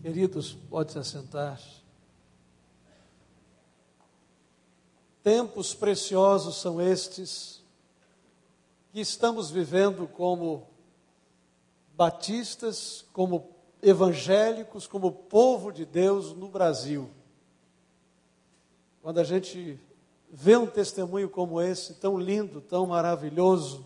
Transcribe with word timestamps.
Queridos, 0.00 0.56
pode 0.70 0.92
se 0.92 0.98
assentar. 0.98 1.60
Tempos 5.24 5.74
preciosos 5.74 6.60
são 6.60 6.80
estes 6.80 7.60
que 8.92 9.00
estamos 9.00 9.50
vivendo 9.50 10.06
como 10.06 10.68
batistas, 11.96 13.04
como 13.12 13.50
evangélicos, 13.82 14.86
como 14.86 15.10
povo 15.10 15.72
de 15.72 15.84
Deus 15.84 16.32
no 16.32 16.48
Brasil. 16.48 17.10
Quando 19.02 19.18
a 19.18 19.24
gente 19.24 19.80
vê 20.30 20.56
um 20.56 20.66
testemunho 20.66 21.28
como 21.28 21.60
esse, 21.60 21.94
tão 21.94 22.16
lindo, 22.16 22.60
tão 22.60 22.86
maravilhoso, 22.86 23.84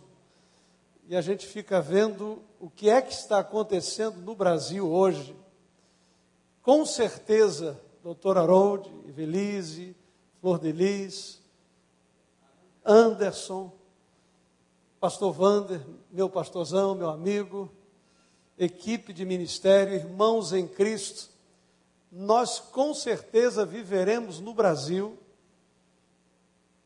e 1.08 1.16
a 1.16 1.22
gente 1.22 1.46
fica 1.46 1.80
vendo 1.80 2.42
o 2.60 2.68
que 2.68 2.90
é 2.90 3.00
que 3.00 3.14
está 3.14 3.38
acontecendo 3.38 4.20
no 4.20 4.34
Brasil 4.34 4.86
hoje, 4.90 5.34
com 6.62 6.86
certeza, 6.86 7.80
doutor 8.02 8.38
Harold, 8.38 8.88
Evelise, 9.08 9.96
Flor 10.40 10.58
de 10.58 10.72
Lis, 10.72 11.40
Anderson, 12.84 13.72
pastor 15.00 15.32
Vander, 15.32 15.80
meu 16.10 16.30
pastorzão, 16.30 16.94
meu 16.94 17.10
amigo, 17.10 17.70
equipe 18.56 19.12
de 19.12 19.24
ministério, 19.24 19.94
irmãos 19.94 20.52
em 20.52 20.66
Cristo, 20.66 21.30
nós 22.10 22.60
com 22.60 22.94
certeza 22.94 23.64
viveremos 23.64 24.38
no 24.38 24.54
Brasil 24.54 25.18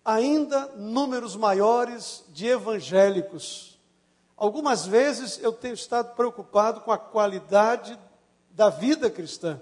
ainda 0.07 0.69
números 0.77 1.35
maiores 1.35 2.25
de 2.29 2.47
evangélicos. 2.47 3.77
Algumas 4.37 4.87
vezes 4.87 5.43
eu 5.43 5.53
tenho 5.53 5.75
estado 5.75 6.15
preocupado 6.15 6.81
com 6.83 6.93
a 6.93 6.99
qualidade 6.99 7.99
da 8.51 8.71
vida 8.71 9.11
cristã. 9.11 9.61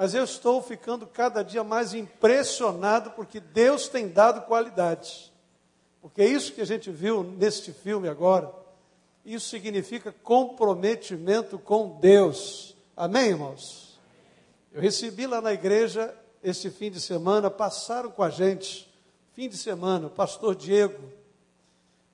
Mas 0.00 0.14
eu 0.14 0.22
estou 0.22 0.62
ficando 0.62 1.08
cada 1.08 1.42
dia 1.42 1.64
mais 1.64 1.92
impressionado 1.92 3.10
porque 3.10 3.40
Deus 3.40 3.88
tem 3.88 4.06
dado 4.06 4.42
qualidade. 4.42 5.32
Porque 6.00 6.24
isso 6.24 6.52
que 6.52 6.60
a 6.60 6.64
gente 6.64 6.88
viu 6.88 7.24
neste 7.24 7.72
filme 7.72 8.08
agora. 8.08 8.48
Isso 9.24 9.48
significa 9.48 10.14
comprometimento 10.22 11.58
com 11.58 11.98
Deus. 11.98 12.76
Amém, 12.96 13.30
irmãos? 13.30 13.98
Eu 14.72 14.80
recebi 14.80 15.26
lá 15.26 15.40
na 15.40 15.52
igreja 15.52 16.14
este 16.44 16.70
fim 16.70 16.92
de 16.92 17.00
semana, 17.00 17.50
passaram 17.50 18.08
com 18.08 18.22
a 18.22 18.30
gente, 18.30 18.88
fim 19.32 19.48
de 19.48 19.56
semana, 19.56 20.06
o 20.06 20.10
pastor 20.10 20.54
Diego, 20.54 21.02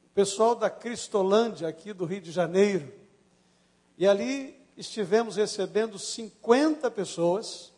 o 0.06 0.14
pessoal 0.14 0.54
da 0.54 0.70
Cristolândia, 0.70 1.68
aqui 1.68 1.92
do 1.92 2.06
Rio 2.06 2.22
de 2.22 2.32
Janeiro. 2.32 2.90
E 3.98 4.06
ali 4.06 4.58
estivemos 4.74 5.36
recebendo 5.36 5.98
50 5.98 6.90
pessoas, 6.90 7.73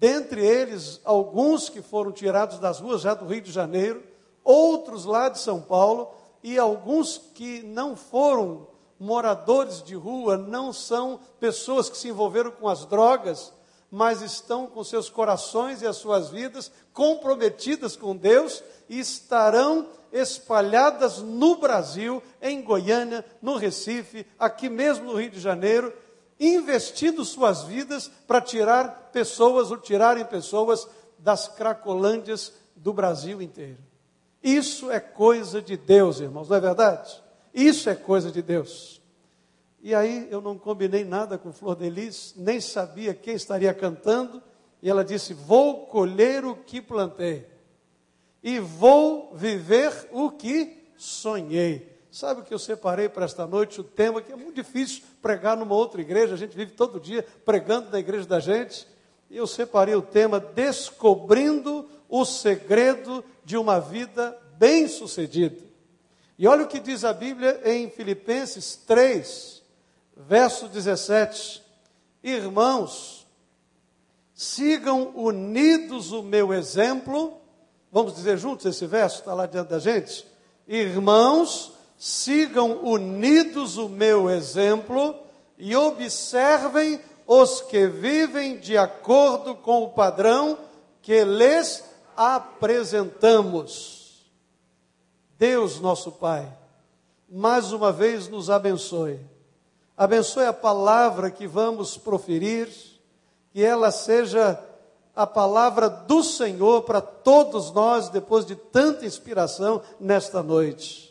dentre 0.00 0.42
eles 0.42 0.98
alguns 1.04 1.68
que 1.68 1.82
foram 1.82 2.10
tirados 2.10 2.58
das 2.58 2.80
ruas 2.80 3.02
já 3.02 3.12
do 3.12 3.26
Rio 3.26 3.42
de 3.42 3.52
Janeiro, 3.52 4.02
outros 4.42 5.04
lá 5.04 5.28
de 5.28 5.38
São 5.38 5.60
Paulo 5.60 6.10
e 6.42 6.58
alguns 6.58 7.18
que 7.34 7.62
não 7.62 7.94
foram 7.94 8.66
moradores 8.98 9.82
de 9.82 9.94
rua, 9.94 10.38
não 10.38 10.72
são 10.72 11.20
pessoas 11.38 11.90
que 11.90 11.98
se 11.98 12.08
envolveram 12.08 12.50
com 12.50 12.66
as 12.66 12.86
drogas, 12.86 13.52
mas 13.90 14.22
estão 14.22 14.66
com 14.66 14.82
seus 14.82 15.10
corações 15.10 15.82
e 15.82 15.86
as 15.86 15.96
suas 15.96 16.30
vidas 16.30 16.72
comprometidas 16.94 17.94
com 17.94 18.16
Deus 18.16 18.64
e 18.88 18.98
estarão 18.98 19.86
espalhadas 20.10 21.18
no 21.18 21.56
Brasil, 21.56 22.22
em 22.40 22.62
Goiânia, 22.62 23.22
no 23.42 23.56
Recife, 23.56 24.26
aqui 24.38 24.70
mesmo 24.70 25.12
no 25.12 25.20
Rio 25.20 25.30
de 25.30 25.40
Janeiro, 25.40 25.92
investindo 26.40 27.22
suas 27.22 27.64
vidas 27.64 28.10
para 28.26 28.40
tirar 28.40 29.10
pessoas 29.12 29.70
ou 29.70 29.76
tirarem 29.76 30.24
pessoas 30.24 30.88
das 31.18 31.46
cracolândias 31.46 32.54
do 32.74 32.94
Brasil 32.94 33.42
inteiro. 33.42 33.78
Isso 34.42 34.90
é 34.90 34.98
coisa 34.98 35.60
de 35.60 35.76
Deus, 35.76 36.18
irmãos, 36.18 36.48
não 36.48 36.56
é 36.56 36.60
verdade? 36.60 37.22
Isso 37.52 37.90
é 37.90 37.94
coisa 37.94 38.30
de 38.30 38.40
Deus. 38.40 39.02
E 39.82 39.94
aí 39.94 40.28
eu 40.30 40.40
não 40.40 40.58
combinei 40.58 41.04
nada 41.04 41.36
com 41.36 41.52
Flor 41.52 41.76
de 41.76 41.90
Lis, 41.90 42.34
nem 42.36 42.60
sabia 42.60 43.12
quem 43.12 43.34
estaria 43.34 43.72
cantando, 43.74 44.42
e 44.82 44.88
ela 44.88 45.04
disse: 45.04 45.34
Vou 45.34 45.86
colher 45.86 46.44
o 46.44 46.56
que 46.56 46.80
plantei, 46.80 47.46
e 48.42 48.58
vou 48.58 49.34
viver 49.34 50.08
o 50.12 50.30
que 50.30 50.84
sonhei. 50.96 51.89
Sabe 52.10 52.40
o 52.40 52.44
que 52.44 52.52
eu 52.52 52.58
separei 52.58 53.08
para 53.08 53.24
esta 53.24 53.46
noite? 53.46 53.80
O 53.80 53.84
tema 53.84 54.20
que 54.20 54.32
é 54.32 54.36
muito 54.36 54.56
difícil 54.56 55.04
pregar 55.22 55.56
numa 55.56 55.74
outra 55.76 56.00
igreja, 56.00 56.34
a 56.34 56.36
gente 56.36 56.56
vive 56.56 56.72
todo 56.72 56.98
dia 56.98 57.24
pregando 57.44 57.88
na 57.90 58.00
igreja 58.00 58.26
da 58.26 58.40
gente. 58.40 58.86
E 59.30 59.36
eu 59.36 59.46
separei 59.46 59.94
o 59.94 60.02
tema 60.02 60.40
Descobrindo 60.40 61.88
o 62.08 62.24
segredo 62.24 63.24
de 63.44 63.56
uma 63.56 63.78
vida 63.78 64.36
bem-sucedida. 64.58 65.56
E 66.36 66.48
olha 66.48 66.64
o 66.64 66.68
que 66.68 66.80
diz 66.80 67.04
a 67.04 67.12
Bíblia 67.12 67.60
em 67.64 67.88
Filipenses 67.88 68.74
3, 68.86 69.62
verso 70.16 70.66
17: 70.66 71.62
Irmãos, 72.24 73.24
sigam 74.34 75.12
unidos 75.14 76.10
o 76.10 76.24
meu 76.24 76.52
exemplo. 76.52 77.34
Vamos 77.92 78.14
dizer 78.14 78.36
juntos 78.36 78.66
esse 78.66 78.86
verso, 78.86 79.20
está 79.20 79.32
lá 79.32 79.46
diante 79.46 79.68
da 79.68 79.78
gente? 79.78 80.26
Irmãos, 80.66 81.72
sigam 82.00 82.82
unidos 82.82 83.76
o 83.76 83.86
meu 83.86 84.30
exemplo 84.30 85.14
e 85.58 85.76
observem 85.76 86.98
os 87.26 87.60
que 87.60 87.86
vivem 87.86 88.56
de 88.56 88.74
acordo 88.74 89.54
com 89.54 89.82
o 89.82 89.90
padrão 89.90 90.56
que 91.02 91.22
lhes 91.22 91.84
apresentamos. 92.16 94.24
Deus, 95.38 95.78
nosso 95.78 96.10
Pai, 96.10 96.50
mais 97.28 97.70
uma 97.70 97.92
vez 97.92 98.28
nos 98.28 98.48
abençoe. 98.48 99.20
Abençoe 99.94 100.46
a 100.46 100.54
palavra 100.54 101.30
que 101.30 101.46
vamos 101.46 101.98
proferir, 101.98 102.70
que 103.52 103.62
ela 103.62 103.90
seja 103.90 104.58
a 105.14 105.26
palavra 105.26 105.90
do 105.90 106.24
Senhor 106.24 106.84
para 106.84 107.02
todos 107.02 107.70
nós, 107.72 108.08
depois 108.08 108.46
de 108.46 108.56
tanta 108.56 109.04
inspiração 109.04 109.82
nesta 110.00 110.42
noite. 110.42 111.09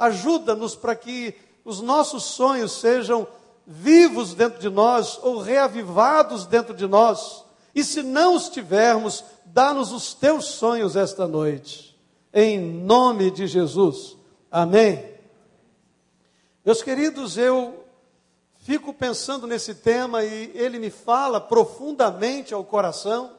Ajuda-nos 0.00 0.74
para 0.74 0.96
que 0.96 1.34
os 1.62 1.82
nossos 1.82 2.24
sonhos 2.24 2.72
sejam 2.72 3.28
vivos 3.66 4.32
dentro 4.32 4.58
de 4.58 4.70
nós 4.70 5.20
ou 5.22 5.38
reavivados 5.38 6.46
dentro 6.46 6.72
de 6.72 6.86
nós. 6.86 7.44
E 7.74 7.84
se 7.84 8.02
não 8.02 8.34
os 8.34 8.48
tivermos, 8.48 9.22
dá-nos 9.44 9.92
os 9.92 10.14
teus 10.14 10.46
sonhos 10.46 10.96
esta 10.96 11.28
noite. 11.28 11.94
Em 12.32 12.58
nome 12.58 13.30
de 13.30 13.46
Jesus. 13.46 14.16
Amém. 14.50 15.04
Meus 16.64 16.82
queridos, 16.82 17.36
eu 17.36 17.84
fico 18.60 18.94
pensando 18.94 19.46
nesse 19.46 19.74
tema 19.74 20.24
e 20.24 20.50
ele 20.54 20.78
me 20.78 20.88
fala 20.88 21.38
profundamente 21.38 22.54
ao 22.54 22.64
coração, 22.64 23.32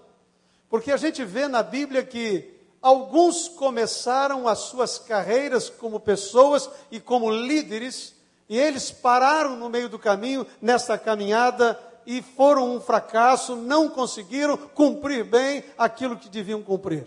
porque 0.69 0.91
a 0.91 0.97
gente 0.97 1.25
vê 1.25 1.47
na 1.47 1.63
Bíblia 1.63 2.03
que 2.03 2.60
Alguns 2.81 3.47
começaram 3.47 4.47
as 4.47 4.59
suas 4.59 4.97
carreiras 4.97 5.69
como 5.69 5.99
pessoas 5.99 6.67
e 6.89 6.99
como 6.99 7.29
líderes, 7.29 8.15
e 8.49 8.57
eles 8.57 8.89
pararam 8.89 9.55
no 9.55 9.69
meio 9.69 9.87
do 9.87 9.99
caminho 9.99 10.47
nessa 10.59 10.97
caminhada 10.97 11.79
e 12.07 12.23
foram 12.23 12.75
um 12.75 12.81
fracasso, 12.81 13.55
não 13.55 13.87
conseguiram 13.87 14.57
cumprir 14.57 15.23
bem 15.23 15.63
aquilo 15.77 16.17
que 16.17 16.27
deviam 16.27 16.63
cumprir. 16.63 17.05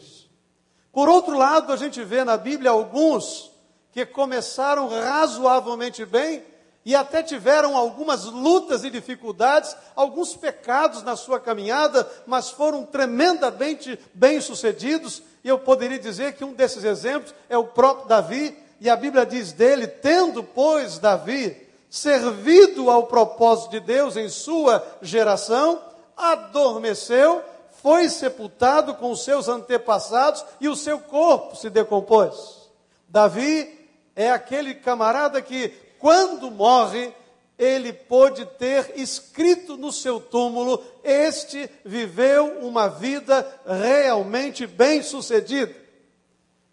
Por 0.92 1.08
outro 1.08 1.36
lado, 1.36 1.72
a 1.72 1.76
gente 1.76 2.02
vê 2.04 2.22
na 2.22 2.36
Bíblia 2.36 2.70
alguns 2.70 3.50
que 3.90 4.06
começaram 4.06 4.88
razoavelmente 4.88 6.04
bem 6.04 6.44
e 6.84 6.94
até 6.94 7.20
tiveram 7.20 7.76
algumas 7.76 8.26
lutas 8.26 8.84
e 8.84 8.90
dificuldades, 8.90 9.76
alguns 9.96 10.36
pecados 10.36 11.02
na 11.02 11.16
sua 11.16 11.40
caminhada, 11.40 12.08
mas 12.26 12.50
foram 12.50 12.84
tremendamente 12.84 13.98
bem-sucedidos 14.14 15.22
e 15.44 15.48
eu 15.48 15.58
poderia 15.58 15.98
dizer 15.98 16.32
que 16.32 16.42
um 16.42 16.54
desses 16.54 16.82
exemplos 16.82 17.34
é 17.50 17.58
o 17.58 17.64
próprio 17.64 18.08
Davi, 18.08 18.56
e 18.80 18.88
a 18.88 18.96
Bíblia 18.96 19.26
diz 19.26 19.52
dele: 19.52 19.86
tendo, 19.86 20.42
pois, 20.42 20.98
Davi 20.98 21.62
servido 21.90 22.90
ao 22.90 23.06
propósito 23.06 23.70
de 23.70 23.78
Deus 23.78 24.16
em 24.16 24.28
sua 24.28 24.84
geração, 25.00 25.80
adormeceu, 26.16 27.40
foi 27.82 28.08
sepultado 28.08 28.94
com 28.94 29.14
seus 29.14 29.46
antepassados 29.46 30.44
e 30.60 30.68
o 30.68 30.74
seu 30.74 30.98
corpo 30.98 31.54
se 31.54 31.70
decompôs. 31.70 32.68
Davi 33.06 33.88
é 34.16 34.30
aquele 34.30 34.74
camarada 34.74 35.40
que, 35.40 35.68
quando 36.00 36.50
morre, 36.50 37.14
ele 37.58 37.92
pôde 37.92 38.44
ter 38.44 38.92
escrito 38.96 39.76
no 39.76 39.92
seu 39.92 40.20
túmulo: 40.20 40.82
Este 41.02 41.70
viveu 41.84 42.58
uma 42.60 42.88
vida 42.88 43.46
realmente 43.66 44.66
bem-sucedida. 44.66 45.74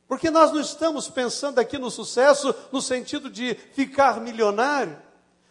Porque 0.07 0.29
nós 0.29 0.51
não 0.51 0.59
estamos 0.59 1.07
pensando 1.09 1.59
aqui 1.59 1.77
no 1.77 1.89
sucesso 1.89 2.53
no 2.71 2.81
sentido 2.81 3.29
de 3.29 3.55
ficar 3.73 4.19
milionário, 4.19 4.97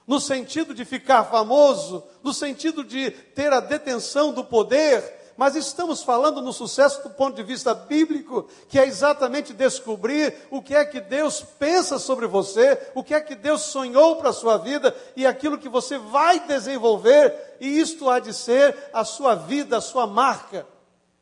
no 0.06 0.20
sentido 0.20 0.74
de 0.74 0.84
ficar 0.84 1.24
famoso, 1.24 2.04
no 2.22 2.34
sentido 2.34 2.84
de 2.84 3.10
ter 3.10 3.52
a 3.52 3.60
detenção 3.60 4.34
do 4.34 4.44
poder, 4.44 5.19
mas 5.40 5.56
estamos 5.56 6.02
falando 6.02 6.42
no 6.42 6.52
sucesso 6.52 7.02
do 7.02 7.08
ponto 7.08 7.34
de 7.34 7.42
vista 7.42 7.72
bíblico, 7.72 8.46
que 8.68 8.78
é 8.78 8.86
exatamente 8.86 9.54
descobrir 9.54 10.34
o 10.50 10.60
que 10.60 10.74
é 10.74 10.84
que 10.84 11.00
Deus 11.00 11.40
pensa 11.58 11.98
sobre 11.98 12.26
você, 12.26 12.78
o 12.94 13.02
que 13.02 13.14
é 13.14 13.22
que 13.22 13.34
Deus 13.34 13.62
sonhou 13.62 14.16
para 14.16 14.28
a 14.28 14.34
sua 14.34 14.58
vida 14.58 14.94
e 15.16 15.26
aquilo 15.26 15.56
que 15.56 15.66
você 15.66 15.96
vai 15.96 16.40
desenvolver, 16.40 17.56
e 17.58 17.66
isto 17.80 18.10
há 18.10 18.18
de 18.18 18.34
ser 18.34 18.76
a 18.92 19.02
sua 19.02 19.34
vida, 19.34 19.78
a 19.78 19.80
sua 19.80 20.06
marca. 20.06 20.66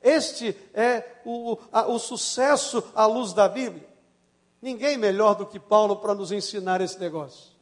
Este 0.02 0.56
é 0.74 1.04
o, 1.24 1.56
a, 1.70 1.86
o 1.86 2.00
sucesso 2.00 2.82
à 2.96 3.06
luz 3.06 3.32
da 3.32 3.48
Bíblia. 3.48 3.88
Ninguém 4.60 4.96
melhor 4.96 5.36
do 5.36 5.46
que 5.46 5.60
Paulo 5.60 5.94
para 5.94 6.16
nos 6.16 6.32
ensinar 6.32 6.80
esse 6.80 6.98
negócio. 6.98 7.52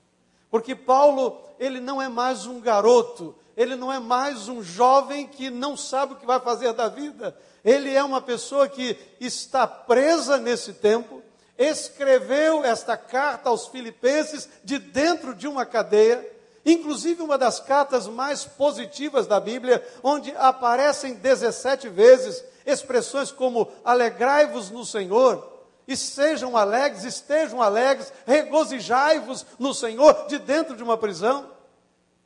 Porque 0.50 0.74
Paulo, 0.74 1.38
ele 1.58 1.80
não 1.80 2.00
é 2.00 2.08
mais 2.08 2.46
um 2.46 2.62
garoto, 2.62 3.34
ele 3.56 3.74
não 3.74 3.90
é 3.90 3.98
mais 3.98 4.48
um 4.48 4.62
jovem 4.62 5.26
que 5.26 5.48
não 5.48 5.76
sabe 5.76 6.12
o 6.12 6.16
que 6.16 6.26
vai 6.26 6.38
fazer 6.38 6.74
da 6.74 6.88
vida. 6.88 7.34
Ele 7.64 7.94
é 7.94 8.04
uma 8.04 8.20
pessoa 8.20 8.68
que 8.68 8.96
está 9.18 9.66
presa 9.66 10.36
nesse 10.36 10.74
tempo, 10.74 11.22
escreveu 11.56 12.62
esta 12.62 12.98
carta 12.98 13.48
aos 13.48 13.66
filipenses 13.68 14.46
de 14.62 14.78
dentro 14.78 15.34
de 15.34 15.48
uma 15.48 15.64
cadeia, 15.64 16.24
inclusive 16.66 17.22
uma 17.22 17.38
das 17.38 17.58
cartas 17.58 18.06
mais 18.06 18.44
positivas 18.44 19.26
da 19.26 19.40
Bíblia, 19.40 19.82
onde 20.02 20.34
aparecem 20.36 21.14
17 21.14 21.88
vezes 21.88 22.44
expressões 22.66 23.32
como 23.32 23.72
alegrai-vos 23.82 24.70
no 24.70 24.84
Senhor, 24.84 25.54
e 25.88 25.96
sejam 25.96 26.56
alegres, 26.56 27.04
estejam 27.04 27.62
alegres, 27.62 28.12
regozijai-vos 28.26 29.46
no 29.56 29.72
Senhor 29.72 30.26
de 30.26 30.36
dentro 30.38 30.76
de 30.76 30.82
uma 30.82 30.98
prisão 30.98 31.55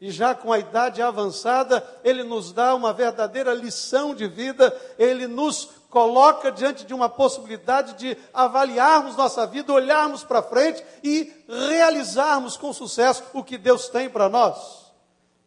e 0.00 0.10
já 0.10 0.34
com 0.34 0.52
a 0.52 0.58
idade 0.58 1.02
avançada, 1.02 1.86
ele 2.02 2.24
nos 2.24 2.52
dá 2.52 2.74
uma 2.74 2.92
verdadeira 2.92 3.52
lição 3.52 4.14
de 4.14 4.26
vida, 4.26 4.74
ele 4.98 5.26
nos 5.26 5.68
coloca 5.90 6.50
diante 6.50 6.86
de 6.86 6.94
uma 6.94 7.08
possibilidade 7.08 7.94
de 7.94 8.16
avaliarmos 8.32 9.16
nossa 9.16 9.46
vida, 9.46 9.72
olharmos 9.72 10.24
para 10.24 10.42
frente 10.42 10.82
e 11.02 11.30
realizarmos 11.46 12.56
com 12.56 12.72
sucesso 12.72 13.22
o 13.34 13.44
que 13.44 13.58
Deus 13.58 13.88
tem 13.88 14.08
para 14.08 14.28
nós. 14.28 14.90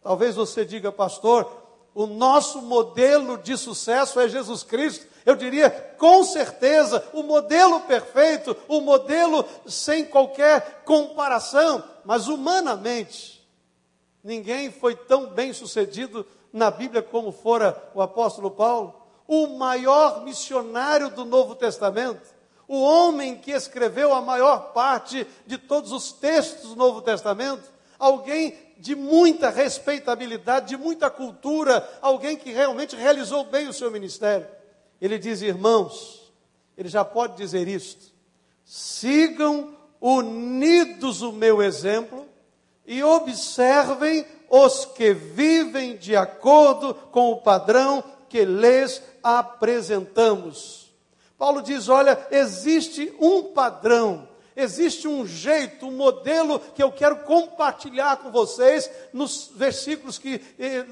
Talvez 0.04 0.36
você 0.36 0.64
diga, 0.66 0.92
pastor, 0.92 1.50
o 1.96 2.06
nosso 2.06 2.62
modelo 2.62 3.38
de 3.38 3.58
sucesso 3.58 4.20
é 4.20 4.28
Jesus 4.28 4.64
Cristo. 4.64 5.08
Eu 5.26 5.36
diria, 5.36 5.70
com 5.98 6.24
certeza, 6.24 7.04
o 7.14 7.24
modelo 7.24 7.80
perfeito, 7.82 8.56
o 8.68 8.82
modelo 8.82 9.46
sem 9.66 10.04
qualquer 10.04 10.84
comparação, 10.84 11.82
mas 12.04 12.28
humanamente, 12.28 13.43
Ninguém 14.24 14.72
foi 14.72 14.96
tão 14.96 15.28
bem 15.28 15.52
sucedido 15.52 16.26
na 16.52 16.72
Bíblia 16.72 17.02
como 17.02 17.32
fora 17.32 17.92
o 17.94 18.02
apóstolo 18.02 18.50
Paulo, 18.50 18.96
o 19.28 19.48
maior 19.48 20.24
missionário 20.24 21.10
do 21.10 21.26
Novo 21.26 21.56
Testamento, 21.56 22.22
o 22.68 22.82
homem 22.82 23.36
que 23.36 23.52
escreveu 23.52 24.14
a 24.14 24.22
maior 24.22 24.72
parte 24.72 25.28
de 25.46 25.58
todos 25.58 25.92
os 25.92 26.14
textos 26.14 26.70
do 26.70 26.76
Novo 26.76 27.02
Testamento, 27.02 27.64
alguém 28.00 28.58
de 28.78 28.96
muita 28.96 29.50
respeitabilidade, 29.50 30.68
de 30.68 30.78
muita 30.78 31.10
cultura, 31.10 31.88
alguém 32.02 32.38
que 32.38 32.52
realmente 32.52 32.96
realizou 32.96 33.46
bem 33.46 33.68
o 33.68 33.74
seu 33.74 33.92
ministério. 33.92 34.48
Ele 35.02 35.18
diz, 35.18 35.42
irmãos, 35.42 36.32
ele 36.78 36.88
já 36.88 37.04
pode 37.04 37.36
dizer 37.36 37.68
isto: 37.68 38.14
sigam 38.64 39.76
unidos 40.00 41.22
o 41.22 41.32
meu 41.32 41.62
exemplo 41.62 42.28
e 42.86 43.04
observem 43.04 44.26
os 44.50 44.86
que 44.86 45.14
vivem 45.14 45.98
de 45.98 46.16
acordo 46.16 46.94
com 47.12 47.32
o 47.32 47.42
padrão 47.42 48.04
que 48.30 48.46
lhes 48.46 49.02
apresentamos. 49.22 50.94
Paulo 51.38 51.62
diz: 51.62 51.90
olha, 51.90 52.28
existe 52.30 53.14
um 53.20 53.44
padrão, 53.44 54.28
existe 54.56 55.08
um 55.08 55.26
jeito, 55.26 55.88
um 55.88 55.92
modelo 55.92 56.60
que 56.60 56.84
eu 56.84 56.92
quero 56.92 57.18
compartilhar 57.24 58.18
com 58.18 58.32
vocês 58.32 58.90
nos 59.12 59.52
versículos 59.56 60.18
que 60.18 60.42
eh, 60.60 60.86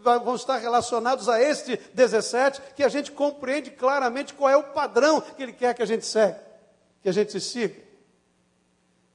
vão 0.00 0.34
estar 0.34 0.56
relacionados 0.56 1.28
a 1.28 1.40
este 1.40 1.78
17, 1.94 2.60
que 2.74 2.82
a 2.82 2.88
gente 2.88 3.12
compreende 3.12 3.70
claramente 3.70 4.34
qual 4.34 4.50
é 4.50 4.56
o 4.56 4.72
padrão 4.72 5.20
que 5.20 5.42
ele 5.42 5.52
quer 5.52 5.74
que 5.74 5.82
a 5.82 5.86
gente 5.86 6.06
segue, 6.06 6.38
que 7.02 7.08
a 7.08 7.12
gente 7.12 7.38
siga. 7.40 7.76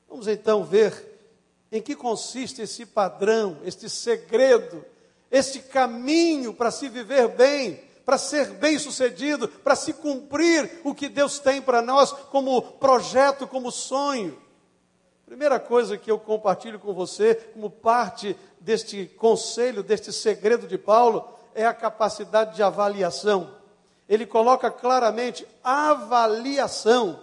Vamos 0.10 0.28
então 0.28 0.64
ver 0.64 1.07
em 1.72 1.82
que 1.82 1.96
consiste 1.96 2.62
esse 2.62 2.86
padrão, 2.86 3.58
este 3.64 3.90
segredo, 3.90 4.84
este 5.30 5.60
caminho 5.60 6.54
para 6.54 6.72
se 6.72 6.88
viver 6.88 7.28
bem, 7.30 7.82
para 8.06 8.18
ser 8.18 8.52
bem 8.52 8.80
sucedido, 8.80 9.50
para 9.50 9.76
se 9.76 9.94
cumprir 9.94 10.82
o 10.84 10.96
que 10.96 11.10
Deus 11.10 11.40
tem 11.40 11.62
para 11.62 11.82
nós 11.82 12.12
como 12.12 12.62
projeto, 12.62 13.46
como 13.46 13.72
sonho? 13.72 14.38
Primeira 15.26 15.60
coisa 15.60 15.98
que 15.98 16.10
eu 16.10 16.18
compartilho 16.18 16.80
com 16.80 16.94
você, 16.94 17.36
como 17.54 17.70
parte 17.70 18.34
deste 18.62 19.08
conselho, 19.18 19.84
deste 19.84 20.14
segredo 20.14 20.66
de 20.66 20.78
Paulo, 20.78 21.28
é 21.54 21.66
a 21.66 21.74
capacidade 21.74 22.56
de 22.56 22.64
avaliação. 22.64 23.52
Ele 24.08 24.26
coloca 24.26 24.72
claramente 24.72 25.46
avaliação. 25.62 27.20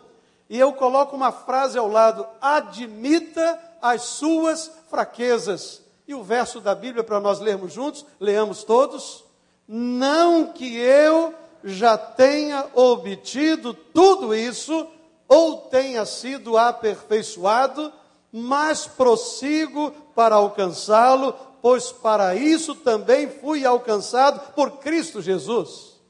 E 0.50 0.58
eu 0.58 0.75
coloco 0.75 1.17
uma 1.17 1.32
frase 1.32 1.79
ao 1.79 1.88
lado: 1.88 2.26
admita 2.43 3.58
as 3.85 4.01
suas 4.01 4.71
fraquezas. 4.89 5.83
E 6.09 6.15
o 6.15 6.23
verso 6.23 6.59
da 6.59 6.75
Bíblia 6.75 7.05
para 7.05 7.21
nós 7.21 7.39
lermos 7.39 7.75
juntos, 7.75 8.07
leamos 8.19 8.65
todos. 8.65 9.23
Não 9.69 10.47
que 10.47 10.75
eu 10.75 11.35
já 11.63 11.99
tenha 11.99 12.65
obtido 12.75 13.75
tudo 13.75 14.35
isso, 14.35 14.87
ou 15.29 15.59
tenha 15.69 16.07
sido 16.07 16.57
aperfeiçoado, 16.57 17.93
mas 18.33 18.87
prossigo 18.87 19.91
para 20.15 20.37
alcançá-lo, 20.37 21.35
pois 21.61 21.93
para 21.93 22.35
isso 22.35 22.75
também 22.75 23.29
fui 23.29 23.67
alcançado 23.67 24.53
por 24.55 24.79
Cristo 24.79 25.21
Jesus. 25.21 26.01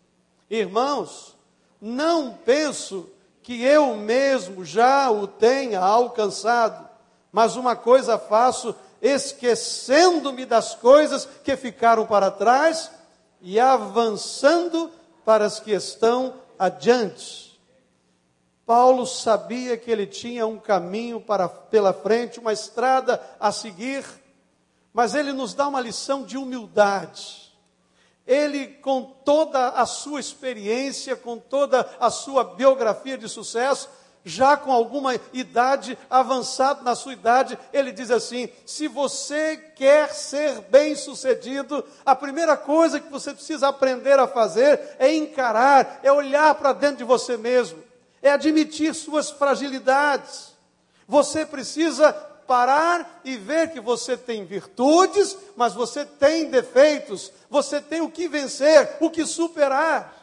Irmãos, 0.48 1.34
não 1.80 2.38
penso 2.44 3.10
que 3.42 3.64
eu 3.64 3.96
mesmo 3.96 4.64
já 4.64 5.10
o 5.10 5.26
tenha 5.26 5.80
alcançado, 5.80 6.93
mas 7.34 7.56
uma 7.56 7.74
coisa 7.74 8.16
faço, 8.16 8.76
esquecendo-me 9.02 10.46
das 10.46 10.76
coisas 10.76 11.28
que 11.42 11.56
ficaram 11.56 12.06
para 12.06 12.30
trás 12.30 12.92
e 13.42 13.58
avançando 13.58 14.88
para 15.24 15.44
as 15.44 15.58
que 15.58 15.72
estão 15.72 16.34
adiante. 16.56 17.60
Paulo 18.64 19.04
sabia 19.04 19.76
que 19.76 19.90
ele 19.90 20.06
tinha 20.06 20.46
um 20.46 20.60
caminho 20.60 21.20
para, 21.20 21.48
pela 21.48 21.92
frente, 21.92 22.38
uma 22.38 22.52
estrada 22.52 23.20
a 23.40 23.50
seguir, 23.50 24.04
mas 24.92 25.16
ele 25.16 25.32
nos 25.32 25.54
dá 25.54 25.66
uma 25.66 25.80
lição 25.80 26.22
de 26.22 26.38
humildade. 26.38 27.52
Ele, 28.24 28.68
com 28.68 29.02
toda 29.02 29.70
a 29.70 29.84
sua 29.86 30.20
experiência, 30.20 31.16
com 31.16 31.36
toda 31.36 31.80
a 31.98 32.10
sua 32.10 32.44
biografia 32.44 33.18
de 33.18 33.28
sucesso, 33.28 33.90
já 34.24 34.56
com 34.56 34.72
alguma 34.72 35.20
idade, 35.32 35.98
avançado 36.08 36.82
na 36.82 36.94
sua 36.94 37.12
idade, 37.12 37.58
ele 37.72 37.92
diz 37.92 38.10
assim: 38.10 38.48
se 38.64 38.88
você 38.88 39.56
quer 39.56 40.14
ser 40.14 40.62
bem 40.62 40.96
sucedido, 40.96 41.84
a 42.06 42.16
primeira 42.16 42.56
coisa 42.56 42.98
que 42.98 43.10
você 43.10 43.34
precisa 43.34 43.68
aprender 43.68 44.18
a 44.18 44.26
fazer 44.26 44.96
é 44.98 45.14
encarar, 45.14 46.00
é 46.02 46.10
olhar 46.10 46.54
para 46.54 46.72
dentro 46.72 46.98
de 46.98 47.04
você 47.04 47.36
mesmo, 47.36 47.82
é 48.22 48.30
admitir 48.30 48.94
suas 48.94 49.30
fragilidades. 49.30 50.54
Você 51.06 51.44
precisa 51.44 52.10
parar 52.12 53.20
e 53.24 53.36
ver 53.36 53.72
que 53.72 53.80
você 53.80 54.16
tem 54.16 54.46
virtudes, 54.46 55.36
mas 55.54 55.74
você 55.74 56.04
tem 56.04 56.48
defeitos, 56.48 57.30
você 57.50 57.78
tem 57.78 58.00
o 58.00 58.10
que 58.10 58.26
vencer, 58.26 58.96
o 59.00 59.10
que 59.10 59.26
superar. 59.26 60.14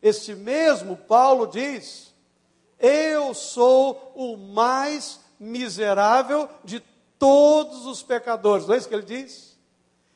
Este 0.00 0.34
mesmo 0.34 0.96
Paulo 0.96 1.46
diz 1.46 2.11
eu 2.82 3.32
sou 3.32 4.12
o 4.16 4.36
mais 4.36 5.20
miserável 5.38 6.48
de 6.64 6.82
todos 7.18 7.86
os 7.86 8.02
pecadores. 8.02 8.66
Não 8.66 8.74
é 8.74 8.78
isso 8.78 8.88
que 8.88 8.94
ele 8.94 9.04
diz? 9.04 9.52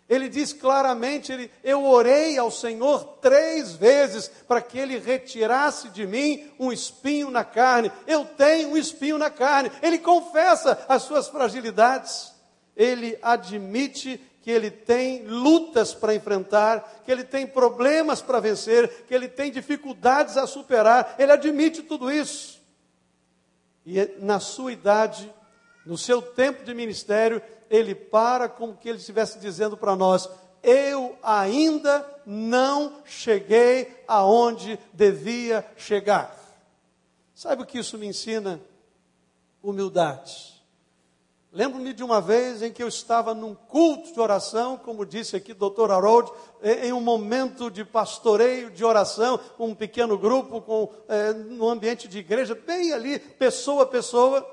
Ele 0.08 0.28
diz 0.28 0.52
claramente: 0.52 1.32
ele, 1.32 1.50
Eu 1.62 1.84
orei 1.84 2.36
ao 2.38 2.50
Senhor 2.50 3.04
três 3.20 3.74
vezes 3.74 4.28
para 4.46 4.60
que 4.60 4.78
ele 4.78 4.98
retirasse 4.98 5.88
de 5.90 6.06
mim 6.06 6.50
um 6.58 6.72
espinho 6.72 7.30
na 7.30 7.44
carne. 7.44 7.90
Eu 8.06 8.24
tenho 8.24 8.70
um 8.70 8.76
espinho 8.76 9.18
na 9.18 9.30
carne. 9.30 9.70
Ele 9.82 9.98
confessa 9.98 10.84
as 10.88 11.02
suas 11.02 11.28
fragilidades. 11.28 12.32
Ele 12.76 13.18
admite 13.22 14.20
que 14.42 14.50
ele 14.50 14.70
tem 14.70 15.24
lutas 15.26 15.92
para 15.92 16.14
enfrentar, 16.14 17.02
que 17.04 17.10
ele 17.10 17.24
tem 17.24 17.44
problemas 17.46 18.22
para 18.22 18.38
vencer, 18.38 19.04
que 19.08 19.12
ele 19.12 19.26
tem 19.26 19.50
dificuldades 19.50 20.36
a 20.36 20.46
superar. 20.46 21.16
Ele 21.18 21.32
admite 21.32 21.82
tudo 21.82 22.12
isso. 22.12 22.55
E 23.86 24.16
na 24.18 24.40
sua 24.40 24.72
idade, 24.72 25.32
no 25.86 25.96
seu 25.96 26.20
tempo 26.20 26.64
de 26.64 26.74
ministério, 26.74 27.40
ele 27.70 27.94
para 27.94 28.48
como 28.48 28.76
que 28.76 28.88
ele 28.88 28.98
estivesse 28.98 29.38
dizendo 29.38 29.76
para 29.76 29.94
nós: 29.94 30.28
eu 30.60 31.16
ainda 31.22 32.04
não 32.26 33.00
cheguei 33.04 34.02
aonde 34.08 34.76
devia 34.92 35.64
chegar. 35.76 36.36
Sabe 37.32 37.62
o 37.62 37.66
que 37.66 37.78
isso 37.78 37.96
me 37.96 38.06
ensina? 38.08 38.60
Humildade. 39.62 40.55
Lembro-me 41.56 41.94
de 41.94 42.04
uma 42.04 42.20
vez 42.20 42.60
em 42.60 42.70
que 42.70 42.82
eu 42.82 42.88
estava 42.88 43.32
num 43.32 43.54
culto 43.54 44.12
de 44.12 44.20
oração, 44.20 44.76
como 44.76 45.06
disse 45.06 45.36
aqui 45.36 45.52
o 45.52 45.54
doutor 45.54 45.90
Harold, 45.90 46.30
em 46.62 46.92
um 46.92 47.00
momento 47.00 47.70
de 47.70 47.82
pastoreio, 47.82 48.70
de 48.70 48.84
oração, 48.84 49.40
um 49.58 49.74
pequeno 49.74 50.18
grupo, 50.18 50.60
com, 50.60 50.92
é, 51.08 51.32
no 51.32 51.66
ambiente 51.70 52.08
de 52.08 52.18
igreja, 52.18 52.54
bem 52.54 52.92
ali, 52.92 53.18
pessoa 53.18 53.84
a 53.84 53.86
pessoa. 53.86 54.46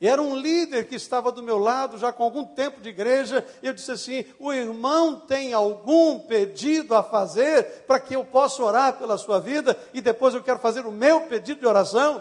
E 0.00 0.08
era 0.08 0.20
um 0.20 0.36
líder 0.36 0.88
que 0.88 0.96
estava 0.96 1.30
do 1.30 1.44
meu 1.44 1.58
lado, 1.58 1.96
já 1.96 2.12
com 2.12 2.24
algum 2.24 2.44
tempo 2.44 2.80
de 2.80 2.88
igreja, 2.88 3.46
e 3.62 3.68
eu 3.68 3.72
disse 3.72 3.92
assim: 3.92 4.24
O 4.40 4.52
irmão 4.52 5.20
tem 5.20 5.52
algum 5.52 6.18
pedido 6.18 6.96
a 6.96 7.04
fazer 7.04 7.84
para 7.86 8.00
que 8.00 8.16
eu 8.16 8.24
possa 8.24 8.64
orar 8.64 8.98
pela 8.98 9.16
sua 9.16 9.38
vida, 9.38 9.78
e 9.94 10.00
depois 10.00 10.34
eu 10.34 10.42
quero 10.42 10.58
fazer 10.58 10.84
o 10.86 10.90
meu 10.90 11.20
pedido 11.28 11.60
de 11.60 11.66
oração? 11.68 12.20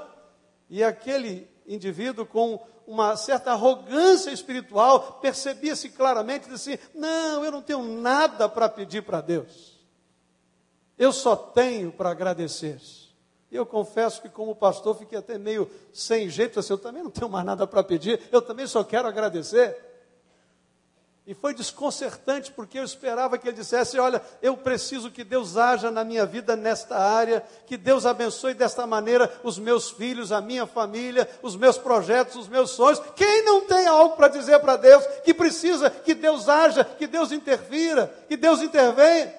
E 0.70 0.84
aquele 0.84 1.50
indivíduo 1.68 2.24
com 2.24 2.60
uma 2.88 3.16
certa 3.16 3.52
arrogância 3.52 4.32
espiritual, 4.32 5.20
percebia-se 5.22 5.90
claramente, 5.90 6.50
disse 6.50 6.74
assim, 6.74 6.84
não, 6.94 7.44
eu 7.44 7.52
não 7.52 7.62
tenho 7.62 7.84
nada 7.84 8.48
para 8.48 8.70
pedir 8.70 9.02
para 9.02 9.22
Deus. 9.22 9.80
Eu 10.98 11.12
só 11.12 11.36
tenho 11.36 11.92
para 11.92 12.12
agradecer. 12.12 12.80
Eu 13.52 13.66
confesso 13.66 14.22
que, 14.22 14.30
como 14.30 14.56
pastor, 14.56 14.98
fiquei 14.98 15.18
até 15.18 15.38
meio 15.38 15.70
sem 15.94 16.30
jeito, 16.30 16.60
assim, 16.60 16.74
eu 16.74 16.78
também 16.78 17.04
não 17.04 17.10
tenho 17.10 17.30
mais 17.30 17.46
nada 17.46 17.66
para 17.66 17.84
pedir, 17.84 18.22
eu 18.32 18.42
também 18.42 18.68
só 18.68 18.84
quero 18.84 19.08
agradecer. 19.08 19.95
E 21.28 21.34
foi 21.34 21.56
desconcertante 21.56 22.52
porque 22.52 22.78
eu 22.78 22.84
esperava 22.84 23.36
que 23.38 23.48
ele 23.48 23.58
dissesse: 23.58 23.98
Olha, 23.98 24.22
eu 24.44 24.56
preciso 24.56 25.10
que 25.10 25.24
Deus 25.24 25.58
haja 25.58 25.90
na 25.90 26.04
minha 26.04 26.24
vida 26.24 26.56
nesta 26.56 26.96
área, 26.98 27.44
que 27.66 27.78
Deus 27.78 28.06
abençoe 28.06 28.54
desta 28.54 28.86
maneira 28.86 29.32
os 29.44 29.58
meus 29.58 29.90
filhos, 29.90 30.32
a 30.32 30.40
minha 30.40 30.68
família, 30.68 31.28
os 31.42 31.56
meus 31.56 31.80
projetos, 31.80 32.36
os 32.36 32.48
meus 32.48 32.72
sonhos. 32.72 33.02
Quem 33.16 33.44
não 33.44 33.62
tem 33.62 33.88
algo 33.88 34.16
para 34.16 34.28
dizer 34.28 34.60
para 34.60 34.76
Deus 34.76 35.04
que 35.24 35.34
precisa 35.34 35.90
que 35.90 36.14
Deus 36.14 36.48
haja, 36.48 36.84
que 36.84 37.08
Deus 37.08 37.32
interfira, 37.32 38.06
que 38.28 38.38
Deus 38.38 38.62
intervenha? 38.62 39.34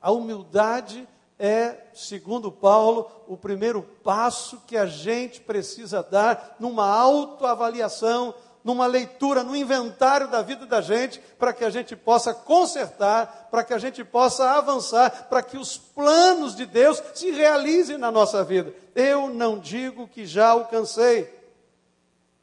A 0.00 0.12
humildade 0.12 1.08
é, 1.36 1.88
segundo 1.92 2.52
Paulo, 2.52 3.10
o 3.26 3.36
primeiro 3.36 3.82
passo 4.04 4.62
que 4.68 4.76
a 4.76 4.86
gente 4.86 5.40
precisa 5.40 6.00
dar 6.00 6.54
numa 6.60 6.86
autoavaliação 6.86 8.32
numa 8.64 8.86
leitura, 8.86 9.42
no 9.42 9.56
inventário 9.56 10.28
da 10.28 10.40
vida 10.42 10.66
da 10.66 10.80
gente, 10.80 11.20
para 11.38 11.52
que 11.52 11.64
a 11.64 11.70
gente 11.70 11.96
possa 11.96 12.32
consertar, 12.32 13.48
para 13.50 13.64
que 13.64 13.74
a 13.74 13.78
gente 13.78 14.04
possa 14.04 14.50
avançar, 14.52 15.28
para 15.28 15.42
que 15.42 15.56
os 15.56 15.76
planos 15.76 16.54
de 16.54 16.64
Deus 16.64 17.02
se 17.14 17.30
realizem 17.30 17.98
na 17.98 18.10
nossa 18.10 18.44
vida. 18.44 18.72
Eu 18.94 19.28
não 19.28 19.58
digo 19.58 20.06
que 20.06 20.24
já 20.24 20.48
alcancei. 20.50 21.32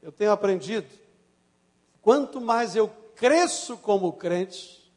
Eu 0.01 0.11
tenho 0.11 0.31
aprendido. 0.31 0.87
Quanto 2.01 2.41
mais 2.41 2.75
eu 2.75 2.89
cresço 3.15 3.77
como 3.77 4.13
crente, 4.13 4.91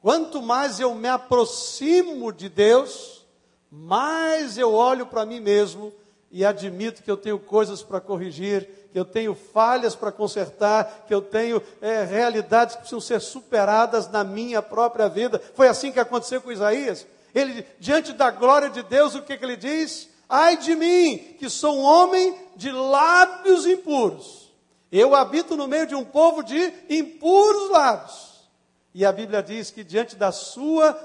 quanto 0.00 0.42
mais 0.42 0.80
eu 0.80 0.94
me 0.94 1.08
aproximo 1.08 2.32
de 2.32 2.48
Deus, 2.48 3.24
mais 3.70 4.58
eu 4.58 4.72
olho 4.72 5.06
para 5.06 5.24
mim 5.24 5.40
mesmo 5.40 5.92
e 6.30 6.44
admito 6.44 7.02
que 7.02 7.10
eu 7.10 7.16
tenho 7.16 7.38
coisas 7.38 7.82
para 7.82 8.00
corrigir, 8.00 8.68
que 8.94 9.00
eu 9.00 9.04
tenho 9.04 9.34
falhas 9.34 9.96
para 9.96 10.12
consertar, 10.12 11.02
que 11.08 11.12
eu 11.12 11.20
tenho 11.20 11.60
é, 11.82 12.04
realidades 12.04 12.76
que 12.76 12.82
precisam 12.82 13.00
ser 13.00 13.20
superadas 13.20 14.08
na 14.08 14.22
minha 14.22 14.62
própria 14.62 15.08
vida. 15.08 15.42
Foi 15.56 15.66
assim 15.66 15.90
que 15.90 15.98
aconteceu 15.98 16.40
com 16.40 16.52
Isaías. 16.52 17.04
Ele, 17.34 17.66
diante 17.80 18.12
da 18.12 18.30
glória 18.30 18.70
de 18.70 18.84
Deus, 18.84 19.16
o 19.16 19.22
que, 19.22 19.36
que 19.36 19.44
ele 19.44 19.56
diz? 19.56 20.08
Ai 20.28 20.58
de 20.58 20.76
mim, 20.76 21.34
que 21.40 21.50
sou 21.50 21.76
um 21.76 21.82
homem 21.82 22.38
de 22.54 22.70
lábios 22.70 23.66
impuros. 23.66 24.52
Eu 24.92 25.12
habito 25.12 25.56
no 25.56 25.66
meio 25.66 25.88
de 25.88 25.96
um 25.96 26.04
povo 26.04 26.44
de 26.44 26.72
impuros 26.88 27.70
lábios. 27.70 28.48
E 28.94 29.04
a 29.04 29.10
Bíblia 29.10 29.42
diz 29.42 29.72
que 29.72 29.82
diante 29.82 30.14
da 30.14 30.30
sua 30.30 30.96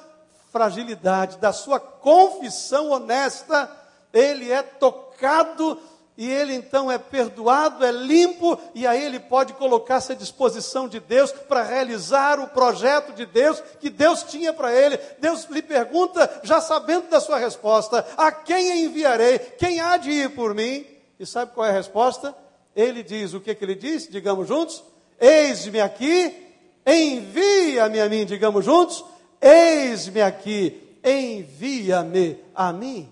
fragilidade, 0.51 1.39
da 1.39 1.51
sua 1.51 1.79
confissão 1.79 2.91
honesta, 2.91 3.67
ele 4.13 4.51
é 4.51 4.61
tocado 4.61 5.75
e 6.19 6.29
ele 6.29 6.53
então 6.53 6.91
é 6.91 6.97
perdoado, 6.97 7.85
é 7.85 7.93
limpo, 7.93 8.59
e 8.75 8.85
aí 8.85 9.05
ele 9.05 9.21
pode 9.21 9.53
colocar-se 9.53 10.11
à 10.11 10.15
disposição 10.15 10.85
de 10.85 10.99
Deus 10.99 11.31
para 11.31 11.63
realizar 11.63 12.41
o 12.41 12.47
projeto 12.49 13.13
de 13.13 13.25
Deus 13.25 13.63
que 13.79 13.89
Deus 13.89 14.23
tinha 14.23 14.51
para 14.51 14.69
ele. 14.75 14.99
Deus 15.19 15.45
lhe 15.45 15.61
pergunta, 15.61 16.29
já 16.43 16.59
sabendo 16.59 17.09
da 17.09 17.21
sua 17.21 17.37
resposta: 17.37 18.05
A 18.17 18.33
quem 18.33 18.83
enviarei? 18.83 19.39
Quem 19.39 19.79
há 19.79 19.95
de 19.95 20.11
ir 20.11 20.31
por 20.31 20.53
mim? 20.53 20.85
E 21.17 21.25
sabe 21.25 21.53
qual 21.53 21.65
é 21.65 21.69
a 21.69 21.73
resposta? 21.73 22.35
Ele 22.75 23.01
diz: 23.01 23.33
O 23.33 23.39
que, 23.39 23.55
que 23.55 23.63
ele 23.63 23.75
diz? 23.75 24.05
Digamos 24.09 24.45
juntos: 24.45 24.83
Eis-me 25.17 25.79
aqui, 25.79 26.35
envia-me 26.85 28.01
a 28.01 28.09
mim. 28.09 28.25
Digamos 28.25 28.65
juntos: 28.65 29.05
Eis-me 29.41 30.21
aqui, 30.21 30.99
envia-me 31.01 32.43
a 32.53 32.73
mim. 32.73 33.09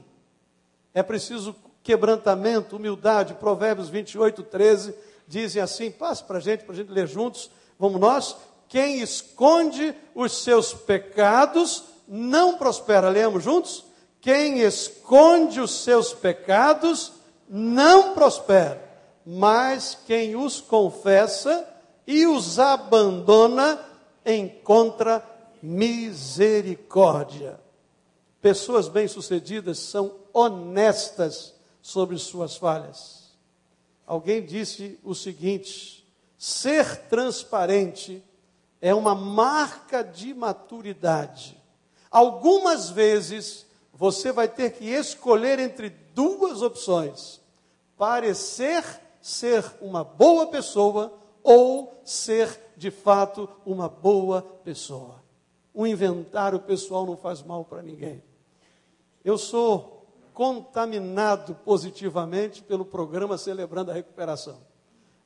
É 0.93 1.01
preciso 1.01 1.55
quebrantamento, 1.87 2.75
humildade. 2.75 3.35
Provérbios 3.35 3.87
28, 3.87 4.43
13 4.43 4.93
dizem 5.25 5.61
assim: 5.61 5.89
passe 5.89 6.21
para 6.21 6.37
a 6.37 6.41
gente, 6.41 6.65
para 6.65 6.73
a 6.73 6.75
gente 6.75 6.91
ler 6.91 7.07
juntos. 7.07 7.49
Vamos 7.79 8.01
nós? 8.01 8.35
Quem 8.67 8.99
esconde 8.99 9.95
os 10.13 10.43
seus 10.43 10.73
pecados 10.73 11.85
não 12.05 12.57
prospera. 12.57 13.07
Lemos 13.07 13.41
juntos? 13.41 13.85
Quem 14.19 14.59
esconde 14.59 15.61
os 15.61 15.71
seus 15.85 16.11
pecados 16.13 17.13
não 17.47 18.13
prospera, 18.13 18.83
mas 19.25 19.97
quem 20.05 20.35
os 20.35 20.59
confessa 20.59 21.65
e 22.05 22.27
os 22.27 22.59
abandona 22.59 23.79
encontra 24.25 25.23
misericórdia. 25.63 27.57
Pessoas 28.41 28.89
bem-sucedidas 28.89 29.79
são 29.79 30.15
honestas 30.33 31.55
sobre 31.87 32.17
suas 32.17 32.57
falhas. 32.57 33.31
Alguém 34.05 34.45
disse 34.45 34.99
o 35.05 35.15
seguinte: 35.15 36.05
ser 36.37 37.07
transparente 37.07 38.21
é 38.81 38.93
uma 38.93 39.15
marca 39.15 40.03
de 40.03 40.33
maturidade. 40.33 41.57
Algumas 42.11 42.89
vezes 42.89 43.65
você 43.93 44.33
vai 44.33 44.49
ter 44.49 44.73
que 44.73 44.83
escolher 44.83 45.59
entre 45.59 45.89
duas 46.13 46.61
opções: 46.61 47.39
parecer 47.95 48.83
ser 49.21 49.63
uma 49.79 50.03
boa 50.03 50.47
pessoa 50.47 51.17
ou 51.41 52.01
ser 52.03 52.59
de 52.75 52.91
fato 52.91 53.47
uma 53.65 53.87
boa 53.87 54.41
pessoa. 54.41 55.23
Um 55.73 55.87
inventário 55.87 56.59
pessoal 56.59 57.05
não 57.05 57.15
faz 57.15 57.41
mal 57.41 57.63
para 57.63 57.81
ninguém. 57.81 58.21
Eu 59.23 59.37
sou 59.37 59.96
contaminado 60.37 61.55
positivamente 61.65 62.61
pelo 62.61 62.85
programa 62.85 63.39
Celebrando 63.39 63.89
a 63.89 63.93
Recuperação. 63.95 64.59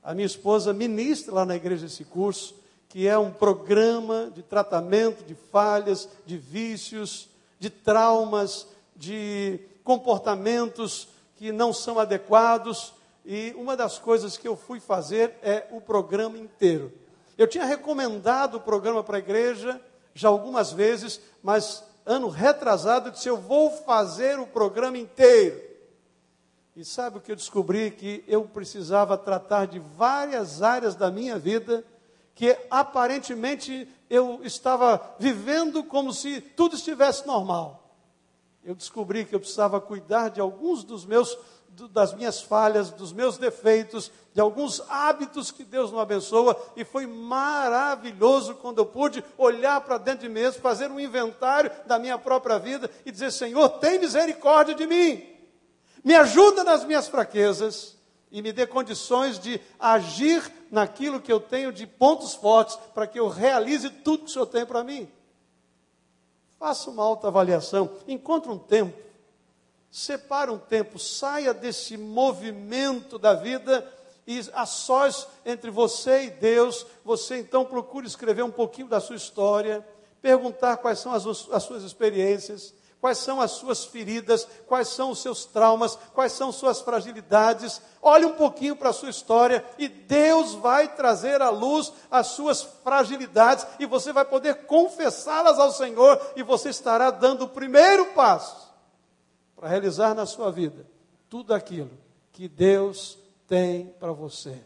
A 0.01 0.13
minha 0.13 0.25
esposa 0.25 0.71
ministra 0.71 1.35
lá 1.35 1.45
na 1.45 1.53
igreja 1.53 1.87
esse 1.87 2.05
curso, 2.05 2.55
que 2.87 3.05
é 3.05 3.17
um 3.17 3.29
programa 3.29 4.31
de 4.33 4.41
tratamento 4.41 5.25
de 5.25 5.35
falhas, 5.35 6.07
de 6.25 6.37
vícios, 6.37 7.27
de 7.59 7.69
traumas, 7.69 8.69
de 8.95 9.59
comportamentos 9.83 11.09
que 11.35 11.51
não 11.51 11.73
são 11.73 11.99
adequados. 11.99 12.93
E 13.25 13.53
uma 13.57 13.75
das 13.75 13.99
coisas 13.99 14.37
que 14.37 14.47
eu 14.47 14.55
fui 14.55 14.79
fazer 14.79 15.37
é 15.43 15.67
o 15.71 15.81
programa 15.81 16.37
inteiro. 16.37 16.89
Eu 17.37 17.47
tinha 17.47 17.65
recomendado 17.65 18.55
o 18.55 18.61
programa 18.61 19.03
para 19.03 19.17
a 19.17 19.19
igreja 19.19 19.77
já 20.13 20.29
algumas 20.29 20.71
vezes, 20.71 21.19
mas 21.43 21.83
ano 22.05 22.29
retrasado, 22.29 23.11
disse: 23.11 23.27
Eu 23.27 23.37
vou 23.37 23.71
fazer 23.71 24.39
o 24.39 24.47
programa 24.47 24.97
inteiro. 24.97 25.61
E 26.75 26.85
sabe 26.85 27.17
o 27.17 27.21
que 27.21 27.31
eu 27.31 27.35
descobri? 27.35 27.91
Que 27.91 28.23
eu 28.27 28.43
precisava 28.45 29.17
tratar 29.17 29.67
de 29.67 29.79
várias 29.79 30.61
áreas 30.61 30.95
da 30.95 31.11
minha 31.11 31.37
vida 31.37 31.83
que 32.33 32.57
aparentemente 32.69 33.87
eu 34.09 34.39
estava 34.43 35.15
vivendo 35.19 35.83
como 35.83 36.13
se 36.13 36.41
tudo 36.41 36.75
estivesse 36.75 37.27
normal. 37.27 37.95
Eu 38.63 38.75
descobri 38.75 39.25
que 39.25 39.35
eu 39.35 39.39
precisava 39.39 39.81
cuidar 39.81 40.29
de 40.29 40.39
alguns 40.39 40.83
dos 40.83 41.05
meus 41.05 41.37
das 41.87 42.13
minhas 42.13 42.41
falhas, 42.41 42.89
dos 42.91 43.13
meus 43.13 43.37
defeitos, 43.37 44.11
de 44.33 44.39
alguns 44.39 44.81
hábitos 44.89 45.51
que 45.51 45.63
Deus 45.63 45.91
não 45.91 45.99
abençoa, 45.99 46.59
e 46.75 46.85
foi 46.85 47.05
maravilhoso 47.05 48.55
quando 48.55 48.79
eu 48.79 48.85
pude 48.85 49.23
olhar 49.37 49.81
para 49.81 49.97
dentro 49.97 50.27
de 50.27 50.29
mim 50.29 50.51
fazer 50.51 50.89
um 50.89 50.99
inventário 50.99 51.71
da 51.85 51.99
minha 51.99 52.17
própria 52.17 52.57
vida 52.57 52.89
e 53.05 53.11
dizer: 53.11 53.31
Senhor, 53.31 53.67
tem 53.79 53.99
misericórdia 53.99 54.73
de 54.73 54.87
mim, 54.87 55.23
me 56.03 56.15
ajuda 56.15 56.63
nas 56.63 56.85
minhas 56.85 57.07
fraquezas, 57.07 57.97
e 58.31 58.41
me 58.41 58.53
dê 58.53 58.65
condições 58.65 59.37
de 59.37 59.59
agir 59.77 60.41
naquilo 60.71 61.19
que 61.19 61.31
eu 61.31 61.39
tenho 61.39 61.71
de 61.71 61.85
pontos 61.85 62.33
fortes, 62.33 62.77
para 62.93 63.05
que 63.05 63.19
eu 63.19 63.27
realize 63.27 63.89
tudo 63.89 64.23
que 64.23 64.29
o 64.29 64.33
Senhor 64.33 64.45
tem 64.45 64.65
para 64.65 64.83
mim. 64.83 65.09
Faça 66.57 66.89
uma 66.89 67.03
autoavaliação, 67.03 67.89
encontre 68.07 68.49
um 68.49 68.57
tempo, 68.57 68.97
separe 69.91 70.49
um 70.49 70.57
tempo, 70.57 70.97
saia 70.97 71.53
desse 71.53 71.97
movimento 71.97 73.19
da 73.19 73.33
vida 73.33 73.85
e 74.25 74.39
a 74.53 74.65
sós 74.65 75.27
entre 75.45 75.69
você 75.69 76.23
e 76.23 76.29
Deus, 76.29 76.85
você 77.03 77.39
então 77.39 77.65
procure 77.65 78.07
escrever 78.07 78.43
um 78.43 78.51
pouquinho 78.51 78.87
da 78.87 79.01
sua 79.01 79.17
história, 79.17 79.85
perguntar 80.21 80.77
quais 80.77 80.99
são 80.99 81.11
as, 81.11 81.25
as 81.51 81.63
suas 81.63 81.83
experiências, 81.83 82.73
quais 83.01 83.17
são 83.17 83.41
as 83.41 83.51
suas 83.51 83.83
feridas, 83.83 84.47
quais 84.67 84.87
são 84.87 85.09
os 85.09 85.21
seus 85.21 85.43
traumas, 85.43 85.97
quais 86.13 86.31
são 86.31 86.51
suas 86.51 86.79
fragilidades. 86.79 87.81
Olhe 88.01 88.25
um 88.25 88.35
pouquinho 88.35 88.75
para 88.77 88.91
a 88.91 88.93
sua 88.93 89.09
história 89.09 89.65
e 89.77 89.89
Deus 89.89 90.53
vai 90.53 90.87
trazer 90.95 91.41
à 91.41 91.49
luz 91.49 91.91
as 92.09 92.27
suas 92.27 92.61
fragilidades 92.61 93.65
e 93.79 93.85
você 93.85 94.13
vai 94.13 94.23
poder 94.23 94.67
confessá-las 94.67 95.59
ao 95.59 95.71
Senhor 95.71 96.21
e 96.37 96.43
você 96.43 96.69
estará 96.69 97.09
dando 97.09 97.45
o 97.45 97.49
primeiro 97.49 98.05
passo 98.13 98.70
para 99.61 99.69
realizar 99.69 100.15
na 100.15 100.25
sua 100.25 100.51
vida 100.51 100.87
tudo 101.29 101.53
aquilo 101.53 101.91
que 102.31 102.49
Deus 102.49 103.15
tem 103.47 103.93
para 103.99 104.11
você. 104.11 104.57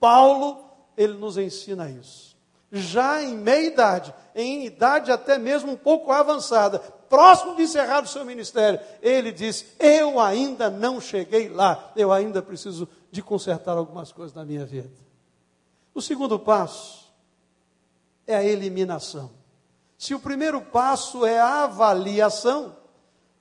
Paulo, 0.00 0.64
ele 0.96 1.12
nos 1.12 1.36
ensina 1.36 1.90
isso. 1.90 2.34
Já 2.72 3.22
em 3.22 3.36
meia 3.36 3.66
idade, 3.66 4.14
em 4.34 4.64
idade 4.64 5.12
até 5.12 5.36
mesmo 5.36 5.72
um 5.72 5.76
pouco 5.76 6.10
avançada, 6.10 6.78
próximo 6.78 7.56
de 7.56 7.64
encerrar 7.64 8.02
o 8.02 8.08
seu 8.08 8.24
ministério, 8.24 8.80
ele 9.02 9.32
diz: 9.32 9.66
Eu 9.78 10.18
ainda 10.18 10.70
não 10.70 10.98
cheguei 10.98 11.50
lá, 11.50 11.92
eu 11.94 12.10
ainda 12.10 12.40
preciso 12.40 12.88
de 13.10 13.22
consertar 13.22 13.76
algumas 13.76 14.12
coisas 14.12 14.34
na 14.34 14.46
minha 14.46 14.64
vida. 14.64 14.90
O 15.94 16.00
segundo 16.00 16.38
passo 16.38 17.12
é 18.26 18.34
a 18.34 18.44
eliminação. 18.44 19.30
Se 19.98 20.14
o 20.14 20.20
primeiro 20.20 20.62
passo 20.62 21.26
é 21.26 21.38
a 21.38 21.64
avaliação, 21.64 22.77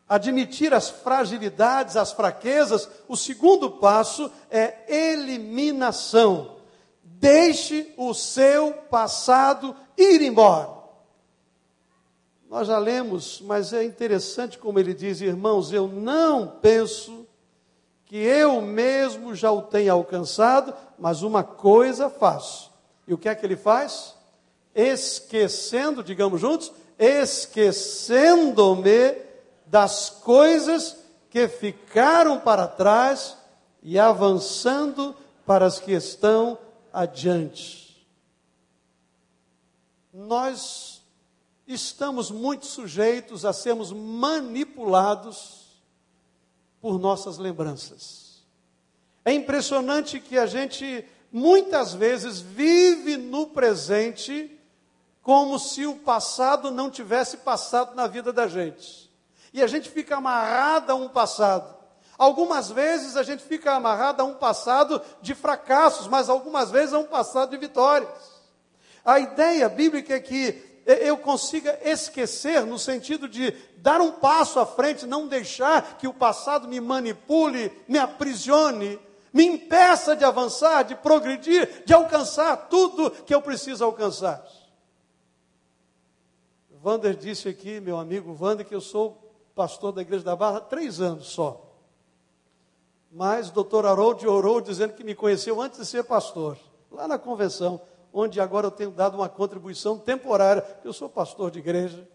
admitir 0.08 0.74
as 0.74 0.90
fragilidades, 0.90 1.98
as 1.98 2.12
fraquezas, 2.12 2.88
o 3.08 3.18
segundo 3.18 3.72
passo 3.72 4.32
é 4.50 4.76
eliminação. 4.88 6.56
Deixe 7.04 7.94
o 7.98 8.14
seu 8.14 8.74
passado 8.74 9.76
ir 9.98 10.22
embora. 10.22 10.78
Nós 12.50 12.68
já 12.68 12.78
lemos, 12.78 13.42
mas 13.42 13.74
é 13.74 13.84
interessante 13.84 14.58
como 14.58 14.80
ele 14.80 14.94
diz, 14.94 15.20
irmãos, 15.20 15.74
eu 15.74 15.86
não 15.88 16.48
penso 16.48 17.28
que 18.06 18.16
eu 18.16 18.62
mesmo 18.62 19.36
já 19.36 19.52
o 19.52 19.62
tenha 19.62 19.92
alcançado, 19.92 20.74
mas 20.98 21.24
uma 21.24 21.44
coisa 21.44 22.10
faço. 22.10 22.72
E 23.06 23.14
o 23.14 23.18
que 23.18 23.28
é 23.28 23.36
que 23.36 23.46
ele 23.46 23.58
faz? 23.58 24.16
Esquecendo, 24.74 26.02
digamos 26.02 26.40
juntos, 26.40 26.72
esquecendo-me 26.98 29.27
das 29.68 30.10
coisas 30.10 30.98
que 31.30 31.48
ficaram 31.48 32.40
para 32.40 32.68
trás 32.68 33.38
e 33.84 34.00
avançando 34.00 35.16
para 35.46 35.66
as 35.66 35.80
que 35.80 35.92
estão 35.92 36.58
adiante. 36.92 38.08
Nós 40.14 41.02
estamos 41.68 42.32
muito 42.32 42.66
sujeitos 42.66 43.46
a 43.46 43.54
sermos 43.54 43.92
manipulados 43.92 45.68
por 46.82 47.00
nossas 47.00 47.38
lembranças. 47.38 48.44
É 49.24 49.34
impressionante 49.34 50.20
que 50.20 50.38
a 50.38 50.46
gente 50.46 51.06
muitas 51.32 51.94
vezes 51.94 52.40
vive 52.40 53.18
no 53.18 53.48
presente 53.48 54.58
como 55.22 55.60
se 55.60 55.86
o 55.86 55.96
passado 55.96 56.72
não 56.72 56.90
tivesse 56.90 57.38
passado 57.38 57.94
na 57.94 58.08
vida 58.08 58.32
da 58.32 58.48
gente. 58.48 59.07
E 59.58 59.64
a 59.64 59.66
gente 59.66 59.90
fica 59.90 60.18
amarrado 60.18 60.92
a 60.92 60.96
um 60.96 61.10
passado. 61.10 61.76
Algumas 62.16 62.70
vezes 62.70 63.18
a 63.18 63.24
gente 63.24 63.42
fica 63.42 63.72
amarrado 63.72 64.22
a 64.22 64.24
um 64.24 64.36
passado 64.36 65.02
de 65.20 65.34
fracassos, 65.34 66.08
mas 66.08 66.30
algumas 66.30 66.70
vezes 66.70 66.94
a 66.94 67.00
um 67.00 67.06
passado 67.06 67.50
de 67.50 67.58
vitórias. 67.58 68.08
A 69.04 69.20
ideia 69.20 69.68
bíblica 69.68 70.14
é 70.14 70.20
que 70.20 70.84
eu 70.86 71.18
consiga 71.18 71.76
esquecer, 71.84 72.68
no 72.68 72.78
sentido 72.78 73.28
de 73.28 73.52
dar 73.78 74.00
um 74.00 74.12
passo 74.12 74.60
à 74.60 74.66
frente, 74.66 75.08
não 75.08 75.28
deixar 75.28 75.98
que 75.98 76.08
o 76.08 76.14
passado 76.14 76.68
me 76.68 76.80
manipule, 76.80 77.72
me 77.88 77.98
aprisione, 77.98 79.00
me 79.34 79.44
impeça 79.44 80.16
de 80.16 80.24
avançar, 80.24 80.84
de 80.84 80.94
progredir, 80.94 81.82
de 81.84 81.96
alcançar 81.96 82.68
tudo 82.70 83.10
que 83.10 83.34
eu 83.34 83.42
preciso 83.42 83.84
alcançar. 83.84 84.46
Wander 86.84 87.16
disse 87.16 87.50
aqui, 87.50 87.80
meu 87.80 87.98
amigo 87.98 88.38
Wander, 88.40 88.64
que 88.64 88.76
eu 88.76 88.80
sou 88.80 89.27
pastor 89.58 89.92
da 89.92 90.04
Igreja 90.04 90.24
da 90.24 90.36
Barra 90.36 90.62
três 90.62 91.02
anos 91.02 91.30
só. 91.30 91.66
Mas 93.12 93.50
o 93.50 93.54
doutor 93.54 93.88
Harold 93.88 94.28
orou 94.28 94.62
dizendo 94.62 94.94
que 94.94 95.04
me 95.04 95.16
conheceu 95.16 95.60
antes 95.60 95.80
de 95.80 95.86
ser 95.88 96.04
pastor, 96.04 96.56
lá 96.92 97.08
na 97.08 97.18
convenção 97.18 97.82
onde 98.14 98.40
agora 98.40 98.68
eu 98.68 98.72
tenho 98.72 98.92
dado 98.92 99.16
uma 99.16 99.28
contribuição 99.28 99.98
temporária, 99.98 100.64
eu 100.84 100.94
sou 100.94 101.10
pastor 101.10 101.50
de 101.50 101.58
igreja. 101.58 102.08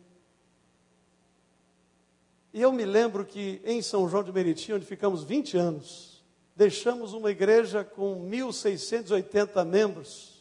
E 2.52 2.62
eu 2.62 2.70
me 2.70 2.85
lembro 2.85 3.24
que 3.24 3.61
em 3.64 3.83
São 3.83 4.09
João 4.09 4.22
de 4.22 4.33
Meriti, 4.33 4.72
onde 4.72 4.87
ficamos 4.87 5.24
20 5.24 5.57
anos, 5.57 6.24
deixamos 6.55 7.12
uma 7.12 7.31
igreja 7.31 7.83
com 7.83 8.28
1.680 8.28 9.64
membros. 9.64 10.33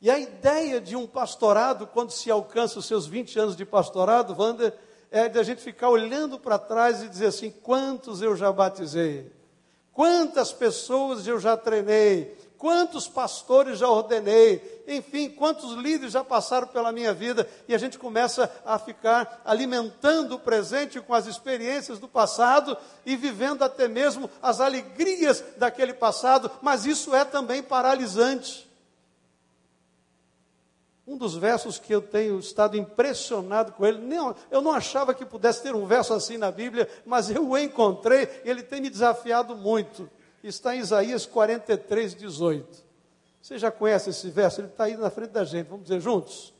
E 0.00 0.10
a 0.10 0.18
ideia 0.18 0.80
de 0.80 0.94
um 0.94 1.06
pastorado, 1.06 1.86
quando 1.86 2.10
se 2.10 2.30
alcança 2.30 2.78
os 2.78 2.86
seus 2.86 3.06
20 3.06 3.38
anos 3.38 3.56
de 3.56 3.64
pastorado, 3.64 4.36
Wander, 4.38 4.74
é 5.14 5.28
de 5.28 5.38
a 5.38 5.42
gente 5.42 5.62
ficar 5.62 5.88
olhando 5.88 6.38
para 6.38 6.58
trás 6.58 7.02
e 7.02 7.08
dizer 7.08 7.26
assim: 7.26 7.50
quantos 7.50 8.20
eu 8.20 8.34
já 8.36 8.50
batizei? 8.50 9.32
Quantas 9.92 10.52
pessoas 10.52 11.26
eu 11.26 11.38
já 11.38 11.56
treinei? 11.56 12.36
quantos 12.64 13.06
pastores 13.06 13.78
já 13.78 13.88
ordenei, 13.90 14.82
enfim, 14.88 15.28
quantos 15.28 15.74
líderes 15.74 16.14
já 16.14 16.24
passaram 16.24 16.66
pela 16.66 16.92
minha 16.92 17.12
vida, 17.12 17.46
e 17.68 17.74
a 17.74 17.78
gente 17.78 17.98
começa 17.98 18.50
a 18.64 18.78
ficar 18.78 19.42
alimentando 19.44 20.36
o 20.36 20.38
presente 20.38 20.98
com 20.98 21.12
as 21.12 21.26
experiências 21.26 21.98
do 21.98 22.08
passado 22.08 22.74
e 23.04 23.16
vivendo 23.16 23.62
até 23.62 23.86
mesmo 23.86 24.30
as 24.42 24.62
alegrias 24.62 25.44
daquele 25.58 25.92
passado, 25.92 26.50
mas 26.62 26.86
isso 26.86 27.14
é 27.14 27.22
também 27.22 27.62
paralisante. 27.62 28.63
Um 31.06 31.16
dos 31.18 31.34
versos 31.34 31.78
que 31.78 31.94
eu 31.94 32.00
tenho 32.00 32.38
estado 32.38 32.76
impressionado 32.76 33.72
com 33.72 33.84
ele, 33.84 33.98
não, 33.98 34.34
eu 34.50 34.62
não 34.62 34.72
achava 34.72 35.12
que 35.12 35.24
pudesse 35.24 35.62
ter 35.62 35.74
um 35.74 35.84
verso 35.86 36.14
assim 36.14 36.38
na 36.38 36.50
Bíblia, 36.50 36.88
mas 37.04 37.30
eu 37.30 37.50
o 37.50 37.58
encontrei 37.58 38.28
e 38.44 38.50
ele 38.50 38.62
tem 38.62 38.80
me 38.80 38.88
desafiado 38.88 39.54
muito 39.54 40.08
está 40.48 40.74
em 40.74 40.80
Isaías 40.80 41.26
43, 41.26 42.14
18. 42.14 42.84
Você 43.40 43.58
já 43.58 43.70
conhece 43.70 44.10
esse 44.10 44.30
verso? 44.30 44.60
Ele 44.60 44.68
está 44.68 44.84
aí 44.84 44.96
na 44.96 45.10
frente 45.10 45.30
da 45.30 45.44
gente. 45.44 45.68
Vamos 45.68 45.84
dizer 45.84 46.00
juntos? 46.00 46.52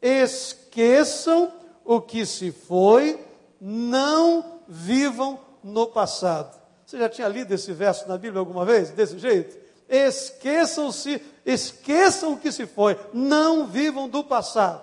Esqueçam 0.00 1.52
o 1.84 2.00
que 2.00 2.24
se 2.24 2.52
foi, 2.52 3.18
não 3.60 4.60
vivam 4.68 5.40
no 5.62 5.86
passado. 5.86 6.58
Você 6.84 6.98
já 6.98 7.08
tinha 7.08 7.28
lido 7.28 7.52
esse 7.52 7.72
verso 7.72 8.08
na 8.08 8.16
Bíblia 8.16 8.40
alguma 8.40 8.64
vez? 8.64 8.90
Desse 8.90 9.18
jeito? 9.18 9.57
Esqueçam-se, 9.88 11.22
esqueçam 11.46 12.34
o 12.34 12.38
que 12.38 12.52
se 12.52 12.66
foi, 12.66 12.98
não 13.12 13.66
vivam 13.66 14.08
do 14.08 14.22
passado. 14.22 14.82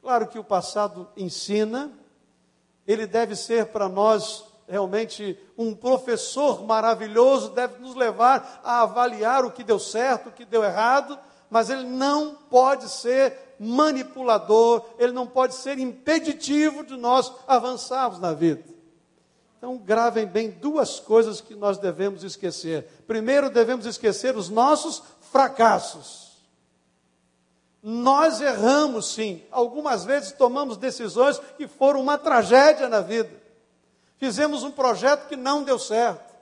Claro 0.00 0.28
que 0.28 0.38
o 0.38 0.44
passado 0.44 1.08
ensina, 1.16 1.90
ele 2.86 3.06
deve 3.06 3.34
ser 3.36 3.66
para 3.66 3.88
nós 3.88 4.44
realmente 4.68 5.38
um 5.56 5.74
professor 5.74 6.64
maravilhoso, 6.64 7.50
deve 7.50 7.78
nos 7.78 7.94
levar 7.94 8.60
a 8.64 8.82
avaliar 8.82 9.44
o 9.44 9.50
que 9.50 9.62
deu 9.62 9.78
certo, 9.78 10.28
o 10.28 10.32
que 10.32 10.44
deu 10.44 10.64
errado, 10.64 11.18
mas 11.50 11.68
ele 11.68 11.84
não 11.84 12.34
pode 12.34 12.88
ser 12.88 13.56
manipulador, 13.58 14.84
ele 14.98 15.12
não 15.12 15.26
pode 15.26 15.54
ser 15.54 15.78
impeditivo 15.78 16.84
de 16.84 16.96
nós 16.96 17.32
avançarmos 17.46 18.18
na 18.18 18.32
vida. 18.32 18.64
Então, 19.62 19.78
gravem 19.78 20.26
bem 20.26 20.50
duas 20.50 20.98
coisas 20.98 21.40
que 21.40 21.54
nós 21.54 21.78
devemos 21.78 22.24
esquecer. 22.24 22.84
Primeiro, 23.06 23.48
devemos 23.48 23.86
esquecer 23.86 24.36
os 24.36 24.48
nossos 24.48 25.04
fracassos. 25.30 26.32
Nós 27.80 28.40
erramos, 28.40 29.14
sim. 29.14 29.40
Algumas 29.52 30.04
vezes 30.04 30.32
tomamos 30.32 30.76
decisões 30.76 31.40
que 31.56 31.68
foram 31.68 32.00
uma 32.00 32.18
tragédia 32.18 32.88
na 32.88 33.00
vida. 33.02 33.30
Fizemos 34.18 34.64
um 34.64 34.72
projeto 34.72 35.28
que 35.28 35.36
não 35.36 35.62
deu 35.62 35.78
certo. 35.78 36.34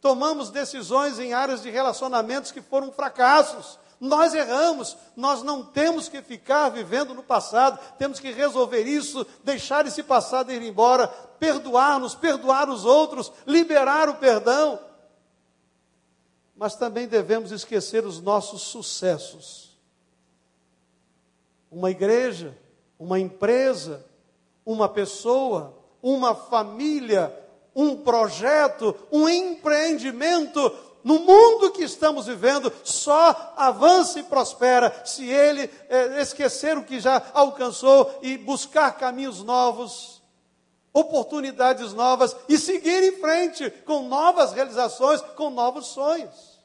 Tomamos 0.00 0.50
decisões 0.50 1.20
em 1.20 1.32
áreas 1.32 1.62
de 1.62 1.70
relacionamentos 1.70 2.50
que 2.50 2.60
foram 2.60 2.90
fracassos. 2.90 3.78
Nós 3.98 4.34
erramos, 4.34 4.96
nós 5.16 5.42
não 5.42 5.64
temos 5.64 6.08
que 6.08 6.20
ficar 6.20 6.68
vivendo 6.68 7.14
no 7.14 7.22
passado, 7.22 7.78
temos 7.96 8.20
que 8.20 8.30
resolver 8.30 8.82
isso, 8.82 9.26
deixar 9.42 9.86
esse 9.86 10.02
passado 10.02 10.52
ir 10.52 10.62
embora, 10.62 11.08
perdoar-nos, 11.08 12.14
perdoar 12.14 12.68
os 12.68 12.84
outros, 12.84 13.32
liberar 13.46 14.08
o 14.08 14.16
perdão. 14.16 14.78
mas 16.56 16.74
também 16.74 17.06
devemos 17.06 17.52
esquecer 17.52 18.06
os 18.06 18.20
nossos 18.20 18.62
sucessos. 18.62 19.76
Uma 21.70 21.90
igreja, 21.90 22.56
uma 22.98 23.20
empresa, 23.20 24.04
uma 24.64 24.88
pessoa, 24.88 25.76
uma 26.02 26.34
família, 26.34 27.34
um 27.74 27.94
projeto, 27.96 28.96
um 29.12 29.28
empreendimento, 29.28 30.70
no 31.06 31.20
mundo 31.20 31.70
que 31.70 31.84
estamos 31.84 32.26
vivendo, 32.26 32.72
só 32.82 33.54
avança 33.56 34.18
e 34.18 34.24
prospera 34.24 34.92
se 35.04 35.24
ele 35.24 35.70
é, 35.88 36.20
esquecer 36.20 36.76
o 36.76 36.82
que 36.82 36.98
já 36.98 37.22
alcançou 37.32 38.18
e 38.22 38.36
buscar 38.36 38.90
caminhos 38.98 39.40
novos, 39.40 40.20
oportunidades 40.92 41.92
novas 41.92 42.34
e 42.48 42.58
seguir 42.58 43.04
em 43.04 43.20
frente 43.20 43.70
com 43.70 44.08
novas 44.08 44.52
realizações, 44.52 45.20
com 45.36 45.48
novos 45.48 45.86
sonhos. 45.86 46.58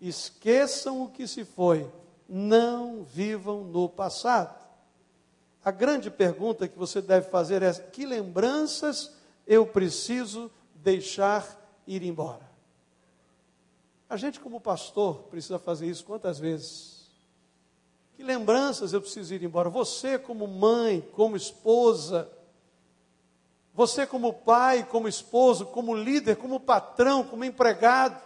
Esqueçam 0.00 1.02
o 1.02 1.10
que 1.10 1.28
se 1.28 1.44
foi, 1.44 1.86
não 2.26 3.02
vivam 3.02 3.62
no 3.62 3.90
passado. 3.90 4.58
A 5.62 5.70
grande 5.70 6.10
pergunta 6.10 6.66
que 6.66 6.78
você 6.78 7.02
deve 7.02 7.28
fazer 7.28 7.62
é: 7.62 7.74
que 7.74 8.06
lembranças 8.06 9.12
eu 9.46 9.66
preciso 9.66 10.50
deixar 10.74 11.46
ir 11.86 12.02
embora? 12.02 12.51
A 14.12 14.16
gente, 14.18 14.38
como 14.38 14.60
pastor, 14.60 15.22
precisa 15.30 15.58
fazer 15.58 15.86
isso 15.86 16.04
quantas 16.04 16.38
vezes? 16.38 17.08
Que 18.14 18.22
lembranças 18.22 18.92
eu 18.92 19.00
preciso 19.00 19.32
ir 19.32 19.42
embora? 19.42 19.70
Você, 19.70 20.18
como 20.18 20.46
mãe, 20.46 21.00
como 21.12 21.34
esposa, 21.34 22.30
você, 23.72 24.06
como 24.06 24.34
pai, 24.34 24.84
como 24.84 25.08
esposo, 25.08 25.64
como 25.64 25.96
líder, 25.96 26.36
como 26.36 26.60
patrão, 26.60 27.24
como 27.24 27.42
empregado, 27.42 28.22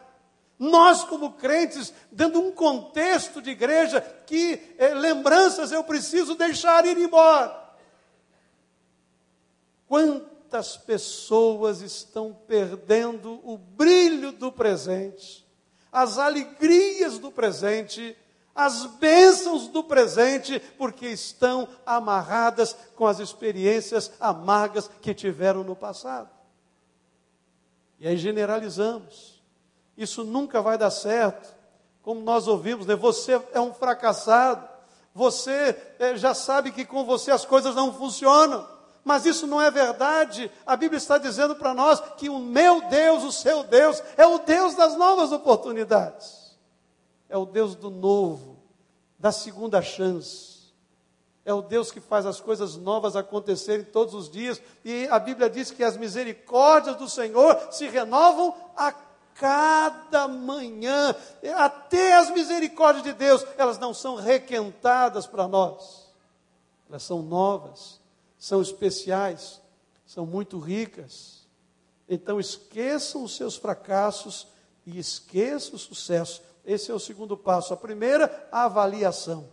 nós, 0.59 1.05
como 1.05 1.35
crentes, 1.35 1.94
dando 2.11 2.40
um 2.40 2.51
contexto 2.51 3.40
de 3.40 3.51
igreja, 3.51 4.01
que 4.27 4.75
eh, 4.79 4.92
lembranças 4.92 5.70
eu 5.70 5.85
preciso 5.85 6.35
deixar 6.35 6.85
ir 6.85 6.99
embora. 6.99 7.64
Quantas 9.87 10.77
pessoas 10.77 11.81
estão 11.81 12.37
perdendo 12.49 13.40
o 13.49 13.57
brilho 13.57 14.33
do 14.33 14.51
presente? 14.51 15.45
As 15.96 16.18
alegrias 16.18 17.18
do 17.18 17.32
presente, 17.32 18.14
as 18.54 18.85
bênçãos 18.85 19.66
do 19.68 19.82
presente, 19.82 20.61
porque 20.76 21.06
estão 21.06 21.66
amarradas 21.87 22.76
com 22.94 23.06
as 23.06 23.18
experiências 23.18 24.12
amargas 24.20 24.90
que 25.00 25.14
tiveram 25.14 25.64
no 25.64 25.74
passado. 25.74 26.28
E 27.98 28.06
aí 28.06 28.18
generalizamos. 28.18 29.42
Isso 29.96 30.22
nunca 30.22 30.61
vai 30.61 30.76
dar 30.76 30.90
certo. 30.90 31.56
Como 32.02 32.20
nós 32.20 32.46
ouvimos, 32.46 32.85
né? 32.85 32.94
você 32.94 33.40
é 33.54 33.61
um 33.61 33.72
fracassado. 33.72 34.68
Você 35.14 35.74
é, 35.98 36.14
já 36.14 36.35
sabe 36.35 36.72
que 36.72 36.85
com 36.85 37.06
você 37.06 37.30
as 37.30 37.46
coisas 37.46 37.74
não 37.74 37.90
funcionam. 37.94 38.68
Mas 39.06 39.24
isso 39.24 39.46
não 39.46 39.62
é 39.62 39.70
verdade. 39.70 40.50
A 40.66 40.76
Bíblia 40.76 40.98
está 40.98 41.16
dizendo 41.16 41.54
para 41.54 41.72
nós 41.72 42.02
que 42.16 42.28
o 42.28 42.40
meu 42.40 42.88
Deus, 42.88 43.22
o 43.22 43.30
seu 43.30 43.62
Deus, 43.62 44.02
é 44.16 44.26
o 44.26 44.40
Deus 44.40 44.74
das 44.74 44.96
novas 44.96 45.30
oportunidades. 45.30 46.58
É 47.28 47.36
o 47.36 47.46
Deus 47.46 47.76
do 47.76 47.88
novo, 47.88 48.58
da 49.16 49.30
segunda 49.30 49.80
chance. 49.80 50.72
É 51.44 51.54
o 51.54 51.62
Deus 51.62 51.92
que 51.92 52.00
faz 52.00 52.26
as 52.26 52.40
coisas 52.40 52.74
novas 52.76 53.14
acontecerem 53.14 53.84
todos 53.84 54.12
os 54.12 54.28
dias. 54.28 54.60
E 54.84 55.06
a 55.08 55.20
Bíblia 55.20 55.48
diz 55.48 55.70
que 55.70 55.84
as 55.84 55.96
misericórdias 55.96 56.96
do 56.96 57.08
Senhor 57.08 57.56
se 57.70 57.86
renovam 57.86 58.56
a 58.76 58.92
cada 59.36 60.26
manhã. 60.26 61.14
Até 61.54 62.16
as 62.16 62.28
misericórdias 62.30 63.04
de 63.04 63.12
Deus, 63.12 63.46
elas 63.56 63.78
não 63.78 63.94
são 63.94 64.16
requentadas 64.16 65.28
para 65.28 65.46
nós. 65.46 66.10
Elas 66.88 67.04
são 67.04 67.22
novas 67.22 67.95
são 68.38 68.61
especiais, 68.61 69.61
são 70.07 70.27
muito 70.27 70.59
ricas. 70.59 71.46
Então 72.09 72.38
esqueçam 72.38 73.25
os 73.25 73.37
seus 73.37 73.57
fracassos 73.57 74.46
e 74.85 74.99
esqueçam 74.99 75.75
o 75.75 75.79
sucesso. 75.79 76.42
Esse 76.64 76.90
é 76.90 76.94
o 76.94 77.01
segundo 77.01 77.37
passo. 77.37 77.75
A 77.75 77.77
primeira, 77.77 78.49
a 78.51 78.64
avaliação. 78.64 79.49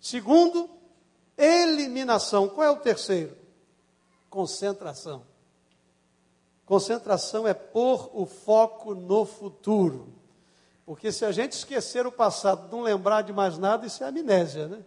Segundo, 0.00 0.68
eliminação. 1.36 2.48
Qual 2.48 2.66
é 2.66 2.70
o 2.70 2.76
terceiro? 2.76 3.36
Concentração. 4.28 5.24
Concentração 6.66 7.46
é 7.46 7.54
pôr 7.54 8.10
o 8.12 8.26
foco 8.26 8.94
no 8.94 9.24
futuro. 9.24 10.12
Porque 10.86 11.10
se 11.10 11.24
a 11.24 11.32
gente 11.32 11.52
esquecer 11.52 12.06
o 12.06 12.12
passado, 12.12 12.70
não 12.70 12.82
lembrar 12.82 13.22
de 13.22 13.32
mais 13.32 13.56
nada, 13.56 13.86
isso 13.86 14.04
é 14.04 14.08
amnésia, 14.08 14.68
né? 14.68 14.84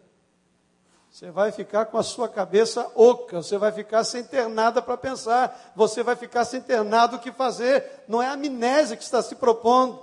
Você 1.18 1.32
vai 1.32 1.52
ficar 1.52 1.88
com 1.88 1.98
a 1.98 2.04
sua 2.04 2.30
cabeça 2.30 2.92
oca, 2.94 3.42
você 3.42 3.58
vai 3.58 3.72
ficar 3.72 4.04
sem 4.04 4.24
ter 4.24 4.48
nada 4.48 4.84
para 4.84 4.96
pensar, 4.96 5.74
você 5.76 6.04
vai 6.04 6.16
ficar 6.16 6.46
sem 6.46 6.62
ter 6.62 6.84
nada 6.84 7.16
o 7.16 7.20
que 7.20 7.32
fazer. 7.32 8.04
Não 8.08 8.22
é 8.22 8.28
a 8.28 8.34
amnésia 8.34 8.96
que 8.96 9.02
está 9.02 9.24
se 9.24 9.34
propondo. 9.34 10.00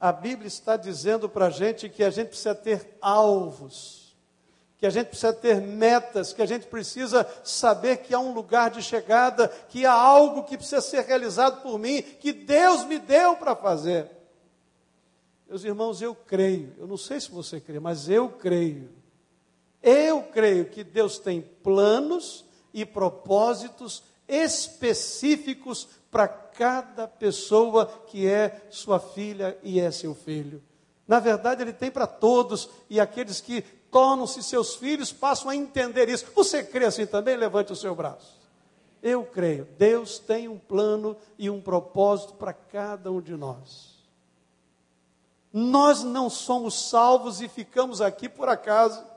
A 0.00 0.10
Bíblia 0.10 0.48
está 0.48 0.76
dizendo 0.76 1.28
para 1.28 1.46
a 1.46 1.50
gente 1.50 1.88
que 1.88 2.02
a 2.02 2.10
gente 2.10 2.30
precisa 2.30 2.52
ter 2.52 2.98
alvos, 3.00 4.16
que 4.76 4.86
a 4.86 4.90
gente 4.90 5.06
precisa 5.06 5.32
ter 5.32 5.60
metas, 5.60 6.32
que 6.32 6.42
a 6.42 6.46
gente 6.46 6.66
precisa 6.66 7.24
saber 7.44 7.98
que 7.98 8.12
há 8.12 8.18
um 8.18 8.34
lugar 8.34 8.70
de 8.70 8.82
chegada, 8.82 9.46
que 9.68 9.86
há 9.86 9.92
algo 9.92 10.42
que 10.42 10.56
precisa 10.56 10.80
ser 10.80 11.02
realizado 11.02 11.62
por 11.62 11.78
mim, 11.78 12.02
que 12.02 12.32
Deus 12.32 12.84
me 12.86 12.98
deu 12.98 13.36
para 13.36 13.54
fazer. 13.54 14.10
Meus 15.48 15.62
irmãos, 15.62 16.02
eu 16.02 16.12
creio, 16.12 16.74
eu 16.76 16.88
não 16.88 16.96
sei 16.96 17.20
se 17.20 17.30
você 17.30 17.60
crê, 17.60 17.78
mas 17.78 18.08
eu 18.08 18.28
creio 18.28 19.05
eu 19.86 20.20
creio 20.20 20.64
que 20.64 20.82
Deus 20.82 21.16
tem 21.16 21.40
planos 21.40 22.44
e 22.74 22.84
propósitos 22.84 24.02
específicos 24.26 25.88
para 26.10 26.26
cada 26.26 27.06
pessoa 27.06 27.86
que 28.08 28.26
é 28.26 28.66
sua 28.68 28.98
filha 28.98 29.56
e 29.62 29.78
é 29.78 29.92
seu 29.92 30.12
filho. 30.12 30.60
Na 31.06 31.20
verdade, 31.20 31.62
Ele 31.62 31.72
tem 31.72 31.88
para 31.88 32.08
todos, 32.08 32.68
e 32.90 32.98
aqueles 32.98 33.40
que 33.40 33.62
tornam-se 33.62 34.42
seus 34.42 34.74
filhos 34.74 35.12
passam 35.12 35.50
a 35.50 35.54
entender 35.54 36.08
isso. 36.08 36.26
Você 36.34 36.64
crê 36.64 36.86
assim 36.86 37.06
também? 37.06 37.36
Levante 37.36 37.72
o 37.72 37.76
seu 37.76 37.94
braço. 37.94 38.36
Eu 39.00 39.24
creio. 39.24 39.68
Deus 39.78 40.18
tem 40.18 40.48
um 40.48 40.58
plano 40.58 41.16
e 41.38 41.48
um 41.48 41.60
propósito 41.60 42.34
para 42.34 42.52
cada 42.52 43.12
um 43.12 43.20
de 43.20 43.36
nós. 43.36 43.94
Nós 45.52 46.02
não 46.02 46.28
somos 46.28 46.88
salvos 46.88 47.40
e 47.40 47.46
ficamos 47.46 48.00
aqui 48.00 48.28
por 48.28 48.48
acaso. 48.48 49.14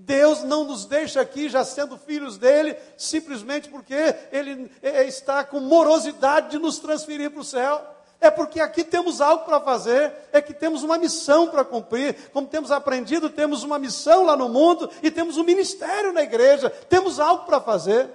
Deus 0.00 0.44
não 0.44 0.62
nos 0.62 0.84
deixa 0.84 1.20
aqui 1.20 1.48
já 1.48 1.64
sendo 1.64 1.98
filhos 1.98 2.38
dele, 2.38 2.76
simplesmente 2.96 3.68
porque 3.68 3.96
ele 4.30 4.70
é, 4.80 5.02
está 5.08 5.42
com 5.42 5.58
morosidade 5.58 6.52
de 6.52 6.58
nos 6.58 6.78
transferir 6.78 7.32
para 7.32 7.40
o 7.40 7.44
céu. 7.44 7.84
É 8.20 8.30
porque 8.30 8.60
aqui 8.60 8.84
temos 8.84 9.20
algo 9.20 9.44
para 9.44 9.60
fazer, 9.60 10.12
é 10.32 10.40
que 10.40 10.54
temos 10.54 10.84
uma 10.84 10.98
missão 10.98 11.48
para 11.48 11.64
cumprir. 11.64 12.30
Como 12.32 12.46
temos 12.46 12.70
aprendido, 12.70 13.28
temos 13.28 13.64
uma 13.64 13.76
missão 13.76 14.24
lá 14.24 14.36
no 14.36 14.48
mundo 14.48 14.88
e 15.02 15.10
temos 15.10 15.36
um 15.36 15.42
ministério 15.42 16.12
na 16.12 16.22
igreja, 16.22 16.70
temos 16.70 17.18
algo 17.18 17.44
para 17.44 17.60
fazer. 17.60 18.08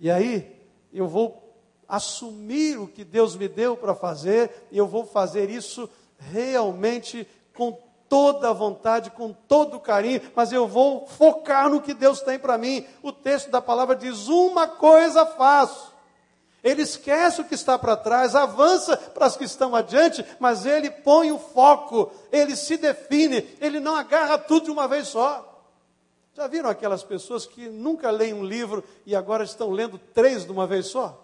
E 0.00 0.10
aí, 0.10 0.60
eu 0.92 1.06
vou 1.06 1.56
assumir 1.86 2.80
o 2.80 2.88
que 2.88 3.04
Deus 3.04 3.36
me 3.36 3.46
deu 3.46 3.76
para 3.76 3.94
fazer 3.94 4.66
e 4.72 4.78
eu 4.78 4.88
vou 4.88 5.06
fazer 5.06 5.50
isso 5.50 5.88
realmente 6.18 7.28
com 7.54 7.85
toda 8.08 8.50
a 8.50 8.52
vontade, 8.52 9.10
com 9.10 9.32
todo 9.32 9.76
o 9.76 9.80
carinho, 9.80 10.20
mas 10.34 10.52
eu 10.52 10.66
vou 10.66 11.06
focar 11.06 11.68
no 11.68 11.80
que 11.80 11.94
Deus 11.94 12.20
tem 12.20 12.38
para 12.38 12.58
mim. 12.58 12.86
O 13.02 13.12
texto 13.12 13.50
da 13.50 13.60
palavra 13.60 13.94
diz: 13.94 14.28
Uma 14.28 14.66
coisa 14.66 15.26
faço. 15.26 15.94
Ele 16.62 16.82
esquece 16.82 17.40
o 17.40 17.44
que 17.44 17.54
está 17.54 17.78
para 17.78 17.96
trás, 17.96 18.34
avança 18.34 18.96
para 18.96 19.26
as 19.26 19.36
que 19.36 19.44
estão 19.44 19.76
adiante, 19.76 20.24
mas 20.40 20.66
ele 20.66 20.90
põe 20.90 21.30
o 21.30 21.38
foco, 21.38 22.10
ele 22.32 22.56
se 22.56 22.76
define, 22.76 23.48
ele 23.60 23.78
não 23.78 23.94
agarra 23.94 24.36
tudo 24.36 24.64
de 24.64 24.70
uma 24.72 24.88
vez 24.88 25.06
só. 25.06 25.62
Já 26.34 26.48
viram 26.48 26.68
aquelas 26.68 27.04
pessoas 27.04 27.46
que 27.46 27.68
nunca 27.68 28.10
leem 28.10 28.34
um 28.34 28.44
livro 28.44 28.82
e 29.06 29.14
agora 29.14 29.44
estão 29.44 29.70
lendo 29.70 29.96
três 29.96 30.44
de 30.44 30.50
uma 30.50 30.66
vez 30.66 30.86
só? 30.86 31.22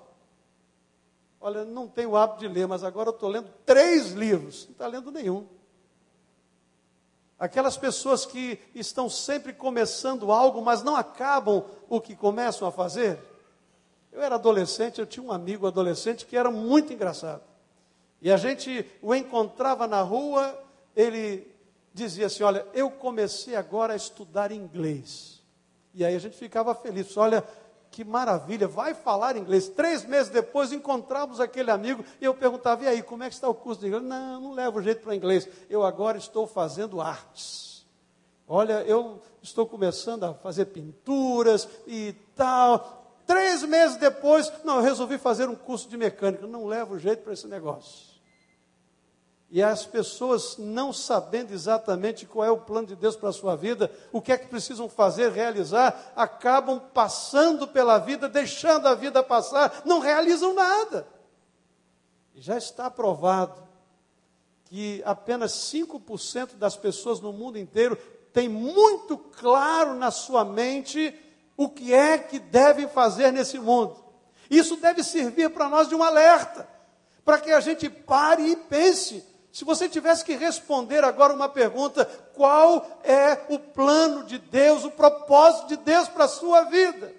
Olha, 1.40 1.64
não 1.64 1.88
tenho 1.88 2.10
o 2.10 2.16
hábito 2.16 2.38
de 2.38 2.46
ler, 2.46 2.68
mas 2.68 2.84
agora 2.84 3.08
eu 3.08 3.14
estou 3.14 3.28
lendo 3.28 3.50
três 3.66 4.12
livros, 4.12 4.66
não 4.66 4.72
está 4.72 4.86
lendo 4.86 5.10
nenhum. 5.10 5.44
Aquelas 7.42 7.76
pessoas 7.76 8.24
que 8.24 8.57
estão 8.72 9.11
sempre 9.11 9.52
começando 9.52 10.31
algo, 10.31 10.62
mas 10.62 10.85
não 10.85 10.94
acabam 10.94 11.64
o 11.88 12.00
que 12.00 12.14
começam 12.14 12.68
a 12.68 12.70
fazer. 12.70 13.18
Eu 14.12 14.22
era 14.22 14.37
adolescente, 14.37 15.00
eu 15.00 15.07
tinha 15.07 15.26
um 15.26 15.33
amigo 15.33 15.66
adolescente 15.66 16.24
que 16.24 16.37
era 16.37 16.52
muito 16.52 16.92
engraçado. 16.92 17.42
E 18.20 18.31
a 18.31 18.37
gente 18.37 18.87
o 19.02 19.12
encontrava 19.12 19.88
na 19.88 20.02
rua, 20.02 20.57
ele 20.94 21.52
dizia 21.92 22.26
assim: 22.26 22.44
Olha, 22.44 22.64
eu 22.72 22.88
comecei 22.88 23.57
agora 23.57 23.94
a 23.94 23.96
estudar 23.96 24.52
inglês. 24.52 25.42
E 25.92 26.05
aí 26.05 26.14
a 26.14 26.20
gente 26.20 26.37
ficava 26.37 26.72
feliz. 26.76 27.16
Olha, 27.16 27.42
que 27.92 28.02
maravilha, 28.02 28.66
vai 28.66 28.94
falar 28.94 29.37
inglês. 29.37 29.68
Três 29.68 30.05
meses 30.05 30.31
depois 30.31 30.72
encontramos 30.72 31.38
aquele 31.38 31.70
amigo 31.70 32.02
e 32.20 32.24
eu 32.24 32.35
perguntava: 32.35 32.83
e 32.83 32.88
aí, 32.88 33.02
como 33.02 33.22
é 33.22 33.28
que 33.28 33.35
está 33.35 33.48
o 33.48 33.55
curso 33.55 33.83
de 33.83 33.88
inglês? 33.88 34.02
Não, 34.02 34.40
não 34.40 34.52
levo 34.52 34.83
jeito 34.83 35.02
para 35.02 35.14
inglês. 35.14 35.46
Eu 35.68 35.85
agora 35.85 36.16
estou 36.16 36.46
fazendo 36.46 37.00
artes. 37.00 37.87
Olha, 38.48 38.83
eu 38.83 39.20
estou 39.42 39.66
começando 39.66 40.24
a 40.24 40.35
fazer 40.35 40.66
pinturas 40.66 41.68
e 41.87 42.14
tal. 42.35 43.20
Três 43.26 43.62
meses 43.62 43.96
depois, 43.96 44.50
não, 44.64 44.76
eu 44.76 44.83
resolvi 44.83 45.18
fazer 45.18 45.48
um 45.48 45.55
curso 45.55 45.88
de 45.88 45.96
mecânica. 45.96 46.46
Não 46.46 46.66
levo 46.66 46.98
jeito 46.98 47.22
para 47.22 47.35
esse 47.35 47.46
negócio. 47.46 48.12
E 49.54 49.62
as 49.62 49.84
pessoas 49.84 50.56
não 50.56 50.94
sabendo 50.94 51.52
exatamente 51.52 52.24
qual 52.24 52.42
é 52.42 52.50
o 52.50 52.56
plano 52.56 52.86
de 52.86 52.96
Deus 52.96 53.16
para 53.16 53.28
a 53.28 53.34
sua 53.34 53.54
vida, 53.54 53.92
o 54.10 54.18
que 54.18 54.32
é 54.32 54.38
que 54.38 54.46
precisam 54.46 54.88
fazer, 54.88 55.30
realizar, 55.30 56.10
acabam 56.16 56.80
passando 56.94 57.68
pela 57.68 57.98
vida, 57.98 58.30
deixando 58.30 58.88
a 58.88 58.94
vida 58.94 59.22
passar, 59.22 59.82
não 59.84 59.98
realizam 59.98 60.54
nada. 60.54 61.06
E 62.34 62.40
já 62.40 62.56
está 62.56 62.90
provado 62.90 63.62
que 64.64 65.02
apenas 65.04 65.52
5% 65.52 66.54
das 66.54 66.74
pessoas 66.74 67.20
no 67.20 67.30
mundo 67.30 67.58
inteiro 67.58 67.94
têm 68.32 68.48
muito 68.48 69.18
claro 69.18 69.92
na 69.96 70.10
sua 70.10 70.46
mente 70.46 71.14
o 71.58 71.68
que 71.68 71.92
é 71.92 72.16
que 72.16 72.38
devem 72.38 72.88
fazer 72.88 73.30
nesse 73.30 73.58
mundo. 73.58 74.02
Isso 74.48 74.78
deve 74.78 75.04
servir 75.04 75.50
para 75.50 75.68
nós 75.68 75.90
de 75.90 75.94
um 75.94 76.02
alerta, 76.02 76.66
para 77.22 77.38
que 77.38 77.50
a 77.50 77.60
gente 77.60 77.90
pare 77.90 78.50
e 78.50 78.56
pense. 78.56 79.30
Se 79.52 79.66
você 79.66 79.86
tivesse 79.86 80.24
que 80.24 80.34
responder 80.34 81.04
agora 81.04 81.34
uma 81.34 81.48
pergunta, 81.48 82.06
qual 82.34 83.00
é 83.04 83.44
o 83.50 83.58
plano 83.58 84.24
de 84.24 84.38
Deus, 84.38 84.82
o 84.82 84.90
propósito 84.90 85.68
de 85.68 85.76
Deus 85.76 86.08
para 86.08 86.24
a 86.24 86.28
sua 86.28 86.64
vida? 86.64 87.12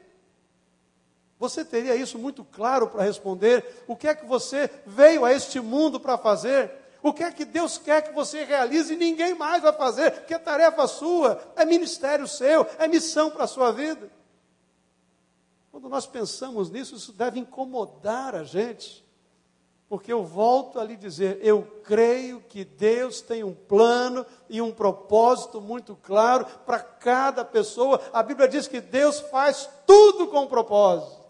Você 1.38 1.63
teria 1.63 1.96
isso 1.96 2.17
muito 2.17 2.43
claro 2.43 2.88
para 2.88 3.04
responder? 3.04 3.84
O 3.86 3.96
que 3.96 4.08
é 4.08 4.15
que 4.15 4.26
você 4.26 4.67
veio 4.84 5.24
a 5.24 5.32
este 5.32 5.60
mundo 5.60 6.00
para 6.00 6.17
fazer? 6.17 6.72
O 7.04 7.13
que 7.13 7.24
é 7.24 7.32
que 7.32 7.46
Deus 7.46 7.78
quer 7.78 8.02
que 8.02 8.13
você 8.13 8.43
realize 8.46 8.91
e 8.91 8.98
ninguém 8.98 9.36
mais 9.36 9.62
vai 9.62 9.74
fazer? 9.74 10.10
Porque 10.12 10.34
é 10.34 10.39
tarefa 10.39 10.88
sua, 10.88 11.39
é 11.56 11.63
ministério 11.65 12.28
seu, 12.28 12.65
é 12.80 12.88
missão 12.88 13.30
para 13.30 13.43
a 13.43 13.48
sua 13.48 13.72
vida. 13.72 14.10
Quando 15.69 15.88
nós 15.88 16.08
pensamos 16.08 16.72
nisso, 16.72 16.96
isso 16.96 17.12
deve 17.12 17.39
incomodar 17.39 18.34
a 18.34 18.43
gente. 18.43 19.03
Porque 19.94 20.12
eu 20.12 20.24
volto 20.24 20.80
a 20.80 20.84
lhe 20.84 20.96
dizer, 20.96 21.38
eu 21.44 21.62
creio 21.84 22.42
que 22.50 22.66
Deus 22.66 23.22
tem 23.22 23.44
um 23.44 23.54
plano 23.54 24.26
e 24.50 24.60
um 24.60 24.72
propósito 24.72 25.62
muito 25.62 25.96
claro 26.02 26.48
para 26.66 26.80
cada 26.80 27.46
pessoa. 27.46 28.02
A 28.12 28.24
Bíblia 28.24 28.48
diz 28.48 28.68
que 28.68 28.82
Deus 28.82 29.20
faz 29.20 29.70
tudo 29.86 30.26
com 30.30 30.48
propósito. 30.48 31.22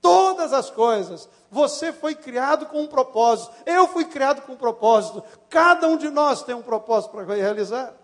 Todas 0.00 0.52
as 0.52 0.70
coisas. 0.70 1.28
Você 1.50 1.92
foi 1.92 2.14
criado 2.14 2.66
com 2.66 2.82
um 2.82 2.86
propósito. 2.86 3.52
Eu 3.66 3.88
fui 3.88 4.04
criado 4.04 4.42
com 4.42 4.52
um 4.52 4.56
propósito. 4.56 5.20
Cada 5.50 5.88
um 5.88 5.96
de 5.96 6.08
nós 6.08 6.44
tem 6.44 6.54
um 6.54 6.62
propósito 6.62 7.10
para 7.10 7.34
realizar. 7.34 7.96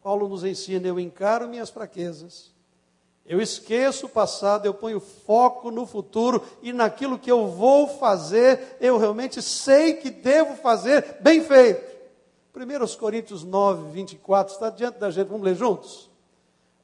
Paulo 0.00 0.28
nos 0.28 0.44
ensina: 0.44 0.86
eu 0.86 1.00
encaro 1.00 1.48
minhas 1.48 1.68
fraquezas 1.68 2.52
eu 3.24 3.40
esqueço 3.40 4.06
o 4.06 4.08
passado, 4.08 4.66
eu 4.66 4.74
ponho 4.74 4.98
foco 4.98 5.70
no 5.70 5.86
futuro 5.86 6.42
e 6.60 6.72
naquilo 6.72 7.18
que 7.18 7.30
eu 7.30 7.46
vou 7.48 7.86
fazer, 7.86 8.76
eu 8.80 8.98
realmente 8.98 9.40
sei 9.40 9.94
que 9.94 10.10
devo 10.10 10.56
fazer 10.56 11.18
bem 11.20 11.42
feito. 11.42 11.92
1 12.54 12.98
Coríntios 12.98 13.44
9, 13.44 13.90
24, 13.92 14.52
está 14.52 14.70
diante 14.70 14.98
da 14.98 15.10
gente, 15.10 15.28
vamos 15.28 15.44
ler 15.44 15.54
juntos? 15.54 16.10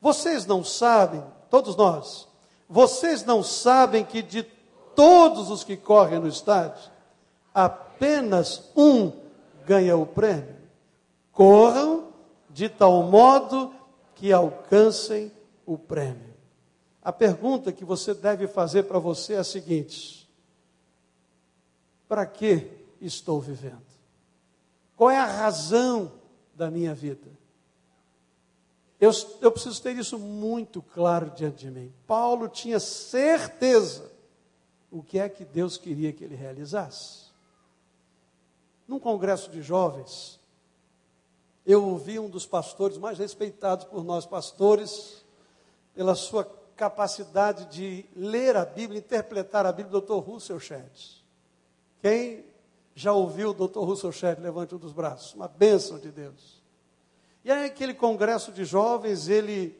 Vocês 0.00 0.46
não 0.46 0.62
sabem, 0.62 1.22
todos 1.50 1.76
nós, 1.76 2.28
vocês 2.68 3.24
não 3.24 3.42
sabem 3.42 4.04
que 4.04 4.22
de 4.22 4.44
todos 4.94 5.50
os 5.50 5.64
que 5.64 5.76
correm 5.76 6.20
no 6.20 6.28
estádio, 6.28 6.90
apenas 7.52 8.70
um 8.76 9.12
ganha 9.66 9.96
o 9.96 10.06
prêmio. 10.06 10.56
Corram 11.32 12.08
de 12.48 12.68
tal 12.68 13.02
modo 13.02 13.72
que 14.14 14.32
alcancem 14.32 15.30
o 15.66 15.76
prêmio. 15.76 16.27
A 17.08 17.12
pergunta 17.12 17.72
que 17.72 17.86
você 17.86 18.12
deve 18.12 18.46
fazer 18.46 18.82
para 18.82 18.98
você 18.98 19.32
é 19.32 19.38
a 19.38 19.44
seguinte: 19.44 20.28
para 22.06 22.26
que 22.26 22.70
estou 23.00 23.40
vivendo? 23.40 23.80
Qual 24.94 25.10
é 25.10 25.16
a 25.16 25.24
razão 25.24 26.12
da 26.54 26.70
minha 26.70 26.94
vida? 26.94 27.30
Eu, 29.00 29.10
eu 29.40 29.50
preciso 29.50 29.82
ter 29.82 29.96
isso 29.96 30.18
muito 30.18 30.82
claro 30.82 31.30
diante 31.30 31.60
de 31.60 31.70
mim. 31.70 31.90
Paulo 32.06 32.46
tinha 32.46 32.78
certeza 32.78 34.12
o 34.90 35.02
que 35.02 35.18
é 35.18 35.30
que 35.30 35.46
Deus 35.46 35.78
queria 35.78 36.12
que 36.12 36.22
ele 36.22 36.36
realizasse. 36.36 37.28
Num 38.86 39.00
congresso 39.00 39.50
de 39.50 39.62
jovens, 39.62 40.38
eu 41.64 41.88
ouvi 41.88 42.18
um 42.18 42.28
dos 42.28 42.44
pastores 42.44 42.98
mais 42.98 43.18
respeitados 43.18 43.86
por 43.86 44.04
nós 44.04 44.26
pastores, 44.26 45.24
pela 45.94 46.14
sua 46.14 46.58
capacidade 46.78 47.64
de 47.66 48.06
ler 48.14 48.56
a 48.56 48.64
Bíblia, 48.64 49.00
interpretar 49.00 49.66
a 49.66 49.72
Bíblia, 49.72 50.00
Dr. 50.00 50.18
Russell 50.18 50.60
Shedd. 50.60 51.24
Quem 52.00 52.44
já 52.94 53.12
ouviu 53.12 53.50
o 53.50 53.52
Dr. 53.52 53.80
Russell 53.80 54.12
Shedd? 54.12 54.40
Levante 54.40 54.76
um 54.76 54.78
dos 54.78 54.92
braços. 54.92 55.34
Uma 55.34 55.48
bênção 55.48 55.98
de 55.98 56.12
Deus. 56.12 56.62
E 57.44 57.50
aí, 57.50 57.66
aquele 57.66 57.92
congresso 57.92 58.52
de 58.52 58.64
jovens, 58.64 59.28
ele 59.28 59.76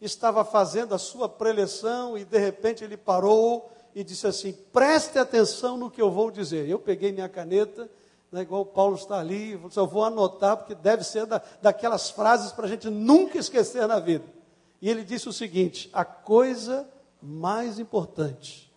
estava 0.00 0.42
fazendo 0.42 0.94
a 0.94 0.98
sua 0.98 1.28
preleção 1.28 2.16
e 2.16 2.24
de 2.24 2.38
repente 2.38 2.82
ele 2.82 2.96
parou 2.96 3.70
e 3.94 4.02
disse 4.02 4.26
assim: 4.26 4.52
preste 4.72 5.18
atenção 5.18 5.76
no 5.76 5.90
que 5.90 6.00
eu 6.00 6.10
vou 6.10 6.30
dizer. 6.30 6.66
Eu 6.66 6.78
peguei 6.78 7.12
minha 7.12 7.28
caneta, 7.28 7.86
né, 8.32 8.40
igual 8.40 8.62
o 8.62 8.66
Paulo 8.66 8.94
está 8.96 9.18
ali, 9.18 9.60
eu 9.76 9.86
vou 9.86 10.04
anotar, 10.04 10.56
porque 10.56 10.74
deve 10.74 11.04
ser 11.04 11.26
da, 11.26 11.42
daquelas 11.60 12.08
frases 12.08 12.50
para 12.50 12.64
a 12.64 12.68
gente 12.68 12.88
nunca 12.88 13.36
esquecer 13.36 13.86
na 13.86 13.98
vida. 13.98 14.39
E 14.80 14.88
ele 14.88 15.04
disse 15.04 15.28
o 15.28 15.32
seguinte: 15.32 15.90
a 15.92 16.04
coisa 16.04 16.88
mais 17.20 17.78
importante 17.78 18.72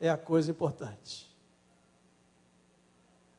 é 0.00 0.10
a 0.10 0.16
coisa 0.16 0.50
importante. 0.50 1.26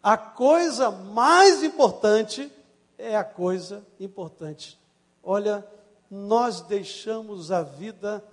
A 0.01 0.17
coisa 0.17 0.89
mais 0.89 1.63
importante 1.63 2.51
é 2.97 3.15
a 3.17 3.23
coisa 3.23 3.85
importante. 3.99 4.79
Olha, 5.21 5.67
nós 6.09 6.61
deixamos 6.61 7.51
a 7.51 7.61
vida 7.61 8.23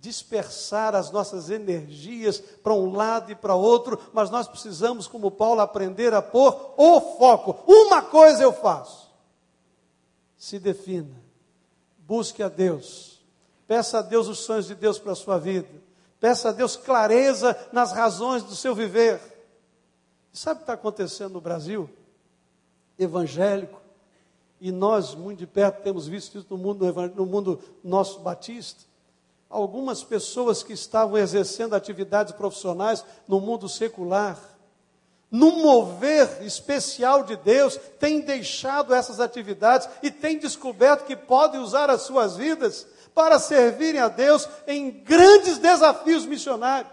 dispersar 0.00 0.94
as 0.94 1.10
nossas 1.10 1.48
energias 1.48 2.40
para 2.40 2.74
um 2.74 2.92
lado 2.92 3.30
e 3.30 3.34
para 3.34 3.54
outro, 3.54 3.98
mas 4.12 4.28
nós 4.28 4.48
precisamos, 4.48 5.06
como 5.06 5.30
Paulo, 5.30 5.60
aprender 5.60 6.12
a 6.12 6.20
pôr 6.20 6.74
o 6.76 7.00
foco. 7.16 7.62
Uma 7.66 8.02
coisa 8.02 8.42
eu 8.42 8.52
faço. 8.52 9.10
Se 10.36 10.58
defina 10.58 11.23
Busque 12.06 12.42
a 12.42 12.48
Deus. 12.48 13.20
Peça 13.66 13.98
a 13.98 14.02
Deus 14.02 14.28
os 14.28 14.40
sonhos 14.40 14.66
de 14.66 14.74
Deus 14.74 14.98
para 14.98 15.12
a 15.12 15.16
sua 15.16 15.38
vida. 15.38 15.68
Peça 16.20 16.50
a 16.50 16.52
Deus 16.52 16.76
clareza 16.76 17.56
nas 17.72 17.92
razões 17.92 18.42
do 18.42 18.54
seu 18.54 18.74
viver. 18.74 19.20
Sabe 20.32 20.56
o 20.56 20.58
que 20.58 20.62
está 20.64 20.72
acontecendo 20.74 21.32
no 21.32 21.40
Brasil? 21.40 21.88
Evangélico. 22.98 23.80
E 24.60 24.70
nós, 24.70 25.14
muito 25.14 25.38
de 25.38 25.46
perto, 25.46 25.82
temos 25.82 26.06
visto 26.06 26.38
isso 26.38 26.46
no 26.50 26.58
mundo, 26.58 26.84
no 27.14 27.26
mundo 27.26 27.60
nosso 27.82 28.20
batista. 28.20 28.84
Algumas 29.48 30.02
pessoas 30.02 30.62
que 30.62 30.72
estavam 30.72 31.16
exercendo 31.16 31.74
atividades 31.74 32.34
profissionais 32.34 33.04
no 33.28 33.40
mundo 33.40 33.68
secular 33.68 34.38
num 35.34 35.62
mover 35.62 36.42
especial 36.42 37.24
de 37.24 37.34
Deus, 37.34 37.76
tem 37.98 38.20
deixado 38.20 38.94
essas 38.94 39.18
atividades 39.18 39.88
e 40.00 40.08
tem 40.08 40.38
descoberto 40.38 41.04
que 41.04 41.16
podem 41.16 41.60
usar 41.60 41.90
as 41.90 42.02
suas 42.02 42.36
vidas 42.36 42.86
para 43.12 43.40
servirem 43.40 44.00
a 44.00 44.06
Deus 44.06 44.48
em 44.64 44.92
grandes 44.92 45.58
desafios 45.58 46.24
missionários. 46.24 46.92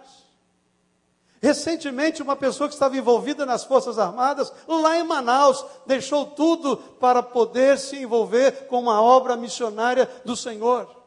Recentemente, 1.40 2.24
uma 2.24 2.36
pessoa 2.36 2.68
que 2.68 2.74
estava 2.74 2.98
envolvida 2.98 3.46
nas 3.46 3.64
Forças 3.64 4.00
Armadas, 4.00 4.52
lá 4.68 4.98
em 4.98 5.04
Manaus, 5.04 5.64
deixou 5.86 6.26
tudo 6.26 6.78
para 6.78 7.22
poder 7.22 7.78
se 7.78 7.98
envolver 7.98 8.66
com 8.66 8.80
uma 8.80 9.00
obra 9.04 9.38
missionária 9.38 10.10
do 10.26 10.36
Senhor. 10.36 11.01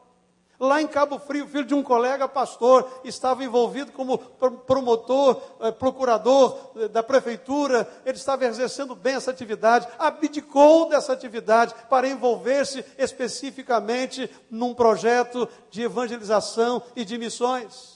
Lá 0.59 0.81
em 0.81 0.87
Cabo 0.87 1.19
Frio, 1.19 1.47
filho 1.47 1.65
de 1.65 1.73
um 1.73 1.83
colega 1.83 2.27
pastor, 2.27 3.01
estava 3.03 3.43
envolvido 3.43 3.91
como 3.91 4.17
promotor, 4.17 5.41
eh, 5.59 5.71
procurador 5.71 6.71
eh, 6.77 6.87
da 6.87 7.03
prefeitura, 7.03 7.87
ele 8.05 8.17
estava 8.17 8.45
exercendo 8.45 8.95
bem 8.95 9.15
essa 9.15 9.31
atividade, 9.31 9.87
abdicou 9.99 10.87
dessa 10.87 11.11
atividade 11.11 11.75
para 11.89 12.07
envolver-se 12.07 12.85
especificamente 12.97 14.29
num 14.49 14.73
projeto 14.73 15.47
de 15.69 15.83
evangelização 15.83 16.81
e 16.95 17.03
de 17.03 17.17
missões. 17.17 17.95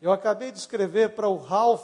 Eu 0.00 0.12
acabei 0.12 0.52
de 0.52 0.58
escrever 0.58 1.10
para 1.10 1.28
o 1.28 1.36
Ralph, 1.36 1.82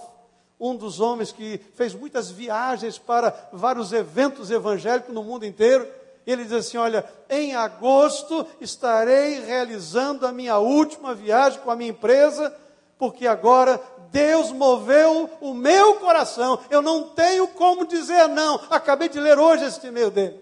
um 0.61 0.77
dos 0.77 1.01
homens 1.01 1.33
que 1.33 1.59
fez 1.75 1.92
muitas 1.92 2.31
viagens 2.31 2.97
para 2.97 3.49
vários 3.53 3.92
eventos 3.92 4.53
evangélicos 4.53 5.12
no 5.12 5.25
mundo 5.25 5.44
inteiro, 5.44 5.87
ele 6.32 6.44
diz 6.44 6.52
assim: 6.52 6.76
Olha, 6.76 7.04
em 7.28 7.54
agosto 7.54 8.46
estarei 8.60 9.40
realizando 9.40 10.26
a 10.26 10.32
minha 10.32 10.58
última 10.58 11.14
viagem 11.14 11.60
com 11.60 11.70
a 11.70 11.76
minha 11.76 11.90
empresa, 11.90 12.54
porque 12.98 13.26
agora 13.26 13.80
Deus 14.10 14.52
moveu 14.52 15.28
o 15.40 15.52
meu 15.52 15.96
coração. 15.96 16.58
Eu 16.70 16.80
não 16.80 17.10
tenho 17.10 17.48
como 17.48 17.87
dizer 17.87 18.28
não. 18.28 18.60
Acabei 18.70 19.08
de 19.08 19.20
ler 19.20 19.38
hoje 19.38 19.64
este 19.64 19.88
e-mail 19.88 20.10
dele. 20.10 20.40